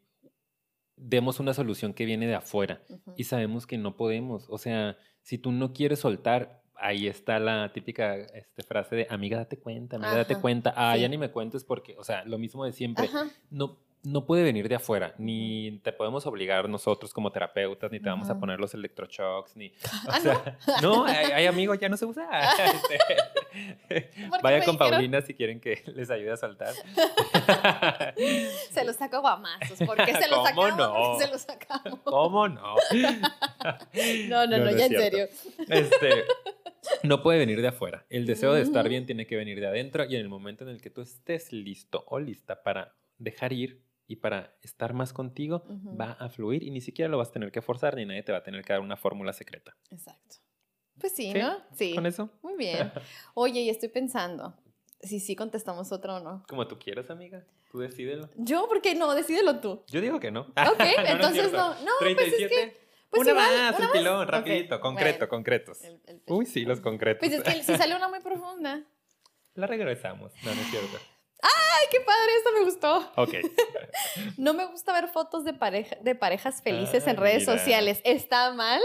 demos 0.97 1.41
una 1.41 1.55
solución 1.55 1.93
que 1.95 2.05
viene 2.05 2.27
de 2.27 2.35
afuera 2.35 2.83
Ujú. 2.89 3.15
y 3.17 3.25
sabemos 3.25 3.67
que 3.67 3.79
no 3.79 3.97
podemos. 3.97 4.47
O 4.49 4.59
sea, 4.59 4.97
si 5.23 5.39
tú 5.39 5.53
no 5.53 5.73
quieres 5.73 6.01
soltar, 6.01 6.63
ahí 6.75 7.07
está 7.07 7.39
la 7.39 7.73
típica 7.73 8.17
este, 8.17 8.63
frase 8.63 8.97
de 8.97 9.07
amiga, 9.11 9.37
date 9.39 9.59
cuenta, 9.59 9.97
amiga, 9.97 10.17
date 10.17 10.37
cuenta. 10.37 10.73
Ah, 10.77 10.95
sí. 10.95 11.03
ya 11.03 11.09
ni 11.09 11.19
me 11.19 11.31
cuentes 11.31 11.65
porque, 11.65 11.95
o 11.99 12.05
sea, 12.05 12.25
lo 12.25 12.37
mismo 12.39 12.65
de 12.65 12.73
siempre. 12.73 13.07
Ajá. 13.07 13.31
No, 13.51 13.79
no 14.09 14.25
puede 14.25 14.45
venir 14.45 14.69
de 14.69 14.77
afuera, 14.77 15.15
ni 15.19 15.81
te 15.83 15.93
podemos 15.93 16.25
obligar 16.27 16.69
nosotros 16.69 17.13
como 17.13 17.33
terapeutas, 17.33 17.91
ni 17.91 17.99
te 17.99 18.09
vamos 18.09 18.31
a 18.31 18.39
poner 18.39 18.61
los 18.61 18.73
electroshocks, 18.73 19.57
ni... 19.57 19.67
o 20.07 20.11
Ah, 20.11 20.21
sea, 20.21 20.59
no, 20.83 21.05
hay, 21.05 21.27
hay 21.33 21.47
amigos, 21.47 21.79
ya 21.81 21.89
no 21.89 21.97
se 21.97 22.07
usa. 22.07 22.29
Este, 23.57 24.11
Porque 24.29 24.43
Vaya 24.43 24.65
con 24.65 24.77
dijeron- 24.77 24.79
Paulina 24.79 25.23
si 25.23 25.33
quieren 25.35 25.61
que 25.61 25.83
les 25.87 26.11
ayude 26.11 26.31
a 26.31 26.37
saltar. 26.37 26.75
Se 28.71 28.85
los 28.85 28.97
saco 28.97 29.21
guamazos. 29.21 29.79
¿Por 29.79 29.97
qué 30.05 30.13
se 30.15 30.29
los 30.29 30.39
¿Cómo 30.39 30.69
sacamos? 30.69 30.77
no? 30.77 30.93
¿Por 30.95 31.19
qué 31.19 31.25
se 31.25 31.31
los 31.33 31.41
sacamos? 31.43 32.01
¿Cómo 32.05 32.49
no? 32.49 32.75
No, 34.29 34.47
no, 34.47 34.59
no, 34.59 34.69
es 34.69 34.77
ya 34.77 34.87
en 34.87 34.93
serio. 34.93 35.29
Este, 35.69 36.25
no 37.03 37.23
puede 37.23 37.39
venir 37.39 37.61
de 37.63 37.69
afuera. 37.69 38.05
El 38.11 38.27
deseo 38.27 38.53
de 38.53 38.63
estar 38.63 38.89
bien 38.89 39.07
tiene 39.07 39.27
que 39.27 39.37
venir 39.37 39.59
de 39.61 39.67
adentro 39.67 40.05
y 40.05 40.15
en 40.17 40.21
el 40.21 40.29
momento 40.29 40.65
en 40.65 40.71
el 40.71 40.81
que 40.81 40.91
tú 40.91 41.01
estés 41.01 41.53
listo 41.53 42.05
o 42.09 42.19
lista 42.21 42.63
para 42.63 42.95
dejar 43.19 43.53
ir 43.53 43.81
y 44.09 44.17
para 44.17 44.57
estar 44.63 44.93
más 44.95 45.13
contigo, 45.13 45.65
va 46.01 46.13
a 46.13 46.29
fluir 46.29 46.63
y 46.63 46.71
ni 46.71 46.81
siquiera 46.81 47.09
lo 47.11 47.19
vas 47.19 47.29
a 47.29 47.33
tener 47.33 47.51
que 47.53 47.61
forzar 47.63 47.97
ni 47.97 48.05
nadie 48.07 48.23
te 48.23 48.33
va 48.33 48.39
a 48.39 48.43
tener 48.43 48.65
que 48.65 48.73
dar 48.73 48.81
una 48.81 48.97
fórmula 48.97 49.33
secreta. 49.33 49.77
Exacto. 49.91 50.37
Pues 50.99 51.15
sí, 51.15 51.33
¿Sí? 51.33 51.39
¿no? 51.39 51.57
Sí. 51.75 51.95
¿Con 51.95 52.07
eso? 52.07 52.31
Muy 52.43 52.57
bien. 52.57 52.93
Oye, 53.35 53.61
y 53.61 53.69
estoy 53.71 53.89
pensando 53.91 54.55
si 55.01 55.21
sí 55.21 55.37
contestamos 55.37 55.93
otra 55.93 56.15
o 56.17 56.21
no. 56.21 56.45
Como 56.49 56.67
tú 56.67 56.79
quieras, 56.79 57.11
amiga. 57.11 57.45
Tú 57.71 57.81
decídelo. 57.81 58.31
Yo, 58.37 58.67
porque 58.69 58.95
no, 58.95 59.15
decídelo 59.15 59.61
tú. 59.61 59.85
Yo 59.89 60.01
digo 60.01 60.21
que 60.21 60.31
no. 60.31 60.43
Ok, 60.43 60.55
No, 60.79 61.07
entonces 61.07 61.53
no. 61.53 61.75
No, 61.75 61.91
pues 61.99 62.11
es 62.13 62.17
37. 62.17 62.49
que. 62.55 62.87
Pues 63.11 63.23
una 63.23 63.31
igual, 63.33 63.47
más, 63.59 63.79
una 63.79 63.89
más. 63.89 63.97
pilón, 63.97 64.23
Ok, 64.23 64.29
rapidito, 64.31 64.81
concreto, 64.81 65.19
bueno, 65.19 65.29
concretos. 65.31 65.85
el- 65.85 66.01
el- 66.07 66.23
Uy, 66.29 66.45
sí, 66.47 66.65
los 66.65 66.81
concretos. 66.81 67.21
Pues 67.29 67.33
es 67.33 67.43
que 67.43 67.63
si 67.63 67.77
sale 67.77 67.95
una 67.95 68.09
muy 68.09 68.21
profunda. 68.21 68.83
La 69.55 69.67
regresamos. 69.67 70.33
No, 70.45 70.55
no 70.55 70.61
es 70.61 70.67
cierto. 70.71 70.97
¡Ay, 71.43 71.87
qué 71.91 72.01
padre! 72.01 72.32
Esto 72.39 72.53
me 72.53 72.64
gustó. 72.64 73.12
Ok. 73.16 73.34
No 74.39 74.55
me 74.55 74.66
gusta 74.66 74.93
ver 74.93 75.09
fotos 75.09 75.45
de, 75.45 75.55
pareja, 75.55 75.97
de 76.01 76.14
parejas 76.14 76.62
felices 76.62 77.07
en 77.07 77.16
redes 77.16 77.47
mira. 77.47 77.59
sociales. 77.59 78.01
¿Está 78.05 78.53
mal? 78.53 78.80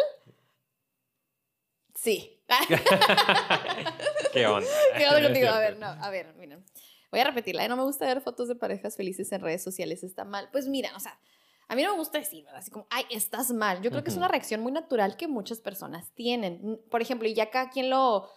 Sí. 1.95 2.41
¿Qué 4.33 4.47
onda? 4.47 4.69
¿Qué 4.97 5.07
onda 5.07 5.23
contigo? 5.23 5.49
A 5.49 5.59
ver, 5.59 5.77
no, 5.77 5.87
a 5.87 6.09
ver, 6.09 6.33
miren. 6.35 6.65
Voy 7.11 7.19
a 7.19 7.25
repetirla. 7.25 7.65
¿eh? 7.65 7.69
No 7.69 7.75
me 7.75 7.83
gusta 7.83 8.05
ver 8.05 8.21
fotos 8.21 8.47
de 8.47 8.55
parejas 8.55 8.95
felices 8.95 9.31
en 9.31 9.41
redes 9.41 9.63
sociales. 9.63 10.03
¿Está 10.03 10.23
mal? 10.23 10.49
Pues 10.51 10.67
mira, 10.67 10.91
o 10.95 10.99
sea, 10.99 11.19
a 11.67 11.75
mí 11.75 11.83
no 11.83 11.91
me 11.91 11.97
gusta 11.97 12.19
decir, 12.19 12.43
¿verdad? 12.43 12.59
Así 12.59 12.71
como, 12.71 12.87
ay, 12.89 13.05
estás 13.09 13.51
mal. 13.51 13.81
Yo 13.81 13.91
creo 13.91 14.03
que 14.03 14.09
es 14.09 14.17
una 14.17 14.27
reacción 14.27 14.61
muy 14.61 14.71
natural 14.71 15.17
que 15.17 15.27
muchas 15.27 15.59
personas 15.59 16.11
tienen. 16.13 16.81
Por 16.89 17.01
ejemplo, 17.01 17.27
y 17.27 17.33
ya 17.33 17.49
cada 17.49 17.69
quien 17.69 17.89
lo 17.89 18.29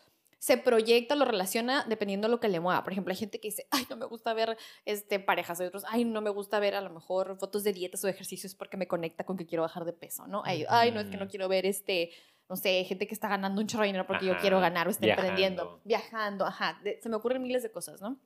se 0.44 0.58
proyecta, 0.58 1.14
lo 1.16 1.24
relaciona 1.24 1.86
dependiendo 1.88 2.28
de 2.28 2.32
lo 2.32 2.38
que 2.38 2.48
le 2.48 2.60
mueva. 2.60 2.84
Por 2.84 2.92
ejemplo, 2.92 3.12
hay 3.12 3.16
gente 3.16 3.40
que 3.40 3.48
dice, 3.48 3.66
ay, 3.70 3.86
no 3.88 3.96
me 3.96 4.04
gusta 4.04 4.34
ver 4.34 4.58
este, 4.84 5.18
parejas. 5.18 5.58
Hay 5.58 5.68
otros, 5.68 5.84
ay, 5.88 6.04
no 6.04 6.20
me 6.20 6.28
gusta 6.28 6.58
ver 6.58 6.74
a 6.74 6.82
lo 6.82 6.90
mejor 6.90 7.38
fotos 7.38 7.64
de 7.64 7.72
dietas 7.72 8.04
o 8.04 8.08
ejercicios 8.08 8.54
porque 8.54 8.76
me 8.76 8.86
conecta 8.86 9.24
con 9.24 9.38
que 9.38 9.46
quiero 9.46 9.62
bajar 9.62 9.86
de 9.86 9.94
peso, 9.94 10.26
¿no? 10.26 10.42
Ay, 10.44 10.66
ay, 10.68 10.92
no 10.92 11.00
es 11.00 11.06
que 11.08 11.16
no 11.16 11.28
quiero 11.28 11.48
ver 11.48 11.64
este, 11.64 12.10
no 12.50 12.56
sé, 12.56 12.84
gente 12.84 13.06
que 13.06 13.14
está 13.14 13.26
ganando 13.26 13.58
un 13.62 13.66
chorro 13.66 13.84
de 13.84 13.86
dinero 13.86 14.06
porque 14.06 14.26
yo 14.26 14.36
quiero 14.36 14.60
ganar 14.60 14.86
o 14.86 14.90
está 14.90 15.06
viajando. 15.06 15.28
emprendiendo, 15.30 15.80
viajando, 15.84 16.44
ajá. 16.44 16.78
de- 16.84 17.00
se 17.00 17.08
me 17.08 17.16
ocurren 17.16 17.40
miles 17.42 17.62
de 17.62 17.72
cosas, 17.72 18.02
¿no? 18.02 18.18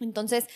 Entonces, 0.00 0.46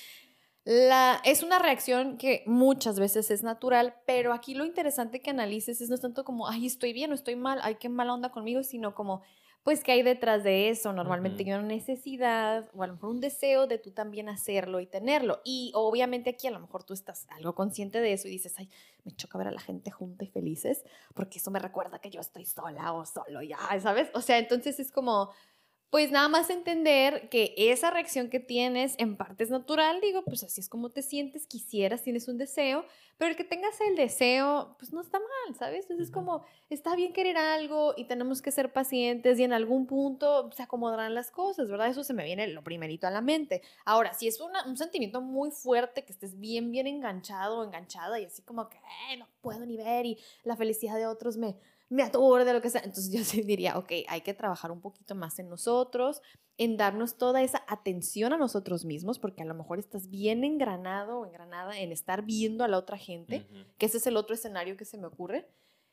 la, 0.64 1.20
es 1.24 1.42
una 1.42 1.58
reacción 1.58 2.16
que 2.16 2.44
muchas 2.46 2.98
veces 2.98 3.30
es 3.30 3.42
natural, 3.42 3.94
pero 4.06 4.32
aquí 4.32 4.54
lo 4.54 4.64
interesante 4.64 5.20
que 5.20 5.28
analices 5.28 5.82
es 5.82 5.90
no 5.90 5.96
es 5.96 6.00
tanto 6.00 6.24
como, 6.24 6.48
ay, 6.48 6.64
estoy 6.64 6.94
bien 6.94 7.10
o 7.12 7.14
estoy 7.14 7.36
mal, 7.36 7.60
ay, 7.62 7.74
qué 7.74 7.90
mala 7.90 8.14
onda 8.14 8.30
conmigo, 8.30 8.62
sino 8.62 8.94
como, 8.94 9.22
pues, 9.62 9.84
¿qué 9.84 9.92
hay 9.92 10.02
detrás 10.02 10.42
de 10.42 10.70
eso? 10.70 10.92
Normalmente 10.92 11.42
hay 11.42 11.52
una 11.52 11.62
necesidad 11.62 12.68
o 12.74 12.82
a 12.82 12.86
lo 12.86 12.94
mejor 12.94 13.10
un 13.10 13.20
deseo 13.20 13.66
de 13.66 13.78
tú 13.78 13.90
también 13.90 14.28
hacerlo 14.28 14.80
y 14.80 14.86
tenerlo. 14.86 15.42
Y 15.44 15.70
obviamente 15.74 16.30
aquí 16.30 16.46
a 16.46 16.50
lo 16.50 16.60
mejor 16.60 16.84
tú 16.84 16.94
estás 16.94 17.26
algo 17.30 17.54
consciente 17.54 18.00
de 18.00 18.14
eso 18.14 18.26
y 18.26 18.30
dices, 18.30 18.54
ay, 18.56 18.70
me 19.04 19.12
choca 19.12 19.38
ver 19.38 19.48
a 19.48 19.52
la 19.52 19.60
gente 19.60 19.90
junta 19.90 20.24
y 20.24 20.28
felices, 20.28 20.84
porque 21.14 21.38
eso 21.38 21.50
me 21.50 21.58
recuerda 21.58 21.98
que 21.98 22.10
yo 22.10 22.20
estoy 22.20 22.46
sola 22.46 22.92
o 22.92 23.04
solo, 23.04 23.42
ya, 23.42 23.58
¿sabes? 23.80 24.08
O 24.14 24.22
sea, 24.22 24.38
entonces 24.38 24.80
es 24.80 24.90
como, 24.90 25.30
pues 25.90 26.12
nada 26.12 26.28
más 26.28 26.50
entender 26.50 27.28
que 27.28 27.52
esa 27.56 27.90
reacción 27.90 28.30
que 28.30 28.38
tienes 28.38 28.94
en 28.98 29.16
parte 29.16 29.42
es 29.42 29.50
natural, 29.50 30.00
digo, 30.00 30.22
pues 30.24 30.44
así 30.44 30.60
es 30.60 30.68
como 30.68 30.90
te 30.90 31.02
sientes, 31.02 31.48
quisieras, 31.48 32.02
tienes 32.04 32.28
un 32.28 32.38
deseo, 32.38 32.84
pero 33.18 33.32
el 33.32 33.36
que 33.36 33.42
tengas 33.42 33.80
el 33.80 33.96
deseo, 33.96 34.76
pues 34.78 34.92
no 34.92 35.00
está 35.00 35.18
mal, 35.18 35.56
¿sabes? 35.56 35.82
Entonces 35.82 36.06
es 36.06 36.12
como, 36.12 36.44
está 36.70 36.94
bien 36.94 37.12
querer 37.12 37.36
algo 37.36 37.92
y 37.96 38.04
tenemos 38.04 38.40
que 38.40 38.52
ser 38.52 38.72
pacientes 38.72 39.38
y 39.40 39.42
en 39.42 39.52
algún 39.52 39.86
punto 39.86 40.50
se 40.52 40.62
acomodarán 40.62 41.12
las 41.12 41.32
cosas, 41.32 41.68
¿verdad? 41.68 41.88
Eso 41.88 42.04
se 42.04 42.14
me 42.14 42.24
viene 42.24 42.46
lo 42.46 42.62
primerito 42.62 43.08
a 43.08 43.10
la 43.10 43.20
mente. 43.20 43.60
Ahora, 43.84 44.14
si 44.14 44.28
es 44.28 44.40
un 44.40 44.76
sentimiento 44.76 45.20
muy 45.20 45.50
fuerte, 45.50 46.04
que 46.04 46.12
estés 46.12 46.38
bien, 46.38 46.70
bien 46.70 46.86
enganchado 46.86 47.58
o 47.58 47.64
enganchada 47.64 48.20
y 48.20 48.26
así 48.26 48.42
como 48.42 48.68
que, 48.68 48.78
no 49.18 49.26
puedo 49.40 49.66
ni 49.66 49.76
ver 49.76 50.06
y 50.06 50.18
la 50.44 50.56
felicidad 50.56 50.96
de 50.96 51.06
otros 51.06 51.36
me 51.36 51.56
me 51.90 52.04
aturde, 52.04 52.52
lo 52.52 52.62
que 52.62 52.70
sea. 52.70 52.80
Entonces 52.82 53.12
yo 53.12 53.22
sí 53.24 53.42
diría, 53.42 53.76
ok, 53.76 53.92
hay 54.08 54.22
que 54.22 54.32
trabajar 54.32 54.70
un 54.70 54.80
poquito 54.80 55.14
más 55.14 55.38
en 55.38 55.50
nosotros, 55.50 56.22
en 56.56 56.76
darnos 56.76 57.18
toda 57.18 57.42
esa 57.42 57.62
atención 57.68 58.32
a 58.32 58.38
nosotros 58.38 58.84
mismos, 58.84 59.18
porque 59.18 59.42
a 59.42 59.46
lo 59.46 59.54
mejor 59.54 59.78
estás 59.78 60.08
bien 60.08 60.44
engranado 60.44 61.20
o 61.20 61.26
engranada 61.26 61.78
en 61.78 61.92
estar 61.92 62.22
viendo 62.22 62.64
a 62.64 62.68
la 62.68 62.78
otra 62.78 62.96
gente, 62.96 63.46
que 63.76 63.86
ese 63.86 63.98
es 63.98 64.06
el 64.06 64.16
otro 64.16 64.34
escenario 64.34 64.76
que 64.76 64.84
se 64.84 64.98
me 64.98 65.06
ocurre. 65.06 65.48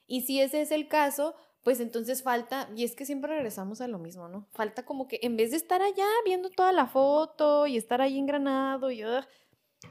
Y 0.06 0.22
si 0.22 0.40
ese 0.40 0.62
es 0.62 0.72
el 0.72 0.88
caso, 0.88 1.36
pues 1.64 1.80
entonces 1.80 2.24
falta, 2.24 2.70
y 2.76 2.84
es 2.84 2.96
que 2.96 3.06
siempre 3.06 3.34
regresamos 3.34 3.82
a 3.82 3.88
lo 3.88 4.00
mismo, 4.00 4.30
¿no? 4.30 4.48
Falta 4.52 4.86
como 4.86 5.08
que 5.08 5.20
en 5.22 5.36
vez 5.36 5.52
de 5.52 5.58
estar 5.58 5.82
allá 5.82 6.06
viendo 6.24 6.50
toda 6.50 6.72
la 6.72 6.88
foto 6.88 7.68
y 7.68 7.76
estar 7.76 8.02
ahí 8.02 8.18
engranado 8.18 8.92
y... 8.92 9.04
Uh, 9.04 9.22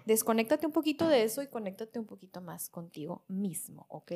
desconéctate 0.04 0.66
un 0.66 0.72
poquito 0.72 1.06
de 1.06 1.22
eso 1.22 1.42
y 1.42 1.46
conéctate 1.46 1.98
un 1.98 2.06
poquito 2.06 2.40
más 2.40 2.68
contigo 2.68 3.24
mismo, 3.28 3.86
¿ok? 3.88 4.12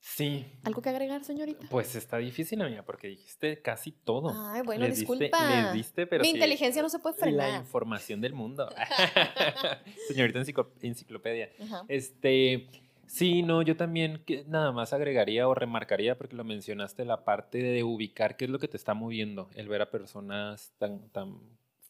Sí. 0.00 0.46
¿Algo 0.64 0.80
que 0.80 0.88
agregar, 0.88 1.22
señorita? 1.24 1.66
Pues 1.70 1.94
está 1.94 2.16
difícil, 2.16 2.62
amiga, 2.62 2.82
porque 2.82 3.08
dijiste 3.08 3.60
casi 3.60 3.92
todo. 3.92 4.32
Ay, 4.34 4.62
bueno, 4.62 4.86
disculpa. 4.86 5.72
Diste, 5.72 6.06
pero 6.06 6.22
Mi 6.22 6.30
inteligencia 6.30 6.80
no 6.80 6.88
se 6.88 6.98
puede 6.98 7.16
frenar. 7.16 7.50
La 7.50 7.56
información 7.58 8.20
del 8.20 8.32
mundo. 8.32 8.68
señorita 10.08 10.42
enciclopedia. 10.80 11.50
Este, 11.86 12.68
sí, 13.06 13.42
no, 13.42 13.60
yo 13.60 13.76
también 13.76 14.24
nada 14.46 14.72
más 14.72 14.94
agregaría 14.94 15.46
o 15.46 15.54
remarcaría, 15.54 16.16
porque 16.16 16.34
lo 16.34 16.44
mencionaste, 16.44 17.04
la 17.04 17.24
parte 17.24 17.58
de 17.58 17.84
ubicar 17.84 18.38
qué 18.38 18.46
es 18.46 18.50
lo 18.50 18.58
que 18.58 18.68
te 18.68 18.78
está 18.78 18.94
moviendo, 18.94 19.50
el 19.54 19.68
ver 19.68 19.82
a 19.82 19.90
personas 19.90 20.72
tan, 20.78 21.10
tan 21.10 21.40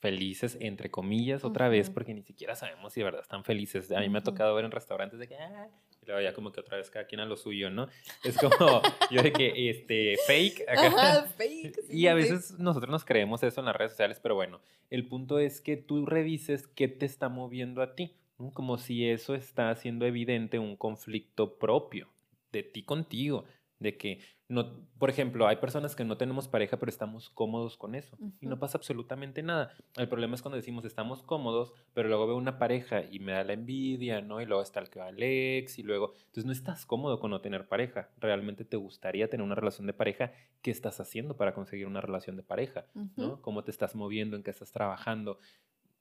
felices, 0.01 0.57
entre 0.61 0.91
comillas, 0.91 1.45
otra 1.45 1.69
vez, 1.69 1.91
porque 1.91 2.13
ni 2.13 2.23
siquiera 2.23 2.57
sabemos 2.57 2.93
si 2.93 3.01
de 3.01 3.05
verdad 3.05 3.21
están 3.21 3.45
felices. 3.45 3.93
A 3.93 4.01
mí 4.01 4.09
me 4.09 4.19
ha 4.19 4.23
tocado 4.23 4.55
ver 4.55 4.65
en 4.65 4.73
restaurantes 4.73 5.19
de 5.21 5.29
que, 5.29 5.37
ah", 5.37 5.69
luego 6.11 6.23
ya 6.23 6.35
como 6.35 6.53
que 6.53 6.61
otra 6.61 6.77
vez 6.77 6.91
cada 6.91 7.07
quien 7.07 7.21
a 7.21 7.27
lo 7.27 7.37
suyo, 7.37 7.71
¿no? 7.71 7.89
Es 8.25 8.37
como, 8.37 8.83
yo 9.11 9.23
de 9.23 9.33
que, 9.33 9.71
este, 9.71 10.17
fake. 10.27 10.65
Ajá, 10.69 11.27
fake. 11.37 11.79
y 11.91 12.07
a 12.07 12.15
veces 12.15 12.59
nosotros 12.59 12.91
nos 12.91 13.05
creemos 13.05 13.43
eso 13.43 13.61
en 13.61 13.67
las 13.67 13.77
redes 13.77 13.93
sociales, 13.93 14.21
pero 14.23 14.35
bueno, 14.35 14.61
el 14.91 15.07
punto 15.07 15.39
es 15.39 15.61
que 15.61 15.77
tú 15.77 16.07
revises 16.07 16.67
qué 16.67 16.89
te 16.89 17.07
está 17.07 17.29
moviendo 17.29 17.83
a 17.83 17.95
ti, 17.95 18.17
como 18.55 18.79
si 18.79 19.09
eso 19.09 19.35
está 19.35 19.71
haciendo 19.71 20.07
evidente 20.07 20.59
un 20.59 20.77
conflicto 20.77 21.59
propio 21.59 22.09
de 22.53 22.63
ti 22.63 22.83
contigo 22.83 23.45
de 23.81 23.97
que 23.97 24.20
no, 24.49 24.85
por 24.99 25.11
ejemplo, 25.11 25.47
hay 25.47 25.57
personas 25.57 25.95
que 25.95 26.05
no 26.05 26.16
tenemos 26.16 26.49
pareja 26.49 26.76
pero 26.76 26.91
estamos 26.91 27.31
cómodos 27.31 27.76
con 27.76 27.95
eso 27.95 28.18
y 28.41 28.47
no 28.47 28.59
pasa 28.59 28.78
absolutamente 28.78 29.43
nada. 29.43 29.72
El 29.97 30.09
problema 30.09 30.35
es 30.35 30.43
cuando 30.43 30.57
decimos 30.57 30.85
estamos 30.85 31.22
cómodos, 31.22 31.72
pero 31.95 32.09
luego 32.09 32.26
veo 32.26 32.37
una 32.37 32.59
pareja 32.59 33.03
y 33.11 33.20
me 33.20 33.33
da 33.33 33.45
la 33.45 33.53
envidia, 33.53 34.20
¿no? 34.20 34.41
Y 34.41 34.47
luego 34.47 34.62
está 34.62 34.81
el 34.81 34.91
que 34.91 34.99
va 34.99 35.07
Alex 35.07 35.78
y 35.78 35.83
luego, 35.83 36.14
entonces 36.26 36.45
no 36.45 36.53
estás 36.53 36.85
cómodo 36.85 37.20
con 37.20 37.31
no 37.31 37.41
tener 37.41 37.68
pareja. 37.68 38.11
Realmente 38.18 38.64
te 38.64 38.76
gustaría 38.76 39.31
tener 39.31 39.45
una 39.45 39.55
relación 39.55 39.87
de 39.87 39.95
pareja. 39.95 40.33
¿Qué 40.62 40.70
estás 40.70 41.01
haciendo 41.01 41.37
para 41.37 41.55
conseguir 41.55 41.87
una 41.87 42.01
relación 42.01 42.37
de 42.37 42.43
pareja? 42.43 42.87
¿No? 43.16 43.41
¿Cómo 43.41 43.64
te 43.64 43.70
estás 43.70 43.95
moviendo? 43.95 44.37
¿En 44.37 44.43
qué 44.43 44.51
estás 44.51 44.72
trabajando? 44.72 45.39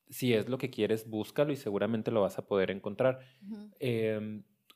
Si 0.09 0.34
es 0.34 0.49
lo 0.49 0.57
que 0.57 0.71
quieres, 0.71 1.07
búscalo 1.07 1.53
y 1.53 1.55
seguramente 1.55 2.09
lo 2.09 2.21
vas 2.21 2.39
a 2.39 2.47
poder 2.47 2.71
encontrar 2.71 3.19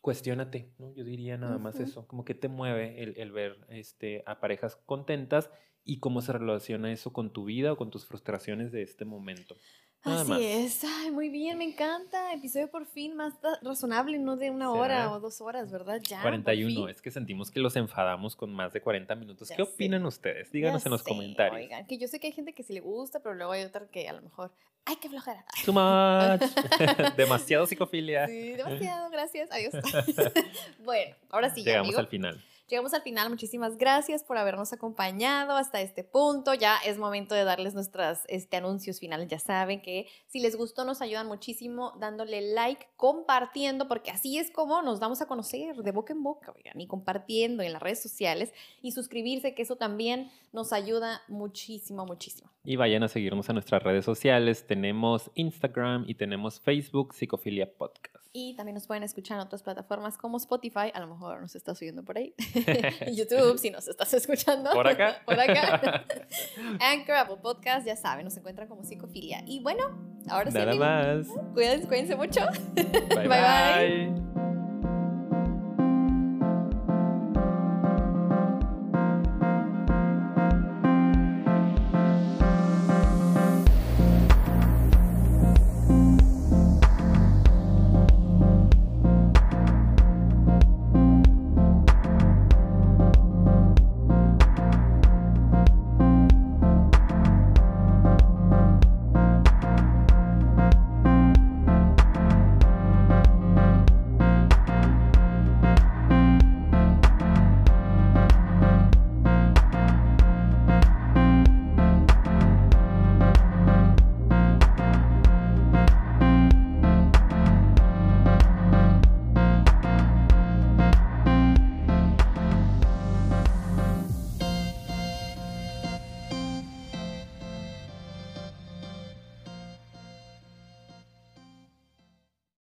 cuestiónate, 0.04 0.70
¿no? 0.80 0.94
Yo 0.94 1.06
diría 1.06 1.38
nada 1.38 1.58
más 1.58 1.80
eso, 1.80 2.06
como 2.08 2.26
que 2.26 2.36
te 2.36 2.50
mueve 2.50 3.02
el, 3.02 3.18
el, 3.18 3.32
ver 3.32 3.56
este, 3.70 4.22
a 4.26 4.42
parejas 4.42 4.76
contentas 4.86 5.50
y 5.86 6.00
cómo 6.00 6.22
se 6.22 6.34
relaciona 6.34 6.92
eso 6.92 7.14
con 7.14 7.32
tu 7.32 7.46
vida 7.46 7.72
o 7.72 7.78
con 7.78 7.90
tus 7.90 8.06
frustraciones 8.06 8.74
de 8.74 8.82
este 8.82 9.06
momento. 9.06 9.56
Así 10.04 10.44
es, 10.44 10.84
Ay, 10.84 11.12
muy 11.12 11.30
bien, 11.30 11.58
me 11.58 11.64
encanta. 11.64 12.34
Episodio 12.34 12.70
por 12.70 12.86
fin 12.86 13.16
más 13.16 13.34
razonable, 13.62 14.20
no 14.20 14.36
de 14.36 14.50
una 14.50 14.70
hora 14.72 15.12
o 15.12 15.20
dos 15.22 15.40
horas, 15.40 15.72
¿verdad? 15.72 16.02
Ya. 16.04 16.22
41, 16.22 16.90
es 16.90 17.02
que 17.02 17.10
sentimos 17.10 17.50
que 17.50 17.62
los 17.62 17.76
enfadamos 17.78 18.36
con 18.36 18.54
más 18.54 18.74
de 18.74 18.82
40 18.82 19.16
minutos. 19.16 19.50
¿Qué 19.56 19.62
opinan 19.62 20.06
ustedes? 20.06 20.52
Díganos 20.52 20.86
en 20.86 20.92
los 20.92 21.04
comentarios. 21.04 21.56
Oigan, 21.56 21.88
que 21.88 21.98
yo 21.98 22.08
sé 22.10 22.20
que 22.20 22.28
hay 22.28 22.34
gente 22.34 22.54
que 22.54 22.64
sí 22.64 22.74
le 22.74 22.82
gusta, 22.82 23.22
pero 23.22 23.34
luego 23.34 23.54
hay 23.54 23.64
otra 23.64 23.88
que 23.88 24.10
a 24.10 24.14
lo 24.14 24.22
mejor, 24.22 24.52
¡ay, 24.84 24.98
qué 25.02 25.08
flojera! 25.08 25.46
Too 25.64 25.72
much. 25.72 26.42
demasiado 27.16 27.66
psicofilia. 27.66 28.28
Sí, 28.28 28.52
demasiado, 28.54 29.10
gracias, 29.10 29.50
adiós. 29.52 29.74
bueno, 30.84 31.16
ahora 31.30 31.54
sí. 31.54 31.64
Llegamos 31.64 31.96
al 31.96 32.08
final. 32.08 32.44
Llegamos 32.70 32.94
al 32.94 33.02
final. 33.02 33.30
Muchísimas 33.30 33.78
gracias 33.78 34.24
por 34.24 34.38
habernos 34.38 34.72
acompañado 34.72 35.56
hasta 35.58 35.82
este 35.82 36.04
punto. 36.04 36.54
Ya 36.54 36.78
es 36.86 36.98
momento 36.98 37.36
de 37.36 37.44
darles 37.44 37.74
nuestros 37.74 38.20
este, 38.28 38.58
anuncios 38.58 39.00
finales. 39.00 39.28
Ya 39.28 39.40
saben 39.40 39.82
que 39.82 40.08
si 40.28 40.40
les 40.40 40.56
gustó 40.56 40.86
nos 40.86 41.02
ayudan 41.02 41.28
muchísimo 41.28 41.94
dándole 42.00 42.42
like, 42.42 42.88
compartiendo, 42.96 43.88
porque 43.88 44.12
así 44.12 44.38
es 44.38 44.50
como 44.50 44.82
nos 44.82 45.00
vamos 45.00 45.22
a 45.22 45.28
conocer 45.28 45.76
de 45.76 45.92
boca 45.92 46.14
en 46.14 46.24
boca, 46.24 46.54
oigan, 46.56 46.80
y 46.80 46.88
compartiendo 46.88 47.64
en 47.64 47.74
las 47.74 47.82
redes 47.82 48.02
sociales 48.02 48.54
y 48.82 48.92
suscribirse, 48.92 49.54
que 49.56 49.62
eso 49.64 49.76
también 49.76 50.32
nos 50.54 50.72
ayuda 50.72 51.22
muchísimo, 51.28 52.06
muchísimo. 52.06 52.50
Y 52.64 52.78
vayan 52.78 53.04
a 53.04 53.10
seguirnos 53.10 53.50
a 53.50 53.54
nuestras 53.54 53.84
redes 53.84 54.06
sociales. 54.06 54.66
Tenemos 54.66 55.32
Instagram 55.36 56.06
y 56.08 56.16
tenemos 56.16 56.62
Facebook, 56.62 57.14
Psicofilia 57.14 57.72
Podcast. 57.74 58.23
Y 58.36 58.56
también 58.56 58.74
nos 58.74 58.88
pueden 58.88 59.04
escuchar 59.04 59.38
en 59.38 59.46
otras 59.46 59.62
plataformas 59.62 60.18
como 60.18 60.38
Spotify, 60.38 60.92
a 60.92 61.00
lo 61.00 61.06
mejor 61.06 61.40
nos 61.40 61.56
estás 61.56 61.80
oyendo 61.80 62.04
por 62.04 62.18
ahí. 62.18 62.34
YouTube, 63.14 63.60
si 63.60 63.70
nos 63.70 63.88
estás 63.88 64.12
escuchando. 64.16 64.72
Por 64.72 64.88
acá. 64.88 65.22
por 65.26 65.40
acá. 65.40 66.04
Anchor, 66.82 67.16
Apple 67.16 67.38
Podcast, 67.44 67.86
ya 67.86 67.96
saben, 67.96 68.26
nos 68.26 68.36
encuentran 68.36 68.68
como 68.68 68.84
psicofilia. 68.84 69.44
Y 69.46 69.62
bueno, 69.62 69.84
ahora 70.28 70.50
Nada 70.50 70.72
sí. 70.72 70.80
Nada 70.80 71.16
más. 71.16 71.28
Cuídense, 71.54 71.88
cuídense 71.88 72.16
mucho. 72.16 72.42
bye. 72.74 73.28
bye. 73.28 73.28
bye. 73.28 74.33